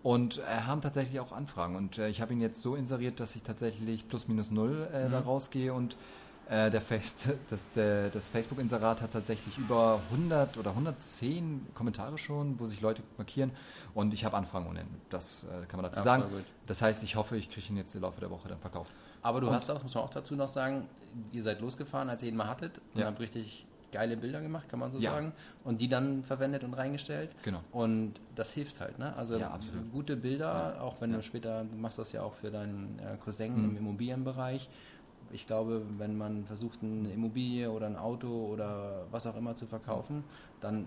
und 0.03 0.39
äh, 0.39 0.63
haben 0.63 0.81
tatsächlich 0.81 1.21
auch 1.21 1.33
Anfragen. 1.33 1.77
Und 1.77 1.99
äh, 1.99 2.09
ich 2.09 2.23
habe 2.23 2.33
ihn 2.33 2.41
jetzt 2.41 2.63
so 2.63 2.77
inseriert, 2.77 3.21
dass 3.21 3.37
ich 3.37 3.43
tatsächlich 3.43 4.09
plus 4.09 4.27
minus 4.27 4.51
null 4.51 4.89
äh, 4.91 5.11
da 5.11 5.21
rausgehe 5.21 5.75
und 5.75 5.99
äh, 6.51 6.71
der 6.71 6.81
Face, 6.81 7.15
das, 7.51 7.69
das 7.75 8.29
Facebook-Inserat 8.29 9.01
hat 9.03 9.13
tatsächlich 9.13 9.57
über 9.57 10.01
100 10.11 10.59
oder 10.59 10.71
110 10.71 11.69
Kommentare 11.75 12.19
schon, 12.19 12.59
wo 12.59 12.67
sich 12.67 12.81
Leute 12.81 13.03
markieren 13.17 13.53
und 13.95 14.13
ich 14.13 14.25
habe 14.25 14.37
Anfragen 14.37 14.67
ohne 14.69 14.81
Ende. 14.81 14.95
Das 15.11 15.45
äh, 15.45 15.65
kann 15.67 15.81
man 15.81 15.85
dazu 15.91 16.01
Ja, 16.01 16.05
sagen. 16.05 16.25
Das 16.67 16.83
heißt, 16.83 17.03
ich 17.03 17.17
hoffe, 17.17 17.37
ich 17.37 17.51
kriege 17.51 17.67
ihn 17.69 17.77
jetzt 17.77 17.95
im 17.95 18.03
Laufe 18.03 18.21
der 18.21 18.31
Woche 18.31 18.49
dann 18.49 18.59
verkauft. 18.59 18.91
Aber 19.23 19.41
du 19.41 19.47
Und- 19.49 19.55
hast 19.55 19.71
auch, 19.71 19.83
muss 19.83 19.95
man 19.95 20.05
auch 20.05 20.11
dazu 20.11 20.35
noch 20.35 20.49
sagen, 20.49 20.89
ihr 21.33 21.43
seid 21.43 21.61
losgefahren, 21.61 22.09
als 22.09 22.23
ihr 22.23 22.29
ihn 22.31 22.37
mal 22.37 22.49
hattet 22.49 22.81
und 22.95 23.01
Ja. 23.01 23.07
habt 23.07 23.21
richtig 23.21 23.67
geile 23.93 24.17
Bilder 24.17 24.41
gemacht, 24.41 24.69
kann 24.69 24.79
man 24.79 24.93
so 24.93 24.99
Ja. 24.99 25.11
sagen. 25.11 25.33
Und 25.65 25.81
die 25.81 25.89
dann 25.89 26.23
verwendet 26.23 26.63
und 26.63 26.75
reingestellt. 26.75 27.31
Genau. 27.43 27.59
Und 27.73 28.15
das 28.37 28.53
hilft 28.53 28.79
halt, 28.79 28.99
ne? 29.01 29.15
Also 29.17 29.37
Ja, 29.37 29.59
gute 29.93 30.17
Bilder, 30.17 30.81
auch 30.81 31.01
wenn 31.01 31.11
Ja. 31.11 31.17
du 31.17 31.23
später, 31.25 31.65
du 31.65 31.77
machst 31.77 31.99
das 31.99 32.13
ja 32.13 32.23
auch 32.23 32.35
für 32.35 32.51
deinen 32.53 32.99
äh, 33.01 33.17
Cousin 33.25 33.53
Mhm. 33.57 33.71
im 33.71 33.77
Immobilienbereich. 33.79 34.69
Ich 35.33 35.47
glaube, 35.47 35.83
wenn 35.99 36.17
man 36.17 36.45
versucht, 36.45 36.81
eine 36.83 37.11
Immobilie 37.11 37.71
oder 37.71 37.87
ein 37.87 37.97
Auto 37.97 38.29
oder 38.47 39.07
was 39.11 39.27
auch 39.27 39.37
immer 39.37 39.55
zu 39.55 39.67
verkaufen, 39.67 40.25
dann 40.61 40.87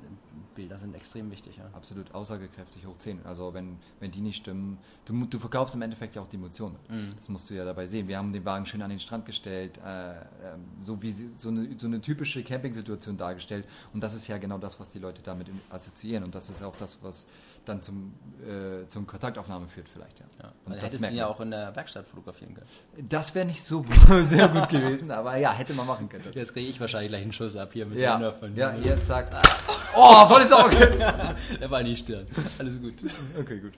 Bilder 0.56 0.78
sind 0.78 0.96
extrem 0.96 1.32
wichtig. 1.32 1.58
Ja. 1.58 1.66
Absolut 1.74 2.14
aussagekräftig 2.14 2.86
hoch 2.86 2.98
10. 2.98 3.26
Also 3.26 3.54
wenn, 3.54 3.78
wenn 4.00 4.12
die 4.12 4.22
nicht 4.22 4.38
stimmen, 4.38 4.78
du, 5.06 5.26
du 5.26 5.40
verkaufst 5.40 5.76
im 5.76 5.82
Endeffekt 5.82 6.16
ja 6.16 6.22
auch 6.22 6.28
die 6.28 6.36
Emotionen. 6.36 6.76
Mhm. 6.90 7.14
Das 7.18 7.30
musst 7.30 7.50
du 7.50 7.56
ja 7.56 7.66
dabei 7.66 7.88
sehen. 7.88 8.08
Wir 8.08 8.18
haben 8.18 8.32
den 8.32 8.46
Wagen 8.46 8.66
schön 8.66 8.82
an 8.82 8.90
den 8.90 9.00
Strand 9.00 9.26
gestellt, 9.26 9.80
äh, 9.86 10.12
ähm, 10.12 10.66
so 10.80 11.02
wie 11.02 11.12
sie, 11.12 11.30
so, 11.30 11.50
eine, 11.50 11.68
so 11.78 11.88
eine 11.88 12.02
typische 12.02 12.44
Campingsituation 12.44 13.18
dargestellt. 13.18 13.66
Und 13.94 14.02
das 14.02 14.14
ist 14.14 14.28
ja 14.28 14.38
genau 14.38 14.58
das, 14.58 14.80
was 14.80 14.92
die 14.92 15.00
Leute 15.00 15.22
damit 15.24 15.48
assoziieren. 15.70 16.24
Und 16.24 16.36
das 16.36 16.50
ist 16.50 16.62
auch 16.62 16.76
das, 16.76 17.00
was 17.02 17.28
dann 17.66 17.82
zum, 17.82 18.14
äh, 18.42 18.86
zum 18.88 19.08
Kontaktaufnahme 19.08 19.68
führt 19.68 19.90
vielleicht. 19.90 20.20
Ja. 20.20 20.26
Ja. 20.42 20.52
Und 20.66 20.74
hättest 20.74 21.04
du 21.04 21.08
ihn 21.08 21.16
ja 21.16 21.28
auch 21.28 21.40
in 21.40 21.52
der 21.52 21.76
Werkstatt 21.76 22.06
fotografieren 22.06 22.54
können. 22.54 23.08
Das 23.10 23.34
wäre 23.34 23.46
nicht 23.46 23.64
so 23.64 23.86
sehr 24.22 24.48
gut 24.50 24.70
gewesen, 24.70 25.12
aber 25.12 25.38
ja, 25.38 25.54
hätte 25.54 25.74
man 25.74 25.88
machen 25.88 26.10
können. 26.10 26.24
Jetzt 26.34 26.54
kriege 26.54 26.70
ich 26.70 26.80
wahrscheinlich 26.80 27.10
gleich 27.10 27.22
einen 27.22 27.34
Schuss 27.34 27.56
ab 27.56 27.72
hier 27.74 27.86
mit 27.86 27.98
Ja, 27.98 28.32
von 28.34 28.56
ja, 28.56 28.74
hier, 28.74 29.02
zack. 29.04 29.32
Oh, 29.96 30.28
voll 30.28 30.42
ins 30.42 30.52
Auge! 30.52 30.76
Der 31.60 31.70
war 31.72 31.84
nicht 31.84 32.00
Stirn. 32.00 32.26
Alles 32.60 32.82
gut. 32.82 32.94
Okay, 33.40 33.60
gut. 33.60 33.74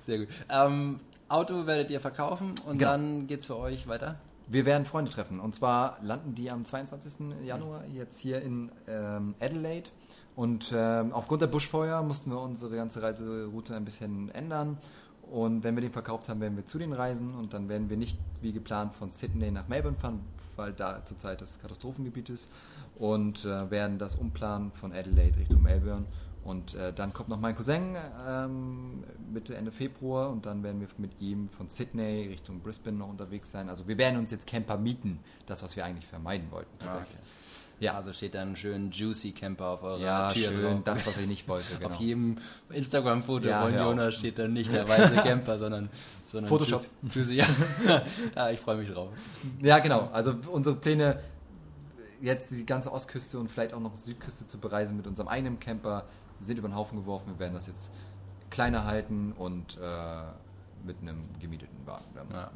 Sehr 0.00 0.18
gut. 0.18 0.28
Ähm, 0.48 1.00
Auto 1.28 1.66
werdet 1.66 1.90
ihr 1.90 2.00
verkaufen 2.00 2.54
und 2.66 2.78
Genau. 2.78 2.90
dann 2.92 3.26
geht's 3.26 3.46
für 3.46 3.56
euch 3.56 3.86
weiter. 3.88 4.16
Wir 4.46 4.64
werden 4.66 4.86
Freunde 4.86 5.10
treffen. 5.10 5.40
Und 5.40 5.54
zwar 5.54 5.98
landen 6.02 6.34
die 6.34 6.50
am 6.50 6.64
22. 6.64 7.34
Januar 7.44 7.84
jetzt 7.86 8.18
hier 8.18 8.40
in 8.42 8.70
ähm, 8.86 9.34
Adelaide. 9.40 9.90
Und 10.36 10.72
ähm, 10.74 11.12
aufgrund 11.12 11.42
der 11.42 11.48
Buschfeuer 11.48 12.02
mussten 12.02 12.30
wir 12.30 12.40
unsere 12.40 12.76
ganze 12.76 13.02
Reiseroute 13.02 13.74
ein 13.74 13.84
bisschen 13.84 14.30
ändern. 14.30 14.78
Und 15.30 15.64
wenn 15.64 15.74
wir 15.76 15.82
den 15.82 15.92
verkauft 15.92 16.28
haben, 16.30 16.40
werden 16.40 16.56
wir 16.56 16.64
zu 16.64 16.78
den 16.78 16.92
reisen. 16.94 17.34
Und 17.34 17.52
dann 17.52 17.68
werden 17.68 17.90
wir 17.90 17.96
nicht 17.98 18.16
wie 18.40 18.52
geplant 18.52 18.94
von 18.94 19.10
Sydney 19.10 19.50
nach 19.50 19.68
Melbourne 19.68 19.98
fahren, 19.98 20.20
weil 20.56 20.72
da 20.72 21.04
zurzeit 21.04 21.40
das 21.42 21.58
Katastrophengebiet 21.60 22.30
ist. 22.30 22.48
Und 22.98 23.44
äh, 23.44 23.70
werden 23.70 23.98
das 23.98 24.16
umplanen 24.16 24.72
von 24.72 24.92
Adelaide 24.92 25.38
Richtung 25.38 25.62
Melbourne. 25.62 26.06
Und 26.42 26.74
äh, 26.74 26.92
dann 26.92 27.12
kommt 27.12 27.28
noch 27.28 27.38
mein 27.38 27.54
Cousin 27.54 27.94
ähm, 28.26 29.04
Mitte, 29.32 29.54
Ende 29.54 29.70
Februar 29.70 30.30
und 30.30 30.46
dann 30.46 30.62
werden 30.62 30.80
wir 30.80 30.88
mit 30.96 31.20
ihm 31.20 31.48
von 31.50 31.68
Sydney 31.68 32.26
Richtung 32.28 32.60
Brisbane 32.60 32.96
noch 32.96 33.08
unterwegs 33.08 33.50
sein. 33.50 33.68
Also 33.68 33.86
wir 33.86 33.98
werden 33.98 34.18
uns 34.18 34.30
jetzt 34.30 34.46
Camper 34.46 34.78
mieten, 34.78 35.18
das, 35.46 35.62
was 35.62 35.76
wir 35.76 35.84
eigentlich 35.84 36.06
vermeiden 36.06 36.50
wollten. 36.50 36.70
Tatsächlich. 36.78 37.18
Ja. 37.80 37.94
Also 37.94 38.12
steht 38.12 38.34
da 38.34 38.42
ein 38.42 38.56
schön 38.56 38.90
juicy 38.90 39.32
Camper 39.32 39.66
auf 39.66 39.82
eurer 39.82 40.00
Ja, 40.00 40.28
Tür 40.30 40.50
schön, 40.50 40.62
drauf. 40.62 40.80
das, 40.84 41.06
was 41.06 41.18
ich 41.18 41.26
nicht 41.28 41.46
wollte. 41.46 41.66
Genau. 41.78 41.90
Auf 41.90 42.00
jedem 42.00 42.38
Instagram-Foto 42.70 43.46
Ja, 43.46 43.62
von. 43.62 43.74
Jonas 43.74 44.14
steht 44.14 44.38
dann 44.38 44.52
nicht 44.54 44.72
der 44.72 44.88
weiße 44.88 45.14
Camper, 45.16 45.58
sondern, 45.58 45.88
sondern 46.26 46.48
Photoshop. 46.48 46.80
Juicy. 47.02 47.18
juicy. 47.18 47.34
Ja. 47.36 47.46
ja, 48.36 48.50
ich 48.50 48.58
freue 48.58 48.78
mich 48.78 48.90
drauf. 48.90 49.10
Ja, 49.62 49.78
genau. 49.78 50.08
Also 50.12 50.34
unsere 50.50 50.76
Pläne, 50.76 51.20
jetzt 52.20 52.50
die 52.50 52.66
ganze 52.66 52.92
Ostküste 52.92 53.38
und 53.38 53.48
vielleicht 53.50 53.72
auch 53.74 53.80
noch 53.80 53.96
Südküste 53.96 54.46
zu 54.46 54.58
bereisen 54.58 54.96
mit 54.96 55.06
unserem 55.06 55.28
eigenen 55.28 55.60
Camper, 55.60 56.04
sind 56.40 56.58
über 56.58 56.68
den 56.68 56.76
Haufen 56.76 56.98
geworfen. 56.98 57.32
Wir 57.34 57.38
werden 57.40 57.54
das 57.54 57.66
jetzt 57.66 57.90
kleiner 58.50 58.84
halten 58.84 59.32
und 59.32 59.76
äh, 59.80 60.22
mit 60.84 60.96
einem 61.02 61.24
gemieteten 61.40 61.86
Wagen. 61.86 62.04
dann 62.14 62.30
Ja. 62.30 62.50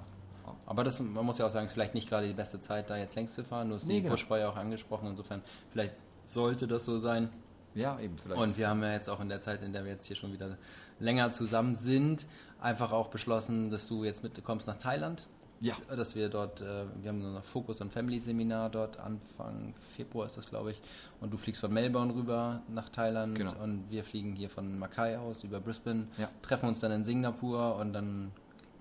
Aber 0.66 0.84
das, 0.84 1.00
man 1.00 1.24
muss 1.24 1.38
ja 1.38 1.46
auch 1.46 1.50
sagen, 1.50 1.66
ist 1.66 1.72
vielleicht 1.72 1.94
nicht 1.94 2.08
gerade 2.08 2.26
die 2.26 2.32
beste 2.32 2.60
Zeit, 2.60 2.90
da 2.90 2.96
jetzt 2.96 3.14
längs 3.14 3.34
zu 3.34 3.44
fahren. 3.44 3.68
Du 3.68 3.76
hast 3.76 3.86
Nee, 3.86 3.96
die 3.96 4.02
genau. 4.02 4.14
Buschfeuer 4.14 4.48
auch 4.48 4.56
angesprochen. 4.56 5.08
Insofern, 5.08 5.42
vielleicht 5.70 5.94
sollte 6.24 6.66
das 6.66 6.84
so 6.84 6.98
sein. 6.98 7.30
Ja, 7.74 7.98
eben 8.00 8.16
vielleicht. 8.18 8.40
Und 8.40 8.58
wir 8.58 8.68
haben 8.68 8.82
ja 8.82 8.92
jetzt 8.92 9.08
auch 9.08 9.20
in 9.20 9.28
der 9.28 9.40
Zeit, 9.40 9.62
in 9.62 9.72
der 9.72 9.84
wir 9.84 9.92
jetzt 9.92 10.06
hier 10.06 10.16
schon 10.16 10.32
wieder 10.32 10.56
länger 10.98 11.32
zusammen 11.32 11.76
sind, 11.76 12.26
einfach 12.60 12.92
auch 12.92 13.08
beschlossen, 13.08 13.70
dass 13.70 13.88
du 13.88 14.04
jetzt 14.04 14.22
mitkommst 14.22 14.66
nach 14.66 14.78
Thailand. 14.78 15.28
Ja. 15.62 15.74
Dass 15.94 16.14
wir 16.16 16.28
dort, 16.28 16.60
äh, 16.60 16.84
wir 17.00 17.08
haben 17.10 17.22
so 17.22 17.28
ein 17.36 17.42
Focus 17.42 17.80
on 17.80 17.88
Family 17.90 18.18
Seminar 18.18 18.68
dort, 18.68 18.98
Anfang 18.98 19.72
Februar 19.96 20.26
ist 20.26 20.36
das, 20.36 20.48
glaube 20.50 20.72
ich. 20.72 20.82
Und 21.20 21.32
du 21.32 21.36
fliegst 21.36 21.60
von 21.60 21.72
Melbourne 21.72 22.12
rüber 22.14 22.60
nach 22.68 22.88
Thailand 22.88 23.36
Genau. 23.36 23.54
und 23.62 23.88
wir 23.88 24.02
fliegen 24.02 24.34
hier 24.34 24.50
von 24.50 24.76
Mackay 24.78 25.16
aus 25.16 25.44
über 25.44 25.60
Brisbane, 25.60 26.08
Ja. 26.18 26.28
treffen 26.42 26.68
uns 26.68 26.80
dann 26.80 26.90
in 26.90 27.04
Singapur 27.04 27.76
und 27.76 27.92
dann 27.92 28.32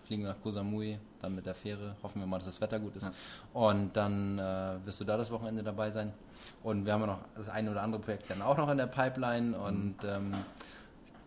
fliegen 0.05 0.23
wir 0.23 0.29
nach 0.29 0.41
Koh 0.41 0.49
Samui, 0.49 0.97
dann 1.21 1.35
mit 1.35 1.45
der 1.45 1.53
Fähre. 1.53 1.95
Hoffen 2.01 2.19
wir 2.19 2.25
mal, 2.25 2.37
dass 2.39 2.47
das 2.47 2.59
Wetter 2.61 2.79
gut 2.79 2.95
ist. 2.95 3.03
Ja. 3.05 3.11
Und 3.53 3.95
dann 3.95 4.39
äh, 4.39 4.83
wirst 4.83 4.99
du 4.99 5.03
da 5.05 5.17
das 5.17 5.29
Wochenende 5.31 5.61
dabei 5.61 5.91
sein. 5.91 6.11
Und 6.63 6.85
wir 6.87 6.93
haben 6.93 7.05
noch 7.05 7.19
das 7.35 7.47
eine 7.49 7.69
oder 7.69 7.83
andere 7.83 8.01
Projekt 8.01 8.27
dann 8.31 8.41
auch 8.41 8.57
noch 8.57 8.69
in 8.71 8.77
der 8.79 8.87
Pipeline. 8.87 9.55
Und 9.55 9.95
ähm, 10.03 10.33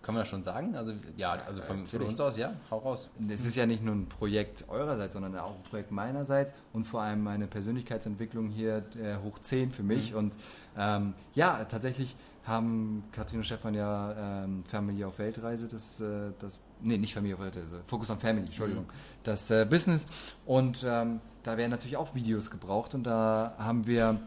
können 0.05 0.19
wir 0.19 0.25
schon 0.25 0.45
sagen? 0.45 0.77
Also 0.77 0.93
ja, 1.17 1.33
also 1.47 1.63
von, 1.63 1.87
von, 1.87 2.03
uns 2.03 2.21
aus, 2.21 2.37
ja, 2.37 2.53
hau 2.71 2.79
raus. 2.79 3.09
Es 3.29 3.45
ist 3.45 3.57
ja 3.57 3.67
nicht 3.67 3.83
nur 3.83 3.95
ein 3.95 4.09
Projekt 4.09 4.69
eurerseits, 4.69 5.15
sondern 5.15 5.37
auch 5.39 5.57
ein 5.57 5.63
Projekt 5.63 5.91
meinerseits 5.91 6.53
und 6.73 6.87
vor 6.87 7.03
allem 7.03 7.27
eine 7.27 7.47
Persönlichkeitsentwicklung 7.47 8.49
hier 8.49 8.85
äh, 9.01 9.17
hoch 9.25 9.39
10 9.39 9.73
für 9.73 9.83
mich. 9.83 10.13
Mhm. 10.13 10.19
Und 10.19 10.35
ähm, 10.77 11.15
ja, 11.35 11.65
tatsächlich 11.65 12.15
haben 12.47 13.05
Katrin 13.11 13.39
und 13.39 13.45
Stefan 13.45 13.75
ja 13.75 14.45
ähm, 14.45 14.65
Family 14.65 15.03
auf 15.05 15.19
Weltreise, 15.19 15.67
das, 15.67 16.01
äh, 16.01 16.33
das, 16.39 16.61
nee, 16.83 16.99
nicht 16.99 17.15
Familie 17.15 17.37
auf 17.37 17.41
Weltreise, 17.41 17.81
Focus 17.87 18.11
on 18.11 18.19
Family, 18.19 18.47
Entschuldigung, 18.47 18.85
mhm. 18.85 19.23
das 19.23 19.51
äh, 19.51 19.65
Business. 19.65 20.07
Und 20.45 20.85
ähm, 20.87 21.21
da 21.43 21.57
werden 21.57 21.71
natürlich 21.71 21.97
auch 21.97 22.15
Videos 22.15 22.51
gebraucht 22.51 22.95
und 22.95 23.05
da 23.05 23.55
haben 23.59 23.87
wir, 23.87 24.21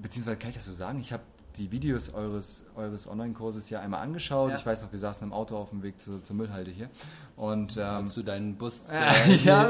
beziehungsweise 0.00 0.36
kann 0.36 0.50
ich 0.50 0.56
das 0.56 0.66
so 0.66 0.72
sagen, 0.72 1.00
ich 1.00 1.12
habe 1.12 1.22
die 1.60 1.70
Videos 1.70 2.12
eures, 2.14 2.64
eures 2.74 3.06
Online-Kurses 3.06 3.68
ja 3.68 3.80
einmal 3.80 4.00
angeschaut. 4.00 4.50
Ja. 4.50 4.56
Ich 4.56 4.64
weiß 4.64 4.82
noch, 4.82 4.92
wir 4.92 4.98
saßen 4.98 5.26
im 5.26 5.32
Auto 5.32 5.56
auf 5.56 5.70
dem 5.70 5.82
Weg 5.82 6.00
zu, 6.00 6.20
zur 6.20 6.34
Müllhalde 6.34 6.70
hier. 6.70 6.88
Und, 7.36 7.76
ähm, 7.76 7.82
Hast 7.82 8.16
du 8.16 8.22
deinen 8.22 8.56
Bus? 8.56 8.84
Äh, 8.90 9.36
ja, 9.36 9.68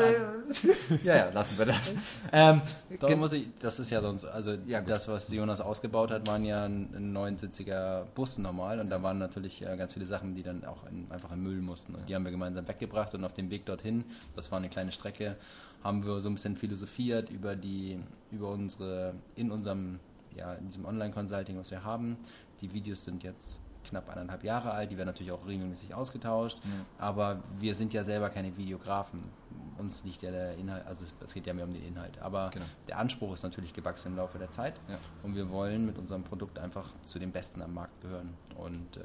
ja, 1.05 1.17
ja, 1.17 1.31
lassen 1.31 1.59
wir 1.59 1.67
das. 1.67 1.95
Ähm, 2.33 2.63
da 3.01 3.17
muss 3.17 3.33
ich, 3.33 3.49
das 3.59 3.79
ist 3.79 3.91
ja 3.91 4.01
sonst, 4.01 4.25
also 4.25 4.57
ja, 4.67 4.81
das, 4.81 5.09
was 5.09 5.31
Jonas 5.31 5.61
ausgebaut 5.61 6.11
hat, 6.11 6.27
waren 6.27 6.45
ja 6.45 6.65
ein, 6.65 6.89
ein 6.95 7.13
neunsitziger 7.13 8.07
Bus 8.15 8.39
normal 8.39 8.81
und 8.81 8.91
da 8.91 9.03
waren 9.03 9.19
natürlich 9.19 9.63
äh, 9.63 9.77
ganz 9.77 9.93
viele 9.93 10.07
Sachen, 10.07 10.35
die 10.35 10.43
dann 10.43 10.65
auch 10.65 10.87
in, 10.91 11.11
einfach 11.11 11.33
in 11.33 11.43
Müll 11.43 11.61
mussten. 11.61 11.95
Und 11.95 12.09
die 12.09 12.15
haben 12.15 12.25
wir 12.25 12.33
gemeinsam 12.33 12.67
weggebracht 12.67 13.15
und 13.15 13.25
auf 13.25 13.35
dem 13.35 13.51
Weg 13.51 13.67
dorthin, 13.67 14.05
das 14.37 14.51
war 14.51 14.59
eine 14.59 14.69
kleine 14.69 14.93
Strecke, 14.93 15.37
haben 15.83 16.05
wir 16.05 16.21
so 16.21 16.29
ein 16.29 16.35
bisschen 16.35 16.57
philosophiert 16.57 17.31
über 17.31 17.57
die, 17.57 17.99
über 18.31 18.51
unsere, 18.51 19.15
in 19.35 19.51
unserem 19.51 19.99
ja, 20.37 20.55
in 20.55 20.67
diesem 20.67 20.85
Online-Consulting, 20.85 21.59
was 21.59 21.71
wir 21.71 21.85
haben. 21.85 22.17
Die 22.61 22.73
Videos 22.73 23.05
sind 23.05 23.23
jetzt 23.23 23.61
knapp 23.85 24.09
eineinhalb 24.11 24.45
Jahre 24.45 24.73
alt, 24.73 24.91
die 24.91 24.97
werden 24.97 25.09
natürlich 25.09 25.33
auch 25.33 25.47
regelmäßig 25.47 25.95
ausgetauscht, 25.95 26.59
ja. 26.65 26.71
aber 26.99 27.43
wir 27.59 27.75
sind 27.75 27.93
ja 27.93 28.05
selber 28.05 28.31
keine 28.31 28.57
Videografen. 28.57 29.23
Uns 29.79 30.05
liegt 30.05 30.23
ja 30.23 30.31
der 30.31 30.57
Inhalt, 30.57 30.87
also 30.87 31.07
es 31.25 31.33
geht 31.33 31.47
ja 31.47 31.55
mehr 31.55 31.65
um 31.65 31.73
den 31.73 31.83
Inhalt, 31.83 32.19
aber 32.21 32.51
genau. 32.51 32.67
der 32.87 32.99
Anspruch 32.99 33.33
ist 33.33 33.43
natürlich 33.43 33.73
gewachsen 33.73 34.09
im 34.09 34.17
Laufe 34.17 34.39
der 34.39 34.51
Zeit 34.51 34.75
ja. 34.89 34.97
und 35.23 35.35
wir 35.35 35.51
wollen 35.51 35.87
mit 35.87 35.99
unserem 35.99 36.23
Produkt 36.23 36.59
einfach 36.59 36.93
zu 37.07 37.19
den 37.19 37.33
Besten 37.33 37.63
am 37.63 37.75
Markt 37.75 37.99
gehören. 38.03 38.35
Und 38.57 38.99
äh, 38.99 39.03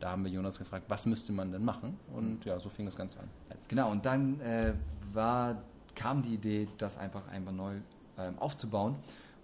da 0.00 0.12
haben 0.12 0.24
wir 0.24 0.30
Jonas 0.30 0.58
gefragt, 0.58 0.86
was 0.88 1.04
müsste 1.04 1.32
man 1.32 1.52
denn 1.52 1.64
machen? 1.64 1.98
Und 2.14 2.44
ja, 2.46 2.58
so 2.58 2.70
fing 2.70 2.86
das 2.86 2.96
Ganze 2.96 3.20
an. 3.20 3.28
Jetzt. 3.50 3.68
Genau, 3.68 3.90
und 3.90 4.06
dann 4.06 4.40
äh, 4.40 4.72
war, 5.12 5.62
kam 5.94 6.22
die 6.22 6.34
Idee, 6.34 6.68
das 6.78 6.96
einfach 6.96 7.28
einmal 7.28 7.52
neu 7.52 7.74
ähm, 8.18 8.38
aufzubauen. 8.38 8.96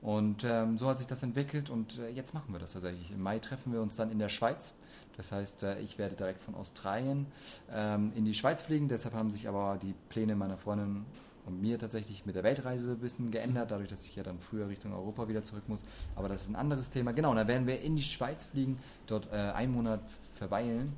Und 0.02 0.44
ähm, 0.44 0.78
so 0.78 0.88
hat 0.88 0.98
sich 0.98 1.06
das 1.06 1.22
entwickelt 1.22 1.70
und 1.70 1.98
äh, 1.98 2.10
jetzt 2.10 2.34
machen 2.34 2.52
wir 2.52 2.58
das 2.58 2.72
tatsächlich. 2.72 3.10
Im 3.12 3.22
Mai 3.22 3.38
treffen 3.38 3.72
wir 3.72 3.80
uns 3.80 3.94
dann 3.94 4.10
in 4.10 4.18
der 4.18 4.28
Schweiz. 4.28 4.74
Das 5.16 5.30
heißt, 5.30 5.62
äh, 5.62 5.80
ich 5.80 5.96
werde 5.96 6.16
direkt 6.16 6.42
von 6.42 6.56
Australien 6.56 7.26
ähm, 7.72 8.12
in 8.16 8.24
die 8.24 8.34
Schweiz 8.34 8.62
fliegen. 8.62 8.88
Deshalb 8.88 9.14
haben 9.14 9.30
sich 9.30 9.48
aber 9.48 9.78
die 9.80 9.94
Pläne 10.08 10.34
meiner 10.34 10.56
Freundin 10.56 11.04
und 11.46 11.60
mir 11.60 11.78
tatsächlich 11.78 12.26
mit 12.26 12.34
der 12.34 12.42
Weltreise 12.42 12.92
ein 12.92 12.98
bisschen 12.98 13.30
geändert, 13.30 13.70
dadurch, 13.70 13.88
dass 13.88 14.04
ich 14.04 14.16
ja 14.16 14.24
dann 14.24 14.38
früher 14.40 14.68
Richtung 14.68 14.92
Europa 14.92 15.28
wieder 15.28 15.44
zurück 15.44 15.68
muss. 15.68 15.84
Aber 16.16 16.28
das 16.28 16.42
ist 16.42 16.48
ein 16.48 16.56
anderes 16.56 16.90
Thema. 16.90 17.12
Genau, 17.12 17.34
da 17.34 17.46
werden 17.46 17.66
wir 17.66 17.80
in 17.80 17.94
die 17.94 18.02
Schweiz 18.02 18.44
fliegen, 18.44 18.78
dort 19.06 19.28
äh, 19.32 19.36
einen 19.36 19.72
Monat 19.72 20.00
verweilen 20.34 20.92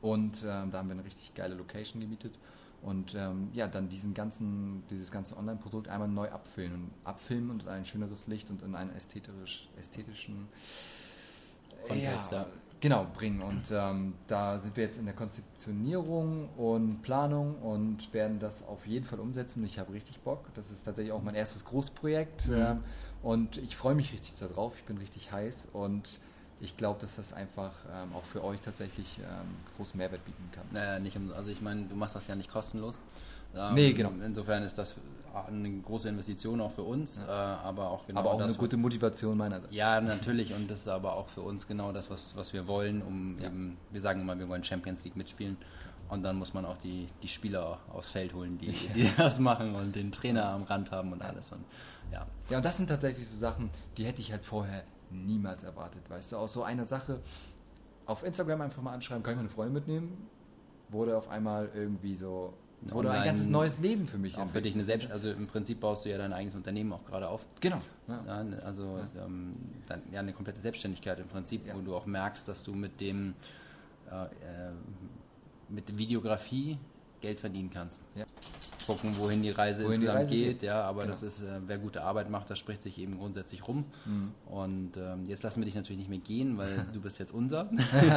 und 0.00 0.38
ähm, 0.44 0.70
da 0.70 0.78
haben 0.78 0.88
wir 0.88 0.94
eine 0.94 1.04
richtig 1.04 1.34
geile 1.34 1.54
Location 1.54 2.00
gemietet 2.00 2.34
und 2.82 3.14
ähm, 3.14 3.48
ja, 3.52 3.68
dann 3.68 3.88
diesen 3.88 4.14
ganzen, 4.14 4.82
dieses 4.90 5.10
ganze 5.10 5.36
Online-Produkt 5.36 5.88
einmal 5.88 6.08
neu 6.08 6.30
abfilmen, 6.30 6.90
abfilmen 7.04 7.50
und 7.50 7.68
ein 7.68 7.84
schöneres 7.84 8.26
Licht 8.26 8.50
und 8.50 8.62
in 8.62 8.74
einen 8.74 8.94
ästhetisch, 8.94 9.68
ästhetischen 9.78 10.48
Kontext, 11.86 12.32
ja, 12.32 12.38
ja. 12.38 12.46
Genau, 12.82 13.06
bringen. 13.14 13.42
Und 13.42 13.70
ähm, 13.70 14.14
da 14.26 14.58
sind 14.58 14.76
wir 14.76 14.82
jetzt 14.82 14.98
in 14.98 15.04
der 15.04 15.14
Konzeptionierung 15.14 16.48
und 16.56 17.00
Planung 17.02 17.54
und 17.62 18.12
werden 18.12 18.40
das 18.40 18.66
auf 18.66 18.88
jeden 18.88 19.06
Fall 19.06 19.20
umsetzen. 19.20 19.64
Ich 19.64 19.78
habe 19.78 19.92
richtig 19.92 20.18
Bock. 20.18 20.52
Das 20.54 20.72
ist 20.72 20.82
tatsächlich 20.82 21.12
auch 21.12 21.22
mein 21.22 21.36
erstes 21.36 21.64
Großprojekt. 21.64 22.48
Mhm. 22.48 22.54
Ähm, 22.54 22.84
und 23.22 23.58
ich 23.58 23.76
freue 23.76 23.94
mich 23.94 24.12
richtig 24.12 24.34
darauf. 24.40 24.74
Ich 24.76 24.82
bin 24.82 24.98
richtig 24.98 25.30
heiß 25.30 25.68
und 25.72 26.18
ich 26.62 26.76
glaube, 26.76 27.00
dass 27.00 27.16
das 27.16 27.32
einfach 27.32 27.72
ähm, 27.92 28.14
auch 28.14 28.24
für 28.24 28.42
euch 28.44 28.60
tatsächlich 28.60 29.18
ähm, 29.18 29.48
großen 29.76 29.98
Mehrwert 29.98 30.24
bieten 30.24 30.48
kann. 30.52 30.64
Naja, 30.70 30.98
nicht, 31.00 31.18
also 31.36 31.50
ich 31.50 31.60
meine, 31.60 31.84
du 31.86 31.96
machst 31.96 32.14
das 32.14 32.28
ja 32.28 32.36
nicht 32.36 32.50
kostenlos. 32.50 33.00
Ähm, 33.54 33.74
nee, 33.74 33.92
genau. 33.92 34.12
Insofern 34.24 34.62
ist 34.62 34.78
das 34.78 34.94
eine 35.34 35.70
große 35.80 36.08
Investition 36.08 36.60
auch 36.60 36.70
für 36.70 36.82
uns, 36.82 37.18
ja. 37.18 37.24
äh, 37.24 37.66
aber 37.66 37.90
auch 37.90 38.06
genau 38.06 38.20
Aber 38.20 38.32
auch 38.32 38.38
das, 38.38 38.48
eine 38.48 38.56
gute 38.58 38.76
Motivation 38.76 39.36
meinerseits. 39.36 39.74
Ja, 39.74 40.00
natürlich 40.00 40.54
und 40.54 40.70
das 40.70 40.80
ist 40.80 40.88
aber 40.88 41.14
auch 41.14 41.28
für 41.28 41.42
uns 41.42 41.66
genau 41.66 41.90
das, 41.90 42.10
was, 42.10 42.36
was 42.36 42.52
wir 42.52 42.66
wollen, 42.68 43.02
um 43.02 43.38
ja. 43.40 43.46
eben, 43.46 43.76
wir 43.90 44.00
sagen 44.00 44.20
immer, 44.20 44.38
wir 44.38 44.48
wollen 44.48 44.62
Champions 44.62 45.04
League 45.04 45.16
mitspielen 45.16 45.56
und 46.10 46.22
dann 46.22 46.36
muss 46.36 46.54
man 46.54 46.64
auch 46.64 46.76
die, 46.76 47.08
die 47.22 47.28
Spieler 47.28 47.78
aufs 47.92 48.10
Feld 48.10 48.34
holen, 48.34 48.58
die, 48.58 48.72
die 48.94 49.10
das 49.16 49.40
machen 49.40 49.74
und 49.74 49.96
den 49.96 50.12
Trainer 50.12 50.50
am 50.50 50.62
Rand 50.62 50.90
haben 50.92 51.12
und 51.12 51.22
alles 51.22 51.50
und 51.50 51.64
ja. 52.12 52.26
Ja, 52.50 52.58
und 52.58 52.64
das 52.64 52.76
sind 52.76 52.88
tatsächlich 52.88 53.26
so 53.28 53.36
Sachen, 53.36 53.70
die 53.96 54.04
hätte 54.04 54.20
ich 54.20 54.30
halt 54.30 54.44
vorher 54.44 54.84
niemals 55.12 55.62
erwartet, 55.62 56.08
weißt 56.08 56.32
du, 56.32 56.36
aus 56.36 56.52
so 56.52 56.62
einer 56.62 56.84
Sache 56.84 57.20
auf 58.06 58.24
Instagram 58.24 58.62
einfach 58.62 58.82
mal 58.82 58.92
anschreiben, 58.92 59.22
kann 59.22 59.34
ich 59.34 59.38
meine 59.38 59.48
Freunde 59.48 59.74
mitnehmen, 59.74 60.28
wurde 60.88 61.16
auf 61.16 61.28
einmal 61.28 61.70
irgendwie 61.74 62.16
so 62.16 62.54
wurde 62.82 63.08
Online, 63.08 63.22
ein 63.22 63.26
ganzes 63.26 63.46
neues 63.46 63.78
Leben 63.78 64.06
für 64.06 64.18
mich. 64.18 64.36
Auch 64.36 64.48
für 64.48 64.60
dich 64.60 64.74
eine 64.74 64.82
Selbst, 64.82 65.10
also 65.10 65.30
im 65.30 65.46
Prinzip 65.46 65.80
baust 65.80 66.04
du 66.04 66.10
ja 66.10 66.18
dein 66.18 66.32
eigenes 66.32 66.56
Unternehmen 66.56 66.92
auch 66.92 67.04
gerade 67.04 67.28
auf. 67.28 67.46
Genau. 67.60 67.80
Ja. 68.08 68.24
Ja, 68.26 68.58
also 68.64 68.98
ja. 69.14 69.24
Ähm, 69.24 69.54
dann, 69.86 70.02
ja, 70.10 70.20
eine 70.20 70.32
komplette 70.32 70.60
Selbstständigkeit 70.60 71.20
im 71.20 71.28
Prinzip, 71.28 71.62
wo 71.72 71.80
du 71.80 71.94
auch 71.94 72.06
merkst, 72.06 72.48
dass 72.48 72.64
du 72.64 72.74
mit 72.74 73.00
dem 73.00 73.34
äh, 74.10 74.24
äh, 74.24 74.72
mit 75.68 75.96
Videografie 75.96 76.78
Geld 77.22 77.40
verdienen 77.40 77.70
kannst. 77.72 78.02
Ja. 78.14 78.26
Gucken, 78.86 79.16
wohin 79.16 79.42
die 79.42 79.50
Reise 79.50 79.84
wohin 79.84 79.94
insgesamt 79.94 80.18
die 80.18 80.22
Reise 80.22 80.30
geht, 80.34 80.60
geht, 80.60 80.62
ja, 80.64 80.82
aber 80.82 81.02
genau. 81.02 81.12
das 81.12 81.22
ist, 81.22 81.40
äh, 81.40 81.60
wer 81.66 81.78
gute 81.78 82.02
Arbeit 82.02 82.28
macht, 82.28 82.50
das 82.50 82.58
spricht 82.58 82.82
sich 82.82 82.98
eben 82.98 83.16
grundsätzlich 83.16 83.66
rum. 83.66 83.84
Mhm. 84.04 84.32
Und 84.46 84.96
ähm, 84.96 85.24
jetzt 85.26 85.42
lassen 85.42 85.60
wir 85.60 85.64
dich 85.64 85.74
natürlich 85.74 85.98
nicht 85.98 86.10
mehr 86.10 86.18
gehen, 86.18 86.58
weil 86.58 86.86
du 86.92 87.00
bist 87.00 87.18
jetzt 87.18 87.32
unser. 87.32 87.70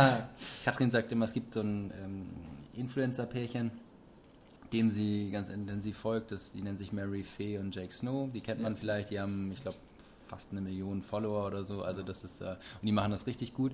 Katrin 0.65 0.91
sagt 0.91 1.11
immer, 1.11 1.25
es 1.25 1.33
gibt 1.33 1.53
so 1.53 1.61
ein 1.61 1.91
ähm, 2.03 2.25
Influencer-Pärchen, 2.73 3.71
dem 4.73 4.91
sie 4.91 5.29
ganz 5.31 5.49
intensiv 5.49 5.97
folgt. 5.97 6.31
Das, 6.31 6.51
die 6.51 6.61
nennen 6.61 6.77
sich 6.77 6.91
Mary 6.91 7.23
Fay 7.23 7.59
und 7.59 7.73
Jake 7.73 7.93
Snow. 7.93 8.29
Die 8.33 8.41
kennt 8.41 8.59
ja. 8.59 8.63
man 8.63 8.75
vielleicht, 8.75 9.11
die 9.11 9.19
haben, 9.19 9.51
ich 9.51 9.61
glaube, 9.61 9.77
fast 10.25 10.51
eine 10.51 10.61
Million 10.61 11.01
Follower 11.01 11.45
oder 11.45 11.63
so. 11.63 11.83
Also 11.83 12.01
das 12.01 12.23
ist, 12.23 12.41
äh, 12.41 12.55
und 12.81 12.85
die 12.85 12.91
machen 12.91 13.11
das 13.11 13.27
richtig 13.27 13.53
gut. 13.53 13.71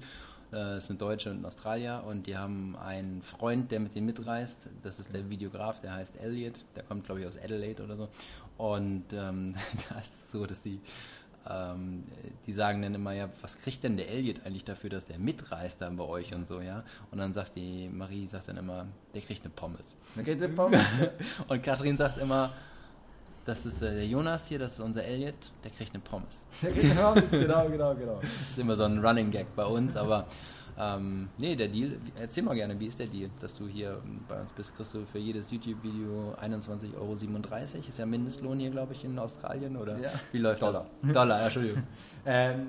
Das 0.52 0.84
ist 0.84 0.90
eine 0.90 1.00
Deutsche 1.00 1.32
und 1.32 1.42
ein 1.42 1.46
Australier 1.46 2.04
und 2.06 2.28
die 2.28 2.38
haben 2.38 2.76
einen 2.76 3.22
Freund, 3.22 3.72
der 3.72 3.80
mit 3.80 3.96
denen 3.96 4.06
mitreist. 4.06 4.70
Das 4.84 5.00
ist 5.00 5.14
der 5.14 5.30
Videograf, 5.30 5.80
der 5.80 5.94
heißt 5.94 6.22
Elliot. 6.22 6.56
Der 6.76 6.84
kommt, 6.84 7.06
glaube 7.06 7.22
ich, 7.22 7.28
aus 7.28 7.38
Adelaide 7.38 7.84
oder 7.84 7.96
so. 7.96 8.10
Und 8.58 9.06
ähm, 9.14 9.56
da 9.90 10.00
ist 10.00 10.14
es 10.14 10.32
so, 10.32 10.46
dass 10.46 10.62
sie 10.62 10.82
ähm, 11.50 12.04
die 12.46 12.54
sagen 12.54 12.82
dann 12.82 12.94
immer, 12.94 13.14
ja, 13.14 13.30
was 13.42 13.58
kriegt 13.58 13.84
denn 13.84 13.98
der 13.98 14.10
Elliot 14.10 14.46
eigentlich 14.46 14.64
dafür, 14.64 14.90
dass 14.90 15.06
der 15.06 15.18
mitreist 15.18 15.82
dann 15.82 15.98
bei 15.98 16.04
euch 16.04 16.34
und 16.34 16.48
so, 16.48 16.62
ja? 16.62 16.84
Und 17.10 17.18
dann 17.18 17.34
sagt 17.34 17.56
die 17.56 17.90
Marie, 17.90 18.28
sagt 18.28 18.48
dann 18.48 18.58
immer, 18.58 18.86
der 19.14 19.22
kriegt 19.22 19.44
eine 19.44 19.52
Pommes. 19.52 19.96
Der 20.16 20.24
kriegt 20.24 20.42
eine 20.42 20.54
Pommes. 20.54 20.82
und 21.48 21.64
Kathrin 21.64 21.98
sagt 21.98 22.20
immer, 22.20 22.54
das 23.46 23.66
ist 23.66 23.82
äh, 23.82 23.94
der 23.94 24.08
Jonas 24.08 24.48
hier, 24.48 24.60
das 24.60 24.74
ist 24.74 24.80
unser 24.80 25.04
Elliot, 25.04 25.52
der 25.64 25.72
kriegt 25.72 25.94
eine 25.94 26.04
Pommes. 26.04 26.46
Der 26.62 26.72
kriegt 26.72 26.92
eine 26.92 27.02
Pommes, 27.02 27.32
genau, 27.32 27.70
genau, 27.70 27.96
genau. 27.96 28.20
Das 28.22 28.32
ist 28.52 28.60
immer 28.60 28.76
so 28.76 28.84
ein 28.84 29.04
Running 29.04 29.32
Gag 29.32 29.56
bei 29.56 29.66
uns, 29.66 29.96
aber 29.96 30.28
ähm, 30.78 31.30
nee, 31.38 31.56
der 31.56 31.68
Deal, 31.68 31.98
erzähl 32.20 32.44
mal 32.44 32.56
gerne, 32.56 32.80
wie 32.80 32.88
ist 32.88 33.00
der 33.00 33.08
Deal, 33.08 33.30
dass 33.40 33.56
du 33.56 33.68
hier 33.68 34.02
bei 34.28 34.40
uns 34.40 34.54
bist? 34.54 34.76
Kriegst 34.76 34.94
du 34.94 35.06
für 35.06 35.20
jedes 35.20 35.52
YouTube-Video 35.52 36.36
21,37 36.42 36.96
Euro? 36.96 37.14
Ist 37.14 38.00
ja 38.00 38.06
Mindestlohn 38.06 38.60
hier, 38.60 38.72
glaube 38.72 38.94
ich, 38.94 39.04
in 39.04 39.18
Australien, 39.20 39.76
oder? 39.76 39.98
Ja. 40.00 40.12
Wie 40.32 40.40
läuft 40.40 40.62
Dollar. 40.62 40.88
das? 41.02 41.14
Dollar, 41.14 41.44
Entschuldigung. 41.44 41.84
ähm, 42.26 42.68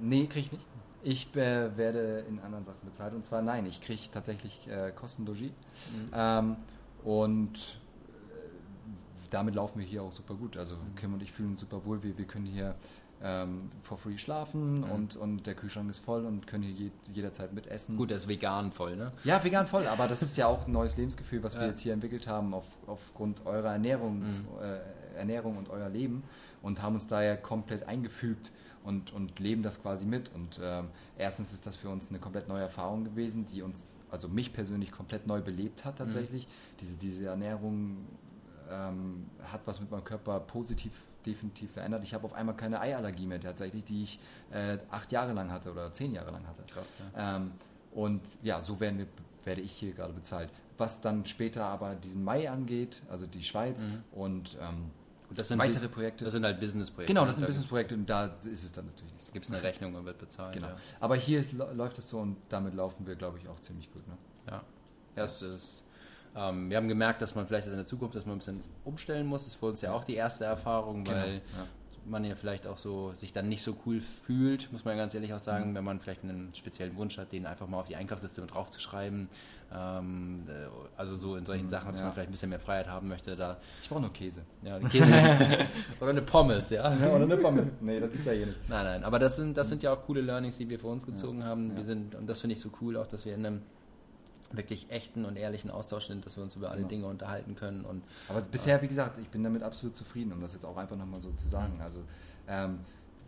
nee, 0.00 0.26
krieg 0.26 0.46
ich 0.46 0.52
nicht. 0.52 0.64
Ich 1.02 1.34
äh, 1.34 1.76
werde 1.76 2.24
in 2.28 2.38
anderen 2.40 2.64
Sachen 2.64 2.84
bezahlt 2.84 3.14
und 3.14 3.24
zwar 3.24 3.40
nein, 3.40 3.64
ich 3.64 3.80
kriege 3.80 4.02
tatsächlich 4.12 4.68
äh, 4.68 4.92
Kostenlogie 4.92 5.52
mhm. 5.92 6.10
ähm, 6.12 6.56
und 7.04 7.79
damit 9.30 9.54
laufen 9.54 9.78
wir 9.78 9.86
hier 9.86 10.02
auch 10.02 10.12
super 10.12 10.34
gut. 10.34 10.56
Also 10.56 10.76
Kim 10.96 11.14
und 11.14 11.22
ich 11.22 11.32
fühlen 11.32 11.50
uns 11.50 11.60
super 11.60 11.84
wohl. 11.84 12.02
Wir, 12.02 12.16
wir 12.18 12.26
können 12.26 12.46
hier 12.46 12.74
ähm, 13.22 13.70
for 13.82 13.98
free 13.98 14.18
schlafen 14.18 14.78
mhm. 14.78 14.84
und, 14.84 15.16
und 15.16 15.46
der 15.46 15.54
Kühlschrank 15.54 15.90
ist 15.90 15.98
voll 15.98 16.24
und 16.24 16.46
können 16.46 16.64
hier 16.64 16.72
je, 16.72 16.90
jederzeit 17.12 17.52
mitessen. 17.52 17.96
Gut, 17.96 18.10
der 18.10 18.16
ist 18.16 18.28
vegan 18.28 18.72
voll, 18.72 18.96
ne? 18.96 19.12
Ja, 19.24 19.42
vegan 19.42 19.66
voll, 19.66 19.86
aber 19.86 20.08
das 20.08 20.22
ist 20.22 20.36
ja 20.36 20.46
auch 20.46 20.66
ein 20.66 20.72
neues 20.72 20.96
Lebensgefühl, 20.96 21.42
was 21.42 21.54
ja. 21.54 21.60
wir 21.60 21.68
jetzt 21.68 21.80
hier 21.80 21.92
entwickelt 21.92 22.26
haben 22.26 22.54
auf, 22.54 22.64
aufgrund 22.86 23.44
eurer 23.44 23.72
Ernährung, 23.72 24.20
mhm. 24.20 24.30
äh, 24.62 25.18
Ernährung 25.18 25.58
und 25.58 25.68
euer 25.68 25.88
Leben 25.88 26.22
und 26.62 26.82
haben 26.82 26.94
uns 26.94 27.06
da 27.06 27.22
ja 27.22 27.36
komplett 27.36 27.86
eingefügt 27.86 28.52
und, 28.84 29.12
und 29.12 29.38
leben 29.38 29.62
das 29.62 29.82
quasi 29.82 30.06
mit. 30.06 30.34
Und 30.34 30.58
ähm, 30.62 30.88
erstens 31.18 31.52
ist 31.52 31.66
das 31.66 31.76
für 31.76 31.90
uns 31.90 32.08
eine 32.08 32.18
komplett 32.18 32.48
neue 32.48 32.62
Erfahrung 32.62 33.04
gewesen, 33.04 33.44
die 33.44 33.60
uns, 33.60 33.84
also 34.10 34.28
mich 34.28 34.54
persönlich 34.54 34.90
komplett 34.90 35.26
neu 35.26 35.42
belebt 35.42 35.84
hat 35.84 35.98
tatsächlich. 35.98 36.46
Mhm. 36.46 36.76
Diese, 36.80 36.96
diese 36.96 37.26
Ernährung 37.26 37.98
ähm, 38.70 39.26
hat 39.50 39.60
was 39.66 39.80
mit 39.80 39.90
meinem 39.90 40.04
Körper 40.04 40.40
positiv 40.40 40.92
definitiv 41.26 41.72
verändert. 41.72 42.02
Ich 42.04 42.14
habe 42.14 42.24
auf 42.24 42.32
einmal 42.32 42.56
keine 42.56 42.80
Eiallergie 42.80 43.26
mehr 43.26 43.40
tatsächlich, 43.40 43.84
die 43.84 44.04
ich 44.04 44.20
äh, 44.52 44.78
acht 44.90 45.12
Jahre 45.12 45.32
lang 45.32 45.50
hatte 45.50 45.70
oder 45.70 45.92
zehn 45.92 46.14
Jahre 46.14 46.30
lang 46.30 46.46
hatte. 46.46 46.62
Krass, 46.72 46.96
ja. 47.14 47.36
Ähm, 47.36 47.52
und 47.92 48.22
ja, 48.42 48.60
so 48.62 48.80
wir, 48.80 49.06
werde 49.44 49.60
ich 49.60 49.72
hier 49.72 49.92
gerade 49.92 50.12
bezahlt. 50.12 50.50
Was 50.78 51.00
dann 51.00 51.26
später 51.26 51.66
aber 51.66 51.94
diesen 51.94 52.24
Mai 52.24 52.50
angeht, 52.50 53.02
also 53.10 53.26
die 53.26 53.42
Schweiz 53.42 53.84
mhm. 53.84 54.02
und 54.12 54.56
ähm, 54.60 54.90
das 55.36 55.48
sind 55.48 55.58
weitere 55.58 55.88
Projekte. 55.88 56.24
Das 56.24 56.32
sind 56.32 56.44
halt 56.44 56.58
Businessprojekte. 56.58 57.12
Genau, 57.12 57.24
das 57.24 57.36
sind 57.36 57.46
Businessprojekte 57.46 57.94
und 57.94 58.08
da 58.10 58.26
ist 58.50 58.64
es 58.64 58.72
dann 58.72 58.86
natürlich 58.86 59.12
nicht 59.12 59.24
so. 59.24 59.32
Gibt 59.32 59.44
es 59.44 59.52
eine 59.52 59.62
Rechnung 59.62 59.94
und 59.94 60.04
wird 60.04 60.18
bezahlt. 60.18 60.54
Genau. 60.54 60.68
Ja. 60.68 60.76
Aber 60.98 61.14
hier 61.14 61.40
ist, 61.40 61.52
läuft 61.52 61.98
es 61.98 62.08
so 62.08 62.18
und 62.18 62.36
damit 62.48 62.74
laufen 62.74 63.06
wir, 63.06 63.14
glaube 63.14 63.38
ich, 63.38 63.46
auch 63.46 63.60
ziemlich 63.60 63.92
gut. 63.92 64.06
Ne? 64.08 64.14
Ja. 64.48 64.62
ja. 65.14 65.24
Es 65.24 65.40
ist, 65.40 65.84
ähm, 66.36 66.70
wir 66.70 66.76
haben 66.76 66.88
gemerkt, 66.88 67.22
dass 67.22 67.34
man 67.34 67.46
vielleicht 67.46 67.66
in 67.66 67.76
der 67.76 67.84
Zukunft, 67.84 68.14
dass 68.14 68.26
man 68.26 68.36
ein 68.36 68.38
bisschen 68.38 68.62
umstellen 68.84 69.26
muss. 69.26 69.42
Das 69.42 69.54
ist 69.54 69.60
für 69.60 69.66
uns 69.66 69.80
ja 69.80 69.92
auch 69.92 70.04
die 70.04 70.14
erste 70.14 70.44
Erfahrung, 70.44 71.04
genau. 71.04 71.16
weil 71.16 71.34
ja 71.34 71.66
man 72.06 72.24
ja 72.24 72.34
vielleicht 72.34 72.66
auch 72.66 72.78
so 72.78 73.12
sich 73.14 73.32
dann 73.32 73.48
nicht 73.48 73.62
so 73.62 73.76
cool 73.86 74.00
fühlt, 74.00 74.70
muss 74.72 74.84
man 74.84 74.96
ganz 74.96 75.14
ehrlich 75.14 75.34
auch 75.34 75.38
sagen, 75.38 75.70
mhm. 75.70 75.74
wenn 75.76 75.84
man 75.84 76.00
vielleicht 76.00 76.24
einen 76.24 76.50
speziellen 76.54 76.96
Wunsch 76.96 77.18
hat, 77.18 77.32
den 77.32 77.46
einfach 77.46 77.68
mal 77.68 77.78
auf 77.78 77.88
die 77.88 77.96
Einkaufsliste 77.96 78.40
mit 78.40 78.52
draufzuschreiben. 78.52 79.28
Ähm, 79.72 80.42
äh, 80.48 80.66
also 80.96 81.16
so 81.16 81.36
in 81.36 81.46
solchen 81.46 81.66
mhm, 81.66 81.70
Sachen, 81.70 81.92
dass 81.92 82.00
ja. 82.00 82.06
man 82.06 82.14
vielleicht 82.14 82.28
ein 82.28 82.32
bisschen 82.32 82.50
mehr 82.50 82.60
Freiheit 82.60 82.88
haben 82.88 83.08
möchte. 83.08 83.36
Da 83.36 83.58
ich 83.82 83.88
brauche 83.88 84.00
nur 84.00 84.12
Käse. 84.12 84.42
Ja, 84.62 84.78
Käse. 84.80 85.12
oder 86.00 86.10
eine 86.10 86.22
Pommes, 86.22 86.70
ja. 86.70 86.92
ja. 86.92 87.10
Oder 87.10 87.24
eine 87.24 87.36
Pommes. 87.36 87.66
Nee, 87.80 88.00
das 88.00 88.10
gibt's 88.10 88.26
ja 88.26 88.32
hier 88.32 88.46
nicht. 88.46 88.68
Nein, 88.68 88.84
nein. 88.84 89.04
Aber 89.04 89.18
das 89.18 89.36
sind, 89.36 89.56
das 89.56 89.68
sind 89.68 89.82
ja 89.82 89.92
auch 89.92 90.04
coole 90.04 90.20
Learnings, 90.20 90.58
die 90.58 90.68
wir 90.68 90.78
für 90.78 90.88
uns 90.88 91.06
gezogen 91.06 91.44
haben. 91.44 91.76
Wir 91.76 91.84
sind, 91.84 92.14
und 92.14 92.26
das 92.26 92.40
finde 92.40 92.54
ich 92.54 92.60
so 92.60 92.70
cool, 92.80 92.96
auch 92.96 93.06
dass 93.06 93.24
wir 93.24 93.34
in 93.34 93.46
einem 93.46 93.62
wirklich 94.52 94.90
echten 94.90 95.24
und 95.24 95.36
ehrlichen 95.36 95.70
Austausch 95.70 96.06
sind, 96.06 96.26
dass 96.26 96.36
wir 96.36 96.42
uns 96.42 96.56
über 96.56 96.70
alle 96.70 96.82
ja. 96.82 96.88
Dinge 96.88 97.06
unterhalten 97.06 97.54
können. 97.54 97.84
Und, 97.84 98.02
Aber 98.28 98.40
bisher, 98.40 98.82
wie 98.82 98.88
gesagt, 98.88 99.18
ich 99.20 99.28
bin 99.28 99.44
damit 99.44 99.62
absolut 99.62 99.96
zufrieden, 99.96 100.32
um 100.32 100.40
das 100.40 100.52
jetzt 100.52 100.64
auch 100.64 100.76
einfach 100.76 100.96
nochmal 100.96 101.20
so 101.22 101.30
zu 101.32 101.48
sagen. 101.48 101.76
Mhm. 101.76 101.82
Also 101.82 102.00
ähm, 102.48 102.80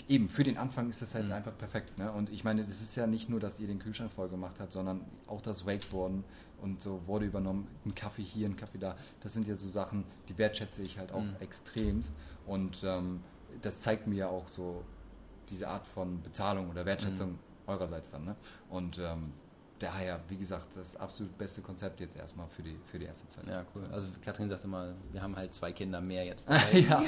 eben, 0.08 0.28
für 0.28 0.44
den 0.44 0.58
Anfang 0.58 0.88
ist 0.90 1.00
das 1.00 1.14
halt 1.14 1.26
mhm. 1.26 1.32
einfach 1.32 1.56
perfekt. 1.56 1.96
Ne? 1.98 2.10
Und 2.10 2.30
ich 2.30 2.44
meine, 2.44 2.64
das 2.64 2.82
ist 2.82 2.96
ja 2.96 3.06
nicht 3.06 3.28
nur, 3.28 3.40
dass 3.40 3.60
ihr 3.60 3.66
den 3.66 3.78
Kühlschrank 3.78 4.12
voll 4.12 4.28
gemacht 4.28 4.56
habt, 4.58 4.72
sondern 4.72 5.02
auch 5.26 5.40
das 5.40 5.66
Wakeboarden 5.66 6.24
und 6.60 6.80
so 6.80 7.00
wurde 7.06 7.26
übernommen, 7.26 7.66
ein 7.84 7.94
Kaffee 7.94 8.22
hier, 8.22 8.48
ein 8.48 8.56
Kaffee 8.56 8.78
da. 8.78 8.96
Das 9.20 9.32
sind 9.32 9.46
ja 9.48 9.56
so 9.56 9.68
Sachen, 9.68 10.04
die 10.28 10.38
wertschätze 10.38 10.82
ich 10.82 10.98
halt 10.98 11.12
auch 11.12 11.22
mhm. 11.22 11.36
extremst. 11.40 12.14
Und 12.46 12.82
ähm, 12.84 13.20
das 13.62 13.80
zeigt 13.80 14.06
mir 14.06 14.16
ja 14.16 14.28
auch 14.28 14.48
so 14.48 14.84
diese 15.50 15.68
Art 15.68 15.86
von 15.86 16.22
Bezahlung 16.22 16.70
oder 16.70 16.84
Wertschätzung 16.86 17.32
mhm. 17.32 17.38
eurerseits 17.66 18.12
dann. 18.12 18.24
Ne? 18.24 18.36
Und 18.70 18.98
ähm, 18.98 19.32
daher, 19.82 20.20
wie 20.28 20.36
gesagt, 20.36 20.76
das 20.76 20.96
absolut 20.96 21.36
beste 21.36 21.60
Konzept 21.60 22.00
jetzt 22.00 22.16
erstmal 22.16 22.46
für 22.48 22.62
die, 22.62 22.76
für 22.86 22.98
die 22.98 23.06
erste 23.06 23.28
Zeit. 23.28 23.46
Ja, 23.46 23.64
cool. 23.74 23.82
Also 23.92 24.08
Katrin 24.24 24.48
sagte 24.48 24.68
mal, 24.68 24.94
wir 25.10 25.22
haben 25.22 25.36
halt 25.36 25.54
zwei 25.54 25.72
Kinder 25.72 26.00
mehr 26.00 26.24
jetzt. 26.24 26.48
ja. 26.72 27.02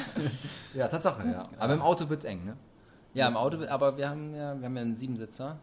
ja, 0.75 0.89
Tatsache, 0.89 1.27
ja. 1.27 1.49
Aber 1.59 1.75
im 1.75 1.83
Auto 1.83 2.09
wird 2.09 2.20
es 2.20 2.25
eng, 2.25 2.45
ne? 2.45 2.57
Ja, 3.14 3.29
im 3.29 3.37
Auto, 3.37 3.64
aber 3.66 3.97
wir 3.97 4.09
haben 4.09 4.35
ja, 4.35 4.59
wir 4.59 4.66
haben 4.66 4.77
ja 4.77 4.83
einen 4.83 4.97
Siebensitzer. 4.97 5.59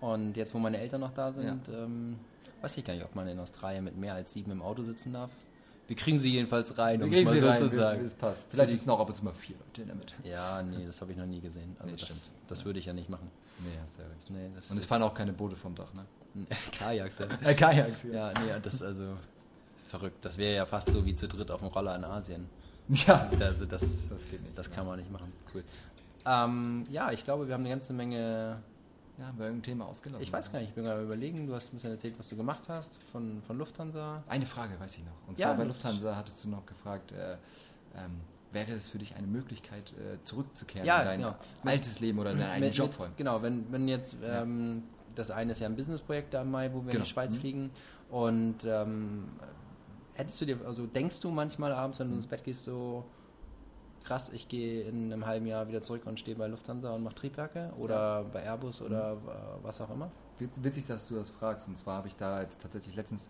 Und 0.00 0.36
jetzt, 0.36 0.54
wo 0.54 0.58
meine 0.58 0.78
Eltern 0.78 1.00
noch 1.00 1.12
da 1.12 1.32
sind, 1.32 1.68
ja. 1.68 1.74
ähm, 1.74 2.18
weiß 2.60 2.76
ich 2.76 2.84
gar 2.84 2.94
nicht, 2.94 3.04
ob 3.04 3.14
man 3.14 3.26
in 3.28 3.38
Australien 3.38 3.84
mit 3.84 3.96
mehr 3.96 4.14
als 4.14 4.32
sieben 4.32 4.50
im 4.50 4.62
Auto 4.62 4.82
sitzen 4.82 5.12
darf. 5.12 5.30
Wir 5.86 5.96
kriegen 5.96 6.20
sie 6.20 6.30
jedenfalls 6.30 6.76
rein, 6.76 7.02
um 7.02 7.10
es 7.10 7.24
mal 7.24 7.40
so 7.40 7.54
zu 7.54 7.76
sagen. 7.76 8.04
Es 8.04 8.14
passt. 8.14 8.46
Vielleicht 8.50 8.72
sitzen 8.72 8.90
auch 8.90 9.00
ab 9.00 9.08
und 9.08 9.14
zu 9.14 9.24
mal 9.24 9.32
vier 9.32 9.56
Leute 9.56 9.82
in 9.82 9.88
der 9.88 9.96
Mitte. 9.96 10.14
Ja, 10.22 10.62
nee, 10.62 10.84
das 10.86 11.00
habe 11.00 11.12
ich 11.12 11.18
noch 11.18 11.26
nie 11.26 11.40
gesehen. 11.40 11.76
Also 11.78 11.92
nee, 11.92 11.96
das, 11.98 12.30
das 12.46 12.64
würde 12.64 12.78
ich 12.78 12.84
ja 12.84 12.92
nicht 12.92 13.08
machen. 13.08 13.30
Nee, 13.60 13.78
hast 13.80 13.96
du 13.96 14.02
ja 14.02 14.08
recht. 14.08 14.30
Nee, 14.30 14.50
und 14.70 14.78
es 14.78 14.84
fahren 14.84 15.02
auch 15.02 15.14
keine 15.14 15.32
Boote 15.32 15.56
vom 15.56 15.74
Dach, 15.74 15.92
ne? 15.94 16.04
Kajaks, 16.78 17.18
ja. 17.18 17.26
Äh, 17.42 17.54
Kajaks, 17.54 18.04
ja. 18.04 18.32
Ja, 18.32 18.40
nee, 18.40 18.60
das 18.62 18.74
ist 18.74 18.82
also 18.82 19.16
verrückt. 19.88 20.24
Das 20.24 20.38
wäre 20.38 20.54
ja 20.54 20.66
fast 20.66 20.92
so 20.92 21.04
wie 21.04 21.14
zu 21.14 21.28
dritt 21.28 21.50
auf 21.50 21.60
dem 21.60 21.68
Roller 21.68 21.96
in 21.96 22.04
Asien. 22.04 22.48
Ja. 22.88 23.28
Also 23.38 23.66
das, 23.66 24.08
das 24.08 24.28
geht 24.30 24.42
nicht. 24.42 24.56
Das 24.56 24.70
kann 24.70 24.86
man 24.86 24.98
nicht 24.98 25.10
machen. 25.10 25.32
Cool. 25.52 25.62
Ähm, 26.24 26.86
ja, 26.90 27.12
ich 27.12 27.24
glaube, 27.24 27.46
wir 27.46 27.54
haben 27.54 27.62
eine 27.62 27.70
ganze 27.70 27.92
Menge. 27.92 28.62
Ja, 29.18 29.26
haben 29.26 29.38
wir 29.38 29.46
irgendein 29.46 29.64
Thema 29.64 29.86
ausgelassen? 29.86 30.22
Ich 30.22 30.32
weiß 30.32 30.52
gar 30.52 30.60
nicht, 30.60 30.68
ich 30.68 30.74
bin 30.74 30.84
gerade 30.84 31.02
überlegen, 31.02 31.46
du 31.46 31.54
hast 31.54 31.72
ein 31.72 31.76
bisschen 31.76 31.90
erzählt, 31.90 32.14
was 32.18 32.28
du 32.28 32.36
gemacht 32.36 32.62
hast 32.68 33.00
von, 33.10 33.42
von 33.46 33.58
Lufthansa. 33.58 34.22
Eine 34.28 34.46
Frage 34.46 34.78
weiß 34.78 34.94
ich 34.94 35.04
noch. 35.04 35.28
Und 35.28 35.36
zwar 35.36 35.48
ja, 35.48 35.54
bei 35.54 35.64
Lufthansa 35.64 36.14
hattest 36.14 36.44
du 36.44 36.48
noch 36.48 36.64
gefragt, 36.64 37.10
äh, 37.10 37.32
ähm, 37.96 38.20
wäre 38.52 38.72
es 38.72 38.88
für 38.88 38.98
dich 38.98 39.16
eine 39.16 39.26
Möglichkeit, 39.26 39.92
äh, 39.92 40.22
zurückzukehren 40.22 40.86
ja, 40.86 41.00
in 41.00 41.06
dein 41.06 41.20
genau. 41.20 41.36
altes 41.64 41.98
Leben 41.98 42.20
oder 42.20 42.30
deinen 42.30 42.48
eigenen 42.48 42.72
Job? 42.72 42.96
Mit, 42.96 43.16
genau, 43.16 43.42
wenn, 43.42 43.70
wenn 43.72 43.88
jetzt 43.88 44.16
ähm, 44.24 44.84
das 45.18 45.30
eine 45.30 45.52
ist 45.52 45.60
ja 45.60 45.66
ein 45.66 45.76
Businessprojekt 45.76 46.34
da 46.34 46.42
im 46.42 46.50
Mai, 46.50 46.70
wo 46.72 46.76
wir 46.76 46.82
genau. 46.82 46.96
in 46.96 47.02
die 47.02 47.08
Schweiz 47.08 47.34
mhm. 47.34 47.40
fliegen. 47.40 47.70
Und 48.10 48.64
ähm, 48.64 49.24
hättest 50.14 50.40
du 50.40 50.46
dir, 50.46 50.58
also 50.66 50.86
denkst 50.86 51.20
du 51.20 51.30
manchmal 51.30 51.72
abends, 51.72 51.98
wenn 51.98 52.08
du 52.08 52.12
mhm. 52.12 52.18
ins 52.18 52.26
Bett 52.26 52.44
gehst, 52.44 52.64
so 52.64 53.04
krass, 54.04 54.32
ich 54.32 54.48
gehe 54.48 54.82
in 54.82 55.12
einem 55.12 55.26
halben 55.26 55.46
Jahr 55.46 55.68
wieder 55.68 55.82
zurück 55.82 56.02
und 56.06 56.18
stehe 56.18 56.36
bei 56.36 56.46
Lufthansa 56.46 56.92
und 56.92 57.02
mache 57.02 57.16
Triebwerke 57.16 57.72
oder 57.78 57.94
ja. 57.94 58.22
bei 58.22 58.42
Airbus 58.42 58.80
oder 58.80 59.16
mhm. 59.16 59.20
was 59.62 59.80
auch 59.80 59.90
immer? 59.90 60.10
Witzig, 60.38 60.86
dass 60.86 61.08
du 61.08 61.16
das 61.16 61.30
fragst. 61.30 61.68
Und 61.68 61.76
zwar 61.76 61.98
habe 61.98 62.08
ich 62.08 62.16
da 62.16 62.40
jetzt 62.40 62.62
tatsächlich 62.62 62.94
letztens 62.94 63.28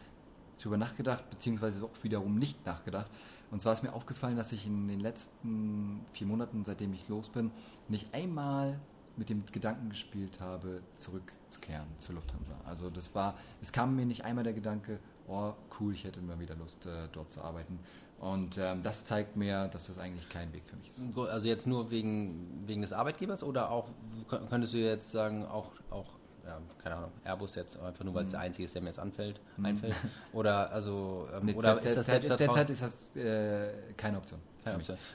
darüber 0.59 0.77
nachgedacht, 0.77 1.29
beziehungsweise 1.31 1.83
auch 1.85 1.91
wiederum 2.03 2.39
nicht 2.39 2.65
nachgedacht. 2.67 3.11
Und 3.51 3.61
zwar 3.61 3.73
ist 3.73 3.83
mir 3.83 3.95
aufgefallen, 3.95 4.37
dass 4.37 4.53
ich 4.53 4.67
in 4.67 4.89
den 4.89 5.01
letzten 5.01 6.05
vier 6.13 6.27
Monaten, 6.27 6.65
seitdem 6.65 6.93
ich 6.93 7.09
los 7.09 7.31
bin, 7.31 7.51
nicht 7.89 8.13
einmal 8.13 8.79
mit 9.19 9.29
dem 9.29 9.45
Gedanken 9.47 9.91
gespielt 9.91 10.41
habe, 10.41 10.81
zurückzukehren 10.97 11.87
zur 11.99 12.17
Lufthansa. 12.17 12.55
Also 12.65 12.89
das 12.91 13.15
war, 13.15 13.35
es 13.61 13.73
kam 13.73 13.97
mir 13.97 14.07
nicht 14.07 14.25
einmal 14.25 14.45
der 14.45 14.53
Gedanke, 14.53 14.99
oh 15.27 15.53
cool, 15.79 15.93
ich 15.93 16.05
hätte 16.05 16.21
immer 16.21 16.39
wieder 16.41 16.55
Lust, 16.57 16.87
äh, 16.87 17.09
dort 17.13 17.33
zu 17.33 17.43
arbeiten. 17.43 17.79
Und 18.21 18.59
ähm, 18.59 18.83
das 18.83 19.05
zeigt 19.05 19.37
mir, 19.37 19.69
dass 19.69 19.87
das 19.87 19.99
eigentlich 19.99 20.29
kein 20.29 20.53
Weg 20.53 20.63
für 20.67 20.77
mich 20.77 20.91
ist. 20.91 21.19
Also 21.31 21.47
jetzt 21.47 21.67
nur 21.67 21.91
wegen, 21.91 22.65
wegen 22.67 22.83
des 22.83 22.93
Arbeitgebers 22.93 23.45
oder 23.45 23.71
auch, 23.71 23.89
könntest 24.29 24.75
du 24.75 24.79
jetzt 24.79 25.11
sagen, 25.11 25.45
auch, 25.47 25.71
auch 25.91 26.18
ja, 26.49 26.59
keine 26.83 26.97
Ahnung, 26.97 27.13
Airbus 27.25 27.55
jetzt 27.55 27.79
einfach 27.79 28.05
nur, 28.05 28.15
weil 28.15 28.25
es 28.25 28.31
mhm. 28.31 28.33
der 28.33 28.41
einzige 28.41 28.65
ist, 28.65 28.75
der 28.75 28.83
mir 28.83 28.89
jetzt 28.89 28.99
anfällt, 28.99 29.41
mhm. 29.57 29.67
einfällt? 29.67 29.95
Oder 30.33 30.73
also 30.73 31.29
ähm, 31.35 31.57
oder 31.57 31.81
ist 31.81 31.97
das 31.97 32.07
Selbstvertrauen? 32.07 32.49
Derzeit 32.49 32.71
ist 32.71 32.83
das 32.83 33.17
äh, 33.17 33.69
keine 33.97 34.19
Option. 34.19 34.41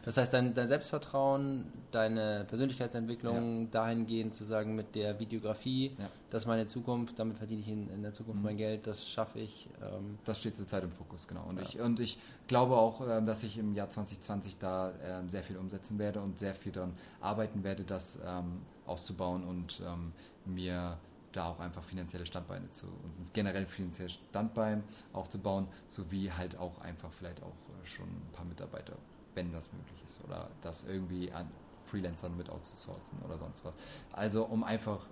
Das 0.04 0.18
heißt, 0.18 0.34
dein, 0.34 0.54
dein, 0.54 0.68
Selbstvertrauen, 0.68 1.66
deine 1.92 2.46
Persönlichkeitsentwicklung 2.48 3.62
ja. 3.62 3.68
dahingehend 3.72 4.34
zu 4.34 4.46
sagen, 4.46 4.76
mit 4.76 4.96
der 4.96 5.20
Videografie, 5.20 5.96
ja. 5.98 6.10
das 6.30 6.44
ist 6.44 6.48
meine 6.48 6.68
Zukunft, 6.68 7.20
damit 7.20 7.38
verdiene 7.38 7.62
ich 7.62 7.68
in, 7.68 7.90
in 7.90 8.02
der 8.02 8.14
Zukunft 8.14 8.40
mhm. 8.40 8.46
mein 8.46 8.58
Geld, 8.58 8.88
das 8.88 9.08
schaffe 9.08 9.40
ich. 9.40 9.70
Ähm 9.82 10.18
das 10.26 10.40
steht 10.40 10.56
zurzeit 10.56 10.84
im 10.84 10.92
Fokus, 10.92 11.28
genau. 11.28 11.44
Und, 11.48 11.58
ja. 11.58 11.64
ich, 11.64 11.80
und 11.80 12.00
ich 12.00 12.18
glaube 12.48 12.76
auch, 12.76 13.08
äh, 13.08 13.22
dass 13.22 13.44
ich 13.44 13.58
im 13.58 13.76
Jahr 13.76 13.90
2020 13.90 14.58
da 14.58 14.90
äh, 14.90 15.28
sehr 15.28 15.44
viel 15.44 15.58
umsetzen 15.58 16.00
werde 16.00 16.22
und 16.22 16.40
sehr 16.40 16.56
viel 16.56 16.72
daran 16.72 16.94
arbeiten 17.22 17.64
werde, 17.64 17.84
das 17.84 18.20
ähm, 18.26 18.62
auszubauen 18.86 19.44
und 19.44 19.82
ähm, 19.86 20.14
mir 20.46 20.98
da 21.34 21.48
auch 21.48 21.60
einfach 21.60 21.84
finanzielle 21.84 22.26
Standbeine 22.26 22.70
zu 22.70 22.86
und 22.86 23.34
generell 23.34 23.66
finanzielle 23.66 24.10
Standbein 24.10 24.84
aufzubauen, 25.12 25.68
sowie 25.90 26.32
halt 26.32 26.58
auch 26.58 26.80
einfach 26.80 27.12
vielleicht 27.12 27.44
auch 27.44 27.48
äh, 27.48 27.86
schon 27.86 28.08
ein 28.08 28.30
paar 28.32 28.46
Mitarbeiter 28.46 28.98
wenn 29.36 29.52
das 29.52 29.72
möglich 29.74 30.02
ist. 30.06 30.24
Oder 30.24 30.50
das 30.62 30.84
irgendwie 30.86 31.32
an 31.32 31.50
Freelancern 31.86 32.36
mit 32.38 32.50
outzusourcen 32.50 33.20
oder 33.24 33.38
sonst 33.38 33.64
was. 33.66 33.74
Also 34.12 34.46
um 34.46 34.64
einfach, 34.64 35.06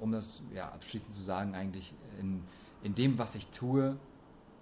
um 0.00 0.12
das 0.12 0.42
ja, 0.54 0.70
abschließend 0.70 1.12
zu 1.12 1.22
sagen, 1.22 1.54
eigentlich 1.54 1.94
in, 2.20 2.42
in 2.82 2.94
dem, 2.94 3.18
was 3.18 3.34
ich 3.34 3.48
tue, 3.48 3.96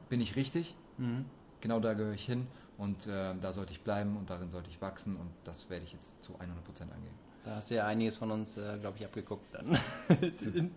bin 0.09 0.21
ich 0.21 0.37
richtig. 0.37 0.77
Mhm. 0.99 1.25
Genau 1.61 1.81
da 1.81 1.95
gehöre 1.95 2.15
ich 2.15 2.27
hin 2.27 2.47
und 2.77 3.07
äh, 3.07 3.35
da 3.41 3.53
sollte 3.53 3.73
ich 3.73 3.83
bleiben 3.83 4.17
und 4.17 4.29
darin 4.29 4.51
sollte 4.51 4.71
ich 4.71 4.81
wachsen 4.81 5.17
und 5.17 5.31
das 5.45 5.71
werde 5.71 5.85
ich 5.85 5.93
jetzt 5.93 6.23
zu 6.23 6.33
100% 6.35 6.39
angehen. 6.83 7.15
Da 7.45 7.57
hast 7.57 7.71
du 7.71 7.75
ja 7.75 7.87
einiges 7.87 8.17
von 8.17 8.31
uns, 8.31 8.57
äh, 8.57 8.79
glaube 8.81 8.97
ich, 8.99 9.05
abgeguckt 9.05 9.55
dann. 9.55 9.79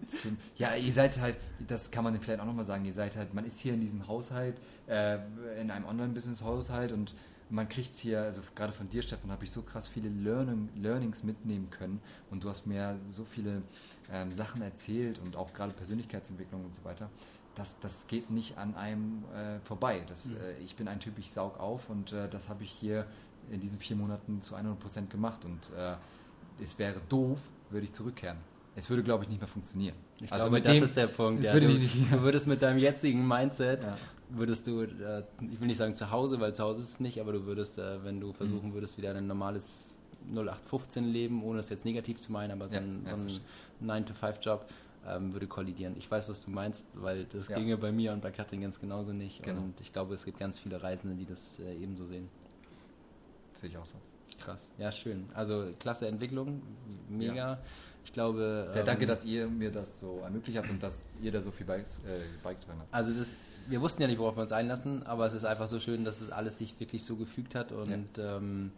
ja, 0.57 0.75
ihr 0.75 0.91
seid 0.91 1.17
halt, 1.19 1.37
das 1.65 1.89
kann 1.89 2.03
man 2.03 2.19
vielleicht 2.19 2.41
auch 2.41 2.45
nochmal 2.45 2.65
sagen, 2.65 2.83
ihr 2.83 2.93
seid 2.93 3.15
halt, 3.15 3.33
man 3.33 3.45
ist 3.45 3.59
hier 3.59 3.73
in 3.73 3.79
diesem 3.79 4.05
Haushalt, 4.05 4.59
äh, 4.87 5.17
in 5.61 5.71
einem 5.71 5.85
Online-Business-Haushalt 5.85 6.91
und 6.91 7.13
man 7.49 7.69
kriegt 7.69 7.95
hier, 7.95 8.21
also 8.21 8.41
gerade 8.53 8.73
von 8.73 8.89
dir, 8.89 9.01
Stefan, 9.01 9.31
habe 9.31 9.45
ich 9.45 9.51
so 9.51 9.61
krass 9.61 9.87
viele 9.87 10.09
Learning, 10.09 10.67
Learnings 10.75 11.23
mitnehmen 11.23 11.69
können 11.69 12.01
und 12.29 12.43
du 12.43 12.49
hast 12.49 12.67
mir 12.67 12.99
so 13.09 13.23
viele 13.23 13.61
ähm, 14.11 14.35
Sachen 14.35 14.61
erzählt 14.61 15.19
und 15.19 15.37
auch 15.37 15.53
gerade 15.53 15.71
Persönlichkeitsentwicklung 15.71 16.65
und 16.65 16.75
so 16.75 16.83
weiter. 16.83 17.09
Das, 17.55 17.79
das 17.79 18.07
geht 18.07 18.29
nicht 18.29 18.57
an 18.57 18.75
einem 18.75 19.23
äh, 19.33 19.59
vorbei. 19.61 20.03
Das, 20.07 20.27
mhm. 20.27 20.37
äh, 20.37 20.57
ich 20.65 20.75
bin 20.75 20.89
ein 20.89 20.99
Typ, 20.99 21.17
ich 21.17 21.31
saug 21.31 21.59
auf 21.61 21.89
und 21.89 22.11
äh, 22.11 22.27
das 22.27 22.49
habe 22.49 22.65
ich 22.65 22.71
hier 22.71 23.07
in 23.49 23.61
diesen 23.61 23.79
vier 23.79 23.95
Monaten 23.95 24.41
zu 24.41 24.55
100 24.55 24.77
Prozent 24.77 25.09
gemacht 25.09 25.45
und 25.45 25.71
äh, 25.77 25.95
es 26.61 26.77
wäre 26.77 27.01
doof, 27.09 27.49
würde 27.69 27.85
ich 27.85 27.93
zurückkehren. 27.93 28.37
Es 28.75 28.89
würde, 28.89 29.01
glaube 29.01 29.23
ich, 29.23 29.29
nicht 29.29 29.39
mehr 29.39 29.47
funktionieren. 29.47 29.95
Ich 30.21 30.31
also 30.31 30.49
glaube, 30.49 30.61
das 30.61 30.73
dem, 30.73 30.83
ist 30.83 30.97
der 30.97 31.07
Punkt. 31.07 31.43
Ja. 31.43 31.53
Du, 31.53 31.59
du, 31.61 32.21
würdest 32.21 32.47
mit 32.47 32.61
deinem 32.61 32.77
jetzigen 32.77 33.27
Mindset, 33.27 33.83
ja. 33.83 33.97
würdest 34.29 34.67
du, 34.67 34.81
äh, 34.81 35.23
ich 35.51 35.59
will 35.59 35.67
nicht 35.67 35.77
sagen 35.77 35.95
zu 35.95 36.11
Hause, 36.11 36.39
weil 36.39 36.53
zu 36.53 36.63
Hause 36.63 36.81
ist 36.81 36.89
es 36.89 36.99
nicht, 36.99 37.19
aber 37.19 37.31
du 37.31 37.45
würdest, 37.45 37.79
äh, 37.79 38.03
wenn 38.03 38.19
du 38.19 38.33
versuchen 38.33 38.69
mhm. 38.69 38.73
würdest, 38.73 38.97
wieder 38.97 39.15
ein 39.15 39.25
normales 39.25 39.93
0815-Leben, 40.31 41.43
ohne 41.43 41.59
es 41.59 41.69
jetzt 41.69 41.85
negativ 41.85 42.21
zu 42.21 42.31
meinen, 42.31 42.51
aber 42.51 42.69
so 42.69 42.75
Ja, 42.75 42.81
ein, 42.81 43.03
ja, 43.05 43.17
so 43.17 43.39
ein 43.85 44.05
9-to-5-Job 44.05 44.67
ähm, 45.07 45.33
würde 45.33 45.47
kollidieren. 45.47 45.95
Ich 45.97 46.09
weiß, 46.09 46.27
was 46.29 46.43
du 46.43 46.51
meinst, 46.51 46.85
weil 46.93 47.25
das 47.25 47.47
Ja. 47.47 47.57
ginge 47.57 47.77
bei 47.77 47.91
mir 47.91 48.13
und 48.13 48.21
bei 48.21 48.31
Katrin 48.31 48.61
ganz 48.61 48.79
genauso 48.79 49.13
nicht. 49.13 49.41
Genau. 49.41 49.61
Und 49.61 49.79
ich 49.81 49.93
glaube, 49.93 50.13
es 50.13 50.25
gibt 50.25 50.37
ganz 50.37 50.59
viele 50.59 50.81
Reisende, 50.83 51.15
die 51.15 51.25
das 51.25 51.59
äh, 51.59 51.75
ebenso 51.81 52.05
sehen. 52.05 52.29
Sehe 53.53 53.69
ich 53.69 53.77
auch 53.77 53.85
so. 53.85 53.97
Krass. 54.39 54.69
Ja, 54.77 54.91
schön. 54.91 55.25
Also 55.33 55.67
klasse 55.79 56.07
Entwicklung, 56.07 56.61
mega. 57.09 57.59
Ich 58.05 58.13
glaube. 58.13 58.71
Ja, 58.73 58.83
danke, 58.83 59.03
ähm, 59.03 59.07
dass 59.09 59.25
ihr 59.25 59.47
mir 59.47 59.71
das 59.71 59.99
so 59.99 60.21
ermöglicht 60.23 60.57
habt 60.57 60.69
und 60.69 60.81
dass 60.81 61.03
ihr 61.21 61.31
da 61.31 61.41
so 61.41 61.51
viel 61.51 61.67
äh, 61.69 61.83
beigetragen 62.41 62.79
habt. 62.79 62.93
Also 62.93 63.13
das, 63.13 63.35
wir 63.67 63.81
wussten 63.81 64.01
ja 64.01 64.07
nicht, 64.07 64.17
worauf 64.19 64.37
wir 64.37 64.43
uns 64.43 64.51
einlassen, 64.53 65.05
aber 65.05 65.25
es 65.25 65.33
ist 65.33 65.43
einfach 65.43 65.67
so 65.67 65.79
schön, 65.79 66.05
dass 66.05 66.21
es 66.21 66.31
alles 66.31 66.57
sich 66.57 66.79
wirklich 66.79 67.03
so 67.03 67.17
gefügt 67.17 67.53
hat 67.53 67.71
und 67.73 68.17
ja, 68.17 68.37
ähm, 68.37 68.71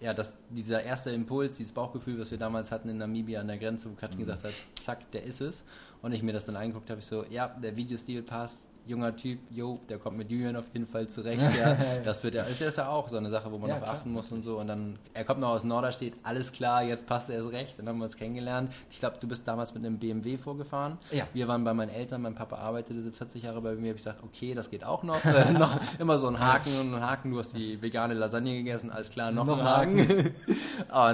ja 0.00 0.14
dass 0.14 0.36
dieser 0.50 0.84
erste 0.84 1.10
Impuls, 1.10 1.54
dieses 1.54 1.72
Bauchgefühl, 1.72 2.18
was 2.20 2.30
wir 2.30 2.38
damals 2.38 2.70
hatten 2.70 2.88
in 2.88 2.98
Namibia 2.98 3.40
an 3.40 3.48
der 3.48 3.58
Grenze, 3.58 3.90
wo 3.90 3.94
Katrin 3.94 4.18
Mhm. 4.18 4.22
gesagt 4.26 4.44
hat, 4.44 4.52
zack, 4.80 5.10
der 5.10 5.24
ist 5.24 5.40
es. 5.40 5.64
Und 6.02 6.12
ich 6.12 6.22
mir 6.22 6.32
das 6.32 6.46
dann 6.46 6.56
angeguckt 6.56 6.88
habe, 6.90 7.00
ich 7.00 7.06
so, 7.06 7.24
ja, 7.30 7.48
der 7.48 7.76
Videostil 7.76 8.22
passt, 8.22 8.70
junger 8.86 9.14
Typ, 9.14 9.38
jo, 9.50 9.78
der 9.88 9.98
kommt 9.98 10.16
mit 10.18 10.30
Julian 10.30 10.56
auf 10.56 10.64
jeden 10.72 10.86
Fall 10.86 11.06
zurecht. 11.08 11.42
Ja, 11.58 11.76
das 12.04 12.22
wird 12.24 12.34
ja, 12.34 12.42
ist 12.44 12.60
ja 12.60 12.88
auch 12.88 13.08
so 13.08 13.16
eine 13.16 13.30
Sache, 13.30 13.50
wo 13.52 13.58
man 13.58 13.68
Ja, 13.68 13.78
darauf 13.78 13.96
achten 13.96 14.12
muss 14.12 14.32
und 14.32 14.42
so. 14.42 14.58
Und 14.58 14.68
dann, 14.68 14.98
er 15.14 15.24
kommt 15.24 15.40
noch 15.40 15.50
aus 15.50 15.64
Norderstedt, 15.64 16.14
alles 16.22 16.50
klar, 16.52 16.82
jetzt 16.82 17.06
passt 17.06 17.30
er 17.30 17.36
erst 17.36 17.52
recht. 17.52 17.78
Dann 17.78 17.88
haben 17.88 17.98
wir 17.98 18.04
uns 18.04 18.16
kennengelernt. 18.16 18.72
Ich 18.90 18.98
glaube, 18.98 19.16
du 19.20 19.28
bist 19.28 19.46
damals 19.46 19.74
mit 19.74 19.84
einem 19.84 19.98
BMW 19.98 20.38
vorgefahren. 20.38 20.98
Ja. 21.12 21.26
Wir 21.32 21.46
waren 21.48 21.62
bei 21.64 21.74
meinen 21.74 21.90
Eltern, 21.90 22.22
mein 22.22 22.34
Papa 22.34 22.56
arbeitete 22.56 23.12
40 23.12 23.42
Jahre 23.42 23.60
bei 23.60 23.74
mir, 23.74 23.90
habe 23.90 23.98
ich 23.98 24.04
gesagt, 24.04 24.22
okay, 24.24 24.54
das 24.54 24.70
geht 24.70 24.84
auch 24.84 25.02
noch. 25.02 25.24
Äh, 25.24 25.52
noch 25.58 25.78
immer 25.98 26.18
so 26.18 26.28
ein 26.28 26.40
Haken 26.40 26.78
und 26.80 26.94
ein 26.94 27.02
Haken, 27.02 27.30
du 27.30 27.38
hast 27.38 27.54
die 27.56 27.80
vegane 27.80 28.14
Lasagne 28.14 28.54
gegessen, 28.54 28.90
alles 28.90 29.10
klar, 29.10 29.30
noch, 29.30 29.46
Noch 29.46 29.58
ein 29.58 29.64
Haken. 29.66 30.34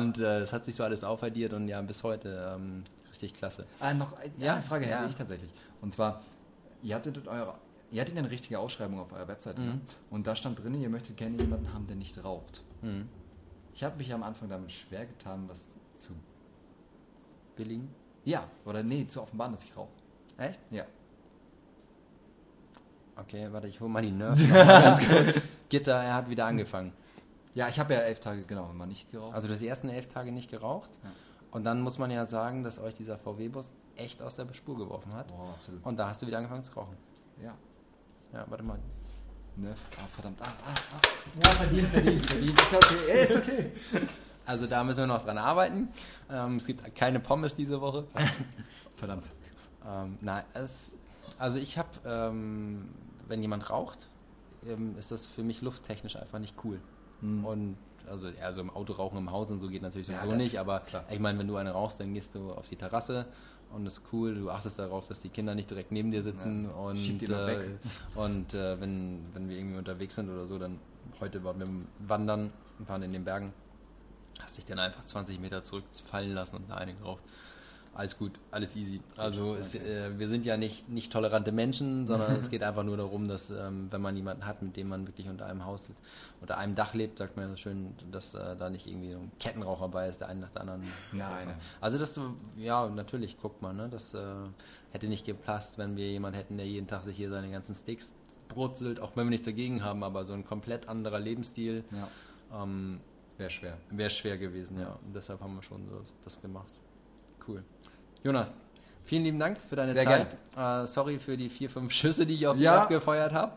und 0.05 0.19
äh, 0.19 0.41
es 0.41 0.53
hat 0.53 0.65
sich 0.65 0.75
so 0.75 0.85
alles 0.85 1.05
aufaddiert 1.05 1.53
und 1.53 1.69
ja, 1.69 1.81
bis 1.83 2.03
heute 2.03 2.55
ähm, 2.57 2.85
richtig 3.17 3.35
klasse. 3.35 3.67
Ah, 3.81 3.95
noch 3.95 4.13
äh, 4.21 4.31
Ja, 4.39 4.55
eine 4.55 4.63
Frage 4.63 4.87
hätte 4.87 5.03
ja. 5.03 5.09
ich 5.09 5.15
tatsächlich. 5.17 5.51
Und 5.81 5.93
zwar, 5.95 6.23
ihr 6.83 6.95
hattet 6.95 7.27
eure, 7.27 7.55
ihr 7.91 8.01
hattet 8.01 8.17
eine 8.17 8.31
richtige 8.31 8.59
Ausschreibung 8.59 9.01
auf 9.01 9.13
eurer 9.13 9.29
Webseite. 9.29 9.61
Ne? 9.61 9.81
Und 10.11 10.27
da 10.27 10.37
stand 10.37 10.63
drin, 10.63 10.81
ihr 10.81 10.89
möchtet 10.89 11.17
gerne 11.17 11.37
jemanden 11.39 11.73
haben, 11.73 11.87
der 11.87 11.97
nicht 11.97 12.23
raucht. 12.23 12.63
Mhm. 12.83 13.09
Ich 13.75 13.85
habe 13.85 13.97
mich 13.97 14.13
am 14.13 14.23
Anfang 14.23 14.49
damit 14.49 14.71
schwer 14.73 15.07
getan, 15.07 15.45
was 15.49 15.69
zu. 15.99 16.13
Billigen? 17.57 17.89
Ja, 18.25 18.45
oder 18.65 18.83
nee, 18.83 19.07
zu 19.07 19.23
offenbaren, 19.23 19.53
dass 19.53 19.65
ich 19.65 19.77
rauche. 19.77 19.89
Echt? 20.39 20.61
Ja. 20.71 20.85
Okay, 23.17 23.49
warte, 23.51 23.69
ich 23.69 23.81
hole 23.81 23.91
mal 23.91 24.03
die 24.03 24.11
Nerves. 24.13 24.43
Gitter, 25.69 25.95
er 26.03 26.15
hat 26.15 26.29
wieder 26.29 26.47
angefangen. 26.47 26.93
Ja, 27.55 27.69
ich 27.69 27.79
habe 27.79 27.95
ja 27.95 28.01
elf 28.01 28.21
Tage 28.21 28.43
genau 28.43 28.71
immer 28.71 28.85
nicht 28.85 29.11
geraucht. 29.11 29.35
Also 29.35 29.49
du 29.49 29.55
hast 29.55 29.61
die 29.61 29.69
ersten 29.69 29.89
elf 29.89 30.09
Tage 30.09 30.31
nicht 30.33 30.51
geraucht. 30.51 30.91
Ja. 31.03 31.11
Und 31.51 31.65
dann 31.65 31.81
muss 31.81 31.99
man 31.99 32.11
ja 32.11 32.27
sagen, 32.27 32.65
dass 32.65 32.79
euch 32.79 32.95
dieser 32.95 33.19
VW-Bus 33.19 33.73
echt 33.97 34.21
aus 34.23 34.37
der 34.37 34.53
Spur 34.53 34.77
geworfen 34.77 35.13
hat. 35.15 35.33
oh, 35.33 35.51
absolut. 35.55 35.85
Und 35.85 35.97
da 35.97 36.09
hast 36.09 36.23
du 36.23 36.27
wieder 36.27 36.39
angefangen 36.39 36.65
zu 36.65 36.73
rauchen. 36.75 36.97
Ja. 37.43 37.55
Ja, 38.33 38.45
warte 38.49 38.65
mal. 38.65 38.79
Nerv. 39.57 39.79
Ah, 39.97 40.07
verdammt. 40.09 40.41
Ah, 40.43 40.53
ah, 40.67 40.75
ah. 40.93 41.01
Ja, 41.43 41.51
verdient, 41.51 41.89
verdient, 41.89 42.27
verdient. 42.27 42.61
Ist 42.61 42.75
okay, 42.75 43.23
ist 43.23 43.37
okay. 43.37 43.73
Also 44.45 44.67
da 44.67 44.85
müssen 44.85 45.01
wir 45.01 45.07
noch 45.07 45.25
dran 45.25 45.39
arbeiten. 45.39 45.89
Ähm, 46.31 46.57
es 46.57 46.67
gibt 46.67 46.95
keine 46.95 47.21
Pommes 47.21 47.55
diese 47.55 47.81
Woche. 47.81 48.07
Verdammt. 48.97 49.29
ähm, 49.87 50.19
nein, 50.21 50.45
es, 50.55 50.93
also 51.39 51.59
ich 51.59 51.79
habe, 51.79 51.89
ähm, 52.05 52.89
wenn 53.27 53.41
jemand 53.41 53.71
raucht, 53.71 54.09
ähm, 54.67 54.97
ist 54.99 55.11
das 55.11 55.27
für 55.27 55.43
mich 55.43 55.63
lufttechnisch 55.63 56.17
einfach 56.17 56.39
nicht 56.39 56.55
cool. 56.65 56.81
Mhm. 57.23 57.45
Und 57.45 57.77
also, 58.09 58.29
also 58.43 58.61
im 58.61 58.71
Auto 58.71 58.93
rauchen 58.95 59.19
im 59.19 59.31
Haus 59.31 59.51
und 59.51 59.61
so 59.61 59.69
geht 59.69 59.83
natürlich 59.83 60.09
Ja, 60.09 60.15
sowieso 60.15 60.31
das- 60.31 60.39
nicht, 60.39 60.59
aber 60.59 60.81
klar. 60.81 61.05
ich 61.11 61.19
meine, 61.21 61.39
wenn 61.39 61.49
du 61.49 61.57
eine 61.57 61.71
rauchst, 61.73 62.01
dann 62.01 62.15
gehst 62.15 62.35
du 62.35 62.53
auf 62.53 62.69
die 62.69 62.77
Terrasse 62.77 63.27
und 63.71 63.85
das 63.85 63.99
ist 63.99 64.03
cool, 64.13 64.35
du 64.35 64.51
achtest 64.51 64.79
darauf, 64.79 65.07
dass 65.09 65.21
die 65.21 65.29
Kinder 65.29 65.55
nicht 65.55 65.71
direkt 65.71 65.93
neben 65.93 66.11
dir 66.11 66.23
sitzen 66.23 66.67
Ja, 66.67 66.71
und, 66.71 67.23
äh, 67.23 67.47
weg. 67.47 67.81
und 68.15 68.55
äh, 68.55 68.81
wenn, 68.81 69.25
wenn 69.35 69.49
wir 69.49 69.57
irgendwie 69.59 69.79
unterwegs 69.79 70.15
sind 70.15 70.31
oder 70.31 70.47
so, 70.47 70.59
dann 70.59 70.79
heute 71.21 71.43
waren 71.45 71.59
wir 71.61 71.69
wandern 72.09 72.53
waren 72.79 73.03
in 73.03 73.13
den 73.13 73.25
Bergen, 73.25 73.53
hast 74.41 74.59
dich 74.59 74.65
dann 74.67 74.79
einfach 74.79 75.05
20 75.05 75.41
Meter 75.41 75.63
zurückfallen 75.63 76.33
lassen 76.35 76.57
und 76.57 76.71
da 76.71 76.75
eine 76.77 76.95
geraucht. 76.95 77.23
Alles 77.97 78.19
gut, 78.19 78.33
alles 78.51 78.77
easy. 78.77 79.01
Also 79.17 79.55
es, 79.55 79.75
äh, 79.75 80.19
wir 80.19 80.29
sind 80.29 80.45
ja 80.45 80.59
nicht, 80.59 80.87
nicht 80.91 81.11
tolerante 81.11 81.51
Menschen, 81.51 82.07
sondern 82.07 82.37
es 82.37 82.51
geht 82.51 82.63
einfach 82.63 82.83
nur 82.83 82.99
darum, 82.99 83.27
dass 83.27 83.51
ähm, 83.51 83.87
wenn 83.91 84.03
man 84.03 84.15
jemanden 84.15 84.45
hat, 84.45 84.61
mit 84.61 84.77
dem 84.77 84.89
man 84.91 85.07
wirklich 85.07 85.31
unter 85.31 85.47
einem 85.47 85.65
Haus, 85.65 85.89
unter 86.43 86.59
einem 86.59 86.75
Dach 86.75 86.93
lebt, 86.93 87.17
sagt 87.17 87.37
man 87.37 87.47
ja 87.47 87.51
so 87.53 87.57
schön, 87.57 87.95
dass 88.13 88.35
äh, 88.35 88.55
da 88.55 88.69
nicht 88.69 88.87
irgendwie 88.87 89.13
so 89.13 89.19
ein 89.19 89.33
Kettenraucher 89.41 89.89
bei 89.89 90.09
ist, 90.09 90.21
der 90.21 90.29
einen 90.29 90.41
nach 90.41 90.51
der 90.51 90.61
anderen. 90.61 90.83
Nein, 91.13 91.21
nein. 91.47 91.55
Also 91.81 91.97
das, 91.97 92.21
ja, 92.59 92.87
natürlich 92.87 93.41
guckt 93.41 93.63
man, 93.63 93.77
ne? 93.79 93.89
das 93.89 94.13
äh, 94.13 94.21
hätte 94.93 95.07
nicht 95.07 95.25
gepasst, 95.25 95.79
wenn 95.79 95.97
wir 95.97 96.11
jemanden 96.11 96.37
hätten, 96.37 96.59
der 96.59 96.67
jeden 96.67 96.87
Tag 96.87 97.03
sich 97.03 97.17
hier 97.17 97.31
seine 97.31 97.51
ganzen 97.51 97.75
Steaks 97.75 98.13
brutzelt, 98.49 99.01
auch 99.01 99.17
wenn 99.17 99.25
wir 99.25 99.31
nichts 99.31 99.47
dagegen 99.47 99.83
haben, 99.83 100.05
aber 100.05 100.27
so 100.27 100.35
ein 100.35 100.45
komplett 100.45 100.87
anderer 100.87 101.19
Lebensstil 101.19 101.83
Ja. 101.93 102.63
ähm, 102.63 103.01
Wäre 103.39 103.51
schwer. 103.51 103.79
wäre 103.91 104.11
schwer 104.11 104.37
gewesen, 104.37 104.79
ja. 104.79 104.99
Und 105.03 105.15
deshalb 105.17 105.41
haben 105.41 105.55
wir 105.55 105.63
schon 105.63 105.89
so 105.89 106.03
das 106.23 106.41
gemacht. 106.43 106.73
Cool. 107.49 107.65
Jonas, 108.25 108.55
vielen 109.07 109.25
lieben 109.25 109.39
Dank 109.39 109.57
für 109.69 109.77
deine 109.77 109.93
Sehr 109.93 110.05
Zeit. 110.05 110.37
Äh, 110.57 110.87
sorry 110.87 111.19
für 111.19 111.37
die 111.37 111.49
vier, 111.49 111.71
fünf 111.71 111.93
Schüsse, 111.93 112.27
die 112.27 112.35
ich 112.35 112.47
auf 112.47 112.57
dich 112.57 112.65
Ja. 112.65 112.83
abgefeuert 112.83 113.33
habe. 113.33 113.53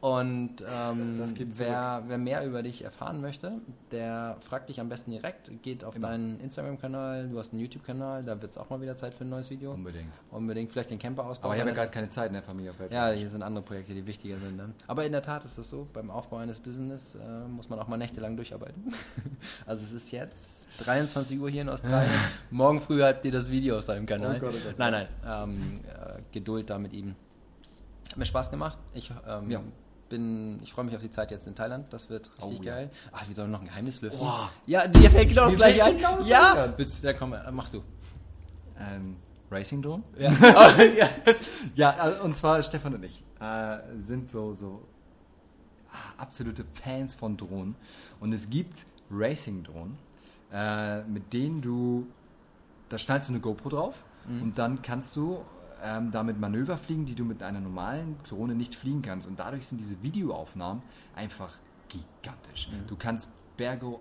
Und 0.00 0.62
ähm, 0.62 1.22
wer, 1.58 2.02
wer 2.06 2.16
mehr 2.16 2.46
über 2.46 2.62
dich 2.62 2.82
erfahren 2.84 3.20
möchte, 3.20 3.60
der 3.92 4.38
fragt 4.40 4.70
dich 4.70 4.80
am 4.80 4.88
besten 4.88 5.10
direkt. 5.10 5.50
Geht 5.62 5.84
auf 5.84 5.94
Immer. 5.94 6.08
deinen 6.08 6.40
Instagram-Kanal, 6.40 7.28
du 7.28 7.38
hast 7.38 7.52
einen 7.52 7.60
YouTube-Kanal, 7.60 8.24
da 8.24 8.40
wird 8.40 8.52
es 8.52 8.58
auch 8.58 8.70
mal 8.70 8.80
wieder 8.80 8.96
Zeit 8.96 9.12
für 9.12 9.24
ein 9.24 9.28
neues 9.28 9.50
Video. 9.50 9.72
Unbedingt. 9.72 10.10
Unbedingt 10.30 10.72
vielleicht 10.72 10.90
den 10.90 10.98
Camper 10.98 11.26
ausbauen. 11.26 11.50
Aber 11.50 11.54
ich 11.54 11.60
habe 11.60 11.70
ja 11.70 11.76
gerade 11.76 11.90
keine 11.90 12.08
Zeit 12.08 12.28
in 12.28 12.32
der 12.32 12.42
Familie. 12.42 12.72
Ja, 12.88 13.10
hier 13.10 13.28
sind 13.28 13.42
andere 13.42 13.62
Projekte, 13.62 13.92
die 13.92 14.06
wichtiger 14.06 14.38
sind. 14.38 14.56
Ne? 14.56 14.72
Aber 14.86 15.04
in 15.04 15.12
der 15.12 15.22
Tat 15.22 15.44
ist 15.44 15.58
es 15.58 15.68
so, 15.68 15.86
beim 15.92 16.10
Aufbau 16.10 16.38
eines 16.38 16.60
Business 16.60 17.16
äh, 17.16 17.46
muss 17.48 17.68
man 17.68 17.78
auch 17.78 17.86
mal 17.86 17.98
nächtelang 17.98 18.36
durcharbeiten. 18.36 18.94
also 19.66 19.84
es 19.84 19.92
ist 19.92 20.10
jetzt 20.12 20.66
23 20.78 21.38
Uhr 21.38 21.50
hier 21.50 21.60
in 21.60 21.68
Australien. 21.68 22.10
Morgen 22.50 22.80
früh 22.80 23.02
habt 23.02 23.22
ihr 23.26 23.32
das 23.32 23.50
Video 23.50 23.76
auf 23.76 23.84
seinem 23.84 24.06
Kanal. 24.06 24.36
Oh 24.36 24.46
Gott, 24.46 24.54
oh 24.56 24.66
Gott. 24.66 24.78
Nein, 24.78 24.89
nein, 24.90 25.08
ähm, 25.26 25.80
äh, 25.86 26.20
Geduld 26.32 26.70
da 26.70 26.78
mit 26.78 26.92
ihm. 26.92 27.14
Hat 28.10 28.16
mir 28.16 28.26
Spaß 28.26 28.50
gemacht. 28.50 28.78
Ich 28.94 29.10
ähm, 29.28 29.50
Ja. 29.50 29.62
bin, 30.08 30.60
ich 30.62 30.72
freue 30.72 30.84
mich 30.84 30.96
auf 30.96 31.02
die 31.02 31.10
Zeit 31.10 31.30
jetzt 31.30 31.46
in 31.46 31.54
Thailand. 31.54 31.92
Das 31.92 32.10
wird 32.10 32.30
richtig 32.42 32.60
Oh, 32.60 32.62
ja. 32.62 32.74
geil. 32.74 32.90
Ach, 33.12 33.26
wir 33.28 33.34
sollen 33.34 33.50
noch 33.50 33.60
ein 33.60 33.66
Geheimnis 33.66 34.00
lüften. 34.00 34.20
Oh. 34.20 34.48
Ja, 34.66 34.88
dir 34.88 35.10
fällt 35.10 35.28
genau 35.28 35.44
das 35.44 35.56
gleiche 35.56 35.84
ein. 35.84 35.96
genau 35.96 36.22
ja. 36.24 36.72
Willst, 36.76 37.02
ja, 37.04 37.12
komm, 37.12 37.34
äh, 37.34 37.50
mach 37.52 37.70
du. 37.70 37.82
Ähm, 38.78 39.16
Racing 39.50 39.82
Drone? 39.82 40.02
Ja. 40.18 40.30
ja. 40.98 41.08
ja, 41.74 42.08
äh, 42.08 42.20
und 42.20 42.36
zwar 42.36 42.62
Stefan 42.62 42.94
und 42.94 43.04
ich 43.04 43.22
äh, 43.40 43.78
sind 43.98 44.30
so, 44.30 44.52
so 44.54 44.86
ah, 45.92 46.22
absolute 46.22 46.64
Fans 46.82 47.14
von 47.14 47.36
Drohnen. 47.36 47.74
Und 48.20 48.32
es 48.32 48.48
gibt 48.50 48.84
Racing 49.10 49.62
Drohnen, 49.64 49.96
äh, 50.52 51.02
mit 51.02 51.32
denen 51.32 51.60
du, 51.60 52.06
da 52.88 52.98
schnallst 52.98 53.28
du 53.28 53.34
eine 53.34 53.40
GoPro 53.40 53.68
drauf 53.68 53.94
und 54.42 54.58
dann 54.58 54.82
kannst 54.82 55.16
du 55.16 55.44
ähm, 55.82 56.10
damit 56.10 56.38
Manöver 56.38 56.78
fliegen, 56.78 57.06
die 57.06 57.14
du 57.14 57.24
mit 57.24 57.42
einer 57.42 57.60
normalen 57.60 58.16
Drohne 58.28 58.54
nicht 58.54 58.74
fliegen 58.74 59.02
kannst. 59.02 59.26
Und 59.26 59.38
dadurch 59.38 59.66
sind 59.66 59.78
diese 59.78 60.02
Videoaufnahmen 60.02 60.82
einfach 61.14 61.54
gigantisch. 61.88 62.68
Du 62.86 62.96
kannst 62.96 63.28
Berge 63.56 63.98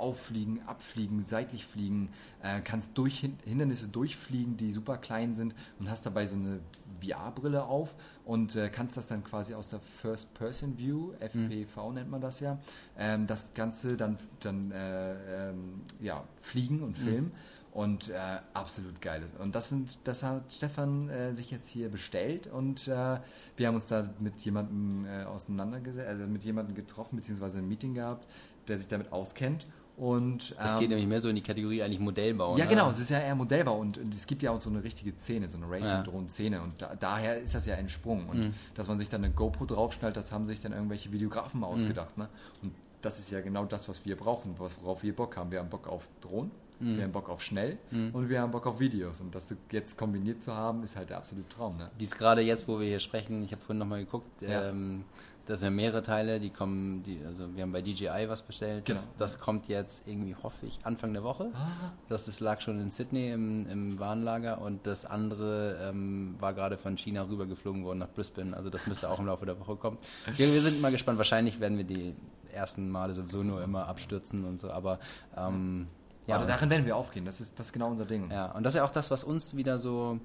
auffliegen, 0.00 0.62
abfliegen, 0.66 1.22
seitlich 1.24 1.66
fliegen, 1.66 2.08
äh, 2.42 2.60
kannst 2.62 2.96
durch 2.96 3.20
Hin 3.20 3.36
Hindernisse 3.44 3.86
durchfliegen, 3.86 4.56
die 4.56 4.72
super 4.72 4.96
klein 4.96 5.34
sind 5.34 5.54
und 5.78 5.90
hast 5.90 6.06
dabei 6.06 6.26
so 6.26 6.36
eine 6.36 6.60
VR-Brille 7.02 7.64
auf 7.64 7.94
und 8.24 8.56
äh, 8.56 8.70
kannst 8.70 8.96
das 8.96 9.08
dann 9.08 9.22
quasi 9.24 9.54
aus 9.54 9.70
der 9.70 9.80
First-Person-View, 9.80 11.12
FPV 11.20 11.92
nennt 11.92 12.10
man 12.10 12.20
das 12.20 12.40
ja, 12.40 12.58
ähm, 12.98 13.26
das 13.26 13.52
Ganze 13.52 13.96
dann, 13.96 14.18
dann 14.40 14.70
äh, 14.70 15.50
ähm, 15.50 15.82
ja, 16.00 16.24
fliegen 16.40 16.82
und 16.82 16.96
filmen. 16.96 17.32
Und 17.72 18.08
äh, 18.08 18.14
absolut 18.52 19.00
geil. 19.00 19.22
Und 19.38 19.54
das 19.54 19.68
sind, 19.68 19.98
das 20.04 20.22
hat 20.24 20.50
Stefan 20.52 21.08
äh, 21.08 21.32
sich 21.32 21.50
jetzt 21.52 21.68
hier 21.68 21.88
bestellt 21.88 22.48
und 22.48 22.88
äh, 22.88 23.18
wir 23.56 23.68
haben 23.68 23.76
uns 23.76 23.86
da 23.86 24.08
mit 24.18 24.40
jemandem 24.40 25.06
äh, 25.06 25.22
auseinandergesetzt, 25.24 26.08
also 26.08 26.24
mit 26.26 26.42
jemandem 26.42 26.74
getroffen, 26.74 27.14
beziehungsweise 27.16 27.58
ein 27.58 27.68
Meeting 27.68 27.94
gehabt, 27.94 28.26
der 28.66 28.76
sich 28.76 28.88
damit 28.88 29.12
auskennt. 29.12 29.66
Und 29.96 30.54
Das 30.58 30.72
ähm, 30.72 30.78
geht 30.80 30.88
nämlich 30.88 31.06
mehr 31.06 31.20
so 31.20 31.28
in 31.28 31.36
die 31.36 31.42
Kategorie 31.42 31.82
eigentlich 31.82 32.00
Modellbau. 32.00 32.56
ja, 32.56 32.64
ne? 32.64 32.70
genau, 32.70 32.88
es 32.90 32.98
ist 32.98 33.10
ja 33.10 33.18
eher 33.20 33.34
Modellbau 33.34 33.78
und, 33.78 33.98
und 33.98 34.14
es 34.14 34.26
gibt 34.26 34.42
ja 34.42 34.50
auch 34.50 34.60
so 34.60 34.70
eine 34.70 34.82
richtige 34.82 35.12
Szene, 35.12 35.46
so 35.48 35.58
eine. 35.58 35.70
Racing-Drohnen-Szene 35.70 36.62
und 36.62 36.80
da, 36.82 36.96
daher 36.98 37.38
ist 37.40 37.54
das 37.54 37.66
ja 37.66 37.74
entsprungen. 37.74 38.28
Und 38.28 38.38
Mhm. 38.40 38.54
dass 38.74 38.88
man 38.88 38.98
sich 38.98 39.08
dann 39.10 39.22
eine 39.22 39.32
GoPro 39.32 39.66
draufschnallt, 39.66 40.16
das 40.16 40.32
haben 40.32 40.46
sich 40.46 40.60
dann 40.60 40.72
irgendwelche 40.72 41.12
Videografen 41.12 41.60
mal 41.60 41.66
ausgedacht. 41.68 42.16
Ne? 42.18 42.28
Und 42.62 42.72
das 43.02 43.18
ist 43.18 43.30
ja 43.30 43.40
genau 43.42 43.64
das, 43.66 43.88
was 43.88 44.04
wir 44.06 44.16
brauchen, 44.16 44.54
was, 44.58 44.76
worauf 44.82 45.02
wir 45.02 45.14
Bock 45.14 45.36
haben. 45.36 45.50
Wir 45.50 45.58
haben 45.60 45.68
Bock 45.68 45.86
auf 45.86 46.08
Drohnen, 46.22 46.50
Mhm. 46.80 46.96
wir 46.96 47.04
haben 47.04 47.12
Bock 47.12 47.28
auf 47.28 47.42
schnell 47.42 47.78
und 48.12 48.28
wir 48.28 48.40
haben 48.40 48.50
Bock 48.50 48.66
auf 48.66 48.80
Videos. 48.80 49.20
Und 49.20 49.34
das 49.34 49.54
jetzt 49.70 49.96
kombiniert 49.98 50.42
zu 50.42 50.54
haben, 50.54 50.82
ist 50.82 50.96
halt 50.96 51.10
der 51.10 51.18
absolute 51.18 51.48
Traum. 51.48 51.76
Ne? 51.76 51.90
Die 52.00 52.04
ist 52.04 52.18
gerade 52.18 52.40
jetzt, 52.40 52.66
wo 52.68 52.80
wir 52.80 52.86
hier 52.88 53.00
sprechen, 53.00 53.44
ich 53.44 53.52
habe 53.52 53.60
vorhin 53.62 53.78
nochmal 53.78 54.00
geguckt, 54.04 54.42
Ja. 54.42 54.68
ähm, 54.70 55.04
Das 55.46 55.60
sind 55.60 55.74
mehrere 55.74 56.02
Teile, 56.02 56.38
die 56.38 56.50
kommen, 56.50 57.02
die, 57.02 57.18
also 57.26 57.48
wir 57.56 57.62
haben 57.64 57.72
bei 57.72 57.82
DJI 57.82 58.28
was 58.28 58.42
bestellt. 58.42 58.88
Das, 58.88 59.02
Genau. 59.06 59.14
das 59.18 59.40
kommt 59.40 59.66
jetzt 59.66 60.06
irgendwie, 60.06 60.36
hoffe 60.40 60.66
ich, 60.66 60.78
Anfang 60.84 61.12
der 61.12 61.24
Woche. 61.24 61.50
Ah. 61.54 61.90
Das 62.08 62.28
ist, 62.28 62.38
lag 62.38 62.60
schon 62.60 62.78
in 62.80 62.90
Sydney 62.92 63.32
im, 63.32 63.68
im 63.68 63.98
Warenlager 63.98 64.60
und 64.60 64.86
das 64.86 65.04
andere 65.06 65.76
ähm, 65.90 66.36
war 66.38 66.52
gerade 66.54 66.76
von 66.78 66.96
China 66.96 67.22
rübergeflogen 67.28 67.82
worden 67.84 67.98
nach 67.98 68.10
Brisbane. 68.10 68.56
Also 68.56 68.70
das 68.70 68.86
müsste 68.86 69.10
auch 69.10 69.18
im 69.18 69.26
Laufe 69.26 69.44
der 69.44 69.58
Woche 69.58 69.74
kommen. 69.74 69.98
Wir, 70.36 70.52
wir 70.52 70.62
sind 70.62 70.80
mal 70.80 70.92
gespannt. 70.92 71.18
Wahrscheinlich 71.18 71.58
werden 71.58 71.78
wir 71.78 71.84
die 71.84 72.14
ersten 72.52 72.88
Male 72.88 73.12
sowieso 73.14 73.42
nur 73.42 73.60
immer 73.64 73.88
abstürzen 73.88 74.44
und 74.44 74.60
so, 74.60 74.70
aber 74.70 75.00
ähm, 75.36 75.88
Ja, 76.26 76.38
ja, 76.40 76.46
darin 76.46 76.70
werden 76.70 76.86
wir 76.86 76.96
aufgehen. 76.96 77.24
Das 77.24 77.40
ist, 77.40 77.58
das 77.58 77.66
ist 77.68 77.72
genau 77.72 77.90
unser 77.90 78.04
Ding. 78.04 78.30
ja, 78.30 78.52
und 78.52 78.62
das 78.62 78.74
ist 78.74 78.78
ja 78.78 78.84
auch 78.84 78.90
das, 78.90 79.10
was 79.10 79.24
uns 79.24 79.56
wieder 79.56 79.78
so, 79.78 80.20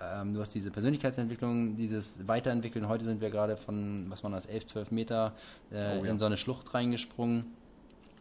ähm, 0.00 0.34
du 0.34 0.40
hast 0.40 0.50
diese 0.54 0.70
Persönlichkeitsentwicklung, 0.70 1.76
dieses 1.76 2.26
Weiterentwickeln. 2.26 2.88
Heute 2.88 3.04
sind 3.04 3.20
wir 3.20 3.30
gerade 3.30 3.56
von, 3.56 4.06
was 4.08 4.24
waren 4.24 4.32
das, 4.32 4.46
11, 4.46 4.66
12 4.66 4.90
Meter 4.90 5.32
äh, 5.70 5.98
Oh, 6.00 6.04
ja. 6.04 6.10
in 6.10 6.18
so 6.18 6.24
eine 6.24 6.36
Schlucht 6.36 6.74
reingesprungen. 6.74 7.46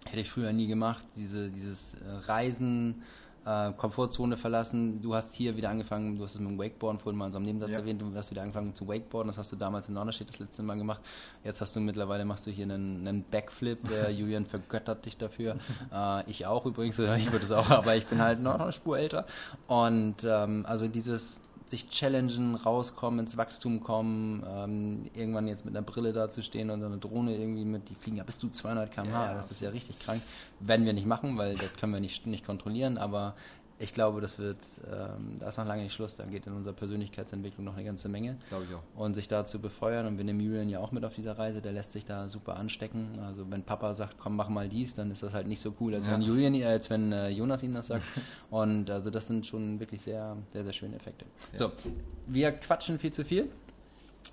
Hätte 0.06 0.20
ich 0.20 0.30
früher 0.30 0.52
nie 0.54 0.68
gemacht. 0.68 1.06
Diese, 1.16 1.50
dieses 1.50 1.96
äh, 1.96 1.98
Reisen, 2.26 3.02
äh, 3.46 3.72
Komfortzone 3.74 4.38
verlassen. 4.38 5.02
Du 5.02 5.14
hast 5.16 5.34
hier 5.34 5.56
wieder 5.58 5.70
angefangen, 5.70 6.18
du 6.18 6.24
hast 6.24 6.36
es 6.36 6.40
mit 6.40 6.50
dem 6.50 6.58
Wakeboarden 6.60 7.00
vorhin 7.00 7.18
mal 7.18 7.28
in 7.28 7.32
so 7.34 7.38
einem 7.38 7.46
Nebensatz 7.46 7.72
Ja. 7.72 7.80
erwähnt, 7.80 8.02
du 8.02 8.14
hast 8.16 8.32
wieder 8.32 8.42
angefangen 8.42 8.74
zu 8.74 8.88
Wakeboarden. 8.88 9.28
Das 9.30 9.38
hast 9.38 9.52
du 9.52 9.56
damals 9.56 9.88
in 9.88 9.94
Norderstedt 9.96 10.30
das 10.30 10.40
letzte 10.40 10.64
Mal 10.64 10.76
gemacht. 10.78 11.02
Jetzt 11.44 11.62
hast 11.62 11.76
du 11.76 11.80
mittlerweile, 11.80 12.26
machst 12.26 12.48
du 12.48 12.52
hier 12.52 12.64
einen, 12.66 13.08
einen 13.08 13.24
Backflip. 13.24 13.88
Der 13.90 14.10
Julian 14.14 14.46
vergöttert 14.46 15.06
dich 15.06 15.18
dafür. 15.18 15.58
äh, 15.94 16.30
ich 16.30 16.46
auch 16.46 16.66
übrigens, 16.66 16.98
ich 17.18 17.32
würde 17.32 17.46
es 17.46 17.52
auch, 17.52 17.70
aber 17.70 17.96
ich 17.96 18.06
bin 18.08 18.22
halt 18.22 18.40
noch 18.42 18.60
eine 18.60 18.72
Spur 18.72 18.98
älter. 18.98 19.26
Und 19.68 20.18
ähm, 20.24 20.66
also 20.68 20.88
dieses 20.88 21.40
sich 21.70 21.90
challengen, 21.90 22.56
rauskommen, 22.56 23.20
ins 23.20 23.38
Wachstum 23.38 23.82
kommen, 23.82 24.44
ähm, 24.48 25.10
irgendwann 25.14 25.48
jetzt 25.48 25.66
mit 25.66 25.76
einer 25.76 25.86
Brille 25.86 26.14
da 26.14 26.30
zu 26.30 26.44
stehen 26.44 26.70
und 26.70 26.82
so 26.82 26.86
eine 26.86 26.98
Drohne 26.98 27.36
irgendwie 27.36 27.66
mit, 27.66 27.90
die 27.90 27.96
fliegen 27.96 28.18
ja 28.18 28.24
bis 28.24 28.40
zu 28.40 28.50
200 28.50 28.92
km/h, 28.92 29.26
Ja, 29.28 29.34
das 29.34 29.52
ist 29.52 29.62
ja 29.62 29.70
richtig 29.70 30.00
krank. 30.00 30.22
Werden 30.60 30.86
wir 30.86 30.94
nicht 30.94 31.08
machen, 31.08 31.38
weil 31.38 31.56
das 31.56 31.74
können 31.80 31.94
wir 31.94 32.00
nicht, 32.00 32.28
nicht 32.28 32.46
kontrollieren, 32.46 32.98
aber 32.98 33.36
ich 33.80 33.92
glaube, 33.92 34.22
das 34.22 34.40
wird, 34.40 34.58
ähm, 34.92 35.38
da 35.40 35.50
ist 35.50 35.58
noch 35.58 35.66
lange 35.66 35.84
nicht 35.84 35.94
Schluss, 35.94 36.16
da 36.16 36.26
geht 36.26 36.46
in 36.48 36.54
unserer 36.54 36.74
Persönlichkeitsentwicklung 36.74 37.66
noch 37.66 37.74
eine 37.76 37.84
ganze 37.84 38.08
Menge. 38.08 38.38
Glaube 38.50 38.66
ich 38.70 38.76
auch. 38.76 38.82
Und 38.96 39.14
sich 39.16 39.28
da 39.28 39.46
zu 39.46 39.60
befeuern 39.60 40.06
und 40.06 40.18
wir 40.18 40.24
nehmen 40.24 40.40
Julian 40.40 40.70
ja 40.70 40.80
auch 40.80 40.92
mit 40.92 41.04
auf 41.04 41.16
dieser 41.16 41.38
Reise, 41.38 41.62
der 41.62 41.72
lässt 41.72 41.92
sich 41.92 42.06
da 42.06 42.30
super 42.30 42.58
anstecken. 42.58 43.20
Also 43.26 43.50
wenn 43.50 43.64
Papa 43.64 43.94
sagt, 43.96 44.18
komm, 44.20 44.36
mach 44.36 44.50
mal 44.50 44.70
dies, 44.70 44.96
dann 44.96 45.12
ist 45.12 45.24
das 45.24 45.34
halt 45.34 45.48
nicht 45.48 45.60
so 45.60 45.74
cool, 45.80 45.96
als 45.96 46.06
Ja. 46.06 46.14
wenn 46.14 46.22
Julian, 46.22 46.54
äh, 46.56 46.66
als 46.66 46.90
wenn 46.90 47.12
äh, 47.12 47.30
Jonas 47.30 47.64
ihm 47.64 47.74
das 47.74 47.88
sagt. 47.88 48.04
und 48.52 48.90
also 48.90 49.10
das 49.10 49.28
sind 49.28 49.46
schon 49.46 49.80
wirklich 49.80 50.02
sehr, 50.02 50.38
sehr, 50.52 50.64
sehr 50.64 50.74
schöne 50.74 50.96
Effekte. 50.96 51.26
So, 51.54 51.72
wir 52.28 52.52
quatschen 52.52 53.00
viel 53.00 53.12
zu 53.12 53.26
viel. 53.26 53.50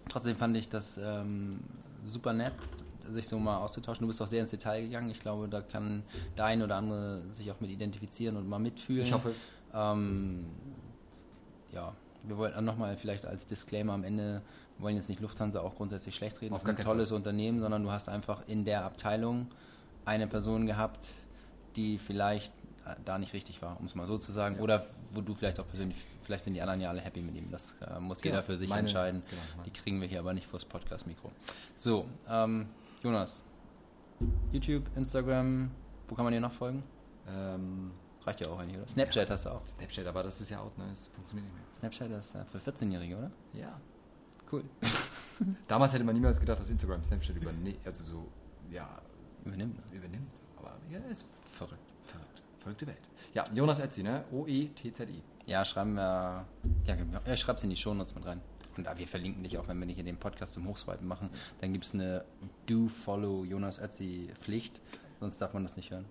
Trotzdem 0.08 0.36
fand 0.36 0.56
ich 0.56 0.68
das 0.68 0.98
ähm, 1.02 1.58
super 2.06 2.32
nett, 2.32 2.52
sich 3.12 3.28
so 3.28 3.38
mal 3.38 3.58
auszutauschen. 3.58 4.02
Du 4.02 4.08
bist 4.08 4.20
auch 4.22 4.26
sehr 4.26 4.40
ins 4.40 4.50
Detail 4.50 4.82
gegangen. 4.82 5.10
Ich 5.10 5.20
glaube, 5.20 5.48
da 5.48 5.60
kann 5.62 6.02
der 6.36 6.46
ein 6.46 6.62
oder 6.62 6.76
andere 6.76 7.22
sich 7.34 7.50
auch 7.50 7.60
mit 7.60 7.70
identifizieren 7.70 8.36
und 8.36 8.48
mal 8.48 8.58
mitfühlen. 8.58 9.04
Ich 9.06 9.12
hoffe 9.12 9.30
es. 9.30 9.46
Ähm, 9.74 10.46
ja, 11.72 11.92
wir 12.24 12.36
wollten 12.36 12.64
nochmal 12.64 12.96
vielleicht 12.96 13.24
als 13.26 13.46
Disclaimer 13.46 13.92
am 13.94 14.04
Ende, 14.04 14.42
wir 14.76 14.84
wollen 14.84 14.96
jetzt 14.96 15.08
nicht 15.08 15.20
Lufthansa 15.20 15.60
auch 15.60 15.76
grundsätzlich 15.76 16.14
schlecht 16.14 16.40
reden. 16.40 16.54
Auf 16.54 16.62
das 16.62 16.72
ist 16.72 16.78
ein 16.78 16.84
tolles 16.84 17.12
Unternehmen, 17.12 17.60
sondern 17.60 17.82
du 17.82 17.90
hast 17.90 18.08
einfach 18.08 18.42
in 18.48 18.64
der 18.64 18.84
Abteilung 18.84 19.46
eine 20.04 20.26
Person 20.26 20.66
gehabt, 20.66 21.06
die 21.76 21.98
vielleicht 21.98 22.52
äh, 22.86 22.94
da 23.04 23.18
nicht 23.18 23.32
richtig 23.32 23.62
war, 23.62 23.78
um 23.78 23.86
es 23.86 23.94
mal 23.94 24.06
so 24.06 24.18
zu 24.18 24.32
sagen. 24.32 24.58
Oder 24.58 24.86
wo 25.12 25.20
du 25.20 25.34
vielleicht 25.34 25.60
auch 25.60 25.68
persönlich, 25.68 25.96
vielleicht 26.22 26.44
sind 26.44 26.54
die 26.54 26.62
anderen 26.62 26.80
ja 26.80 26.88
alle 26.88 27.00
happy 27.00 27.20
mit 27.20 27.36
ihm. 27.36 27.50
Das 27.50 27.74
äh, 27.80 28.00
muss 28.00 28.20
Genau, 28.20 28.36
jeder 28.36 28.42
für 28.42 28.56
sich 28.56 28.68
meine- 28.68 28.80
entscheiden. 28.80 29.22
genau, 29.30 29.62
die 29.64 29.70
kriegen 29.70 30.00
wir 30.00 30.08
hier 30.08 30.18
aber 30.20 30.32
nicht 30.32 30.46
vors 30.46 30.64
Podcast-Mikro. 30.64 31.30
So, 31.76 32.06
ähm, 32.28 32.66
Jonas, 33.02 33.42
YouTube, 34.52 34.84
Instagram, 34.96 35.70
wo 36.08 36.14
kann 36.14 36.24
man 36.24 36.32
dir 36.32 36.40
noch 36.40 36.52
folgen? 36.52 36.82
Ähm, 37.26 37.92
Reicht 38.22 38.40
ja 38.42 38.48
auch 38.48 38.58
eigentlich, 38.58 38.76
oder? 38.76 38.86
Snapchat 38.86 39.30
hast 39.30 39.46
du 39.46 39.50
auch. 39.50 39.66
Snapchat, 39.66 40.06
aber 40.06 40.22
das 40.22 40.38
ist 40.42 40.50
ja 40.50 40.60
out, 40.60 40.76
ne? 40.76 40.84
Das 40.90 41.08
funktioniert 41.08 41.46
nicht 41.46 41.54
mehr. 41.56 41.64
Snapchat 41.74 42.10
ist 42.10 42.34
äh, 42.34 42.44
für 42.44 42.58
14-Jährige, 42.58 43.16
oder? 43.16 43.30
Ja. 43.54 43.80
Cool. 44.52 44.64
Damals 45.68 45.94
hätte 45.94 46.04
man 46.04 46.14
niemals 46.14 46.38
gedacht, 46.38 46.60
dass 46.60 46.68
Instagram 46.68 47.02
Snapchat 47.02 47.34
übernimmt. 47.36 47.78
Also 47.86 48.04
so, 48.04 48.28
ja, 48.70 49.00
Übernimmt. 49.46 49.76
ne? 49.76 49.96
übernimmt. 49.96 50.40
Aber 50.58 50.76
ja, 50.90 50.98
ist 51.10 51.26
Verrückt. 51.52 51.80
verrückt. 52.04 52.42
Verrückte 52.58 52.86
Welt. 52.86 53.08
Ja, 53.32 53.44
Jonas 53.54 53.80
Ötzi, 53.80 54.02
ne? 54.02 54.24
O-E-T-Z-I. 54.32 55.22
Ja, 55.46 55.64
schreiben 55.64 55.94
wir. 55.94 56.44
Ja, 56.84 56.94
genau. 56.96 57.20
ja, 57.24 57.32
ich 57.32 57.40
schreib's 57.40 57.64
in 57.64 57.70
die 57.70 57.76
Shownotes 57.76 58.14
mit 58.14 58.26
rein. 58.26 58.42
Und 58.76 58.86
da 58.86 58.96
wir 58.98 59.06
verlinken 59.06 59.42
dich 59.42 59.58
auch, 59.58 59.68
wenn 59.68 59.78
wir 59.78 59.86
nicht 59.86 59.96
hier 59.96 60.04
den 60.04 60.16
Podcast 60.16 60.54
zum 60.54 60.66
Hochswipen 60.66 61.06
machen, 61.06 61.30
dann 61.60 61.72
gibt's 61.72 61.94
eine 61.94 62.24
Do-Follow 62.66 63.44
Jonas 63.44 63.80
Ötzi 63.80 64.30
Pflicht, 64.40 64.80
sonst 65.18 65.38
darf 65.38 65.52
man 65.52 65.62
das 65.62 65.76
nicht 65.76 65.90
hören. 65.90 66.04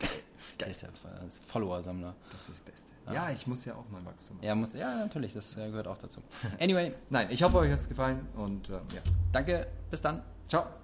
Der 0.60 0.68
ist 0.68 0.82
äh, 0.82 0.88
ist 1.26 1.42
Follower-Sammler. 1.44 2.14
Das 2.32 2.42
ist 2.42 2.50
das 2.50 2.60
Beste. 2.60 2.92
Ja, 3.12 3.30
ich 3.30 3.46
muss 3.46 3.64
ja 3.64 3.74
auch 3.74 3.88
mal 3.90 4.04
Wachstum 4.04 4.36
machen. 4.36 4.46
Ja, 4.46 4.54
muss, 4.54 4.72
ja, 4.72 4.98
natürlich, 4.98 5.32
das 5.32 5.56
äh, 5.56 5.68
gehört 5.68 5.88
auch 5.88 5.98
dazu. 5.98 6.22
Anyway, 6.60 6.92
Nein, 7.10 7.28
ich 7.30 7.42
hoffe, 7.42 7.58
euch 7.58 7.70
hat 7.70 7.78
es 7.78 7.88
gefallen 7.88 8.26
und 8.36 8.68
äh, 8.68 8.72
ja. 8.72 9.02
danke, 9.32 9.66
bis 9.90 10.00
dann. 10.00 10.22
Ciao. 10.48 10.83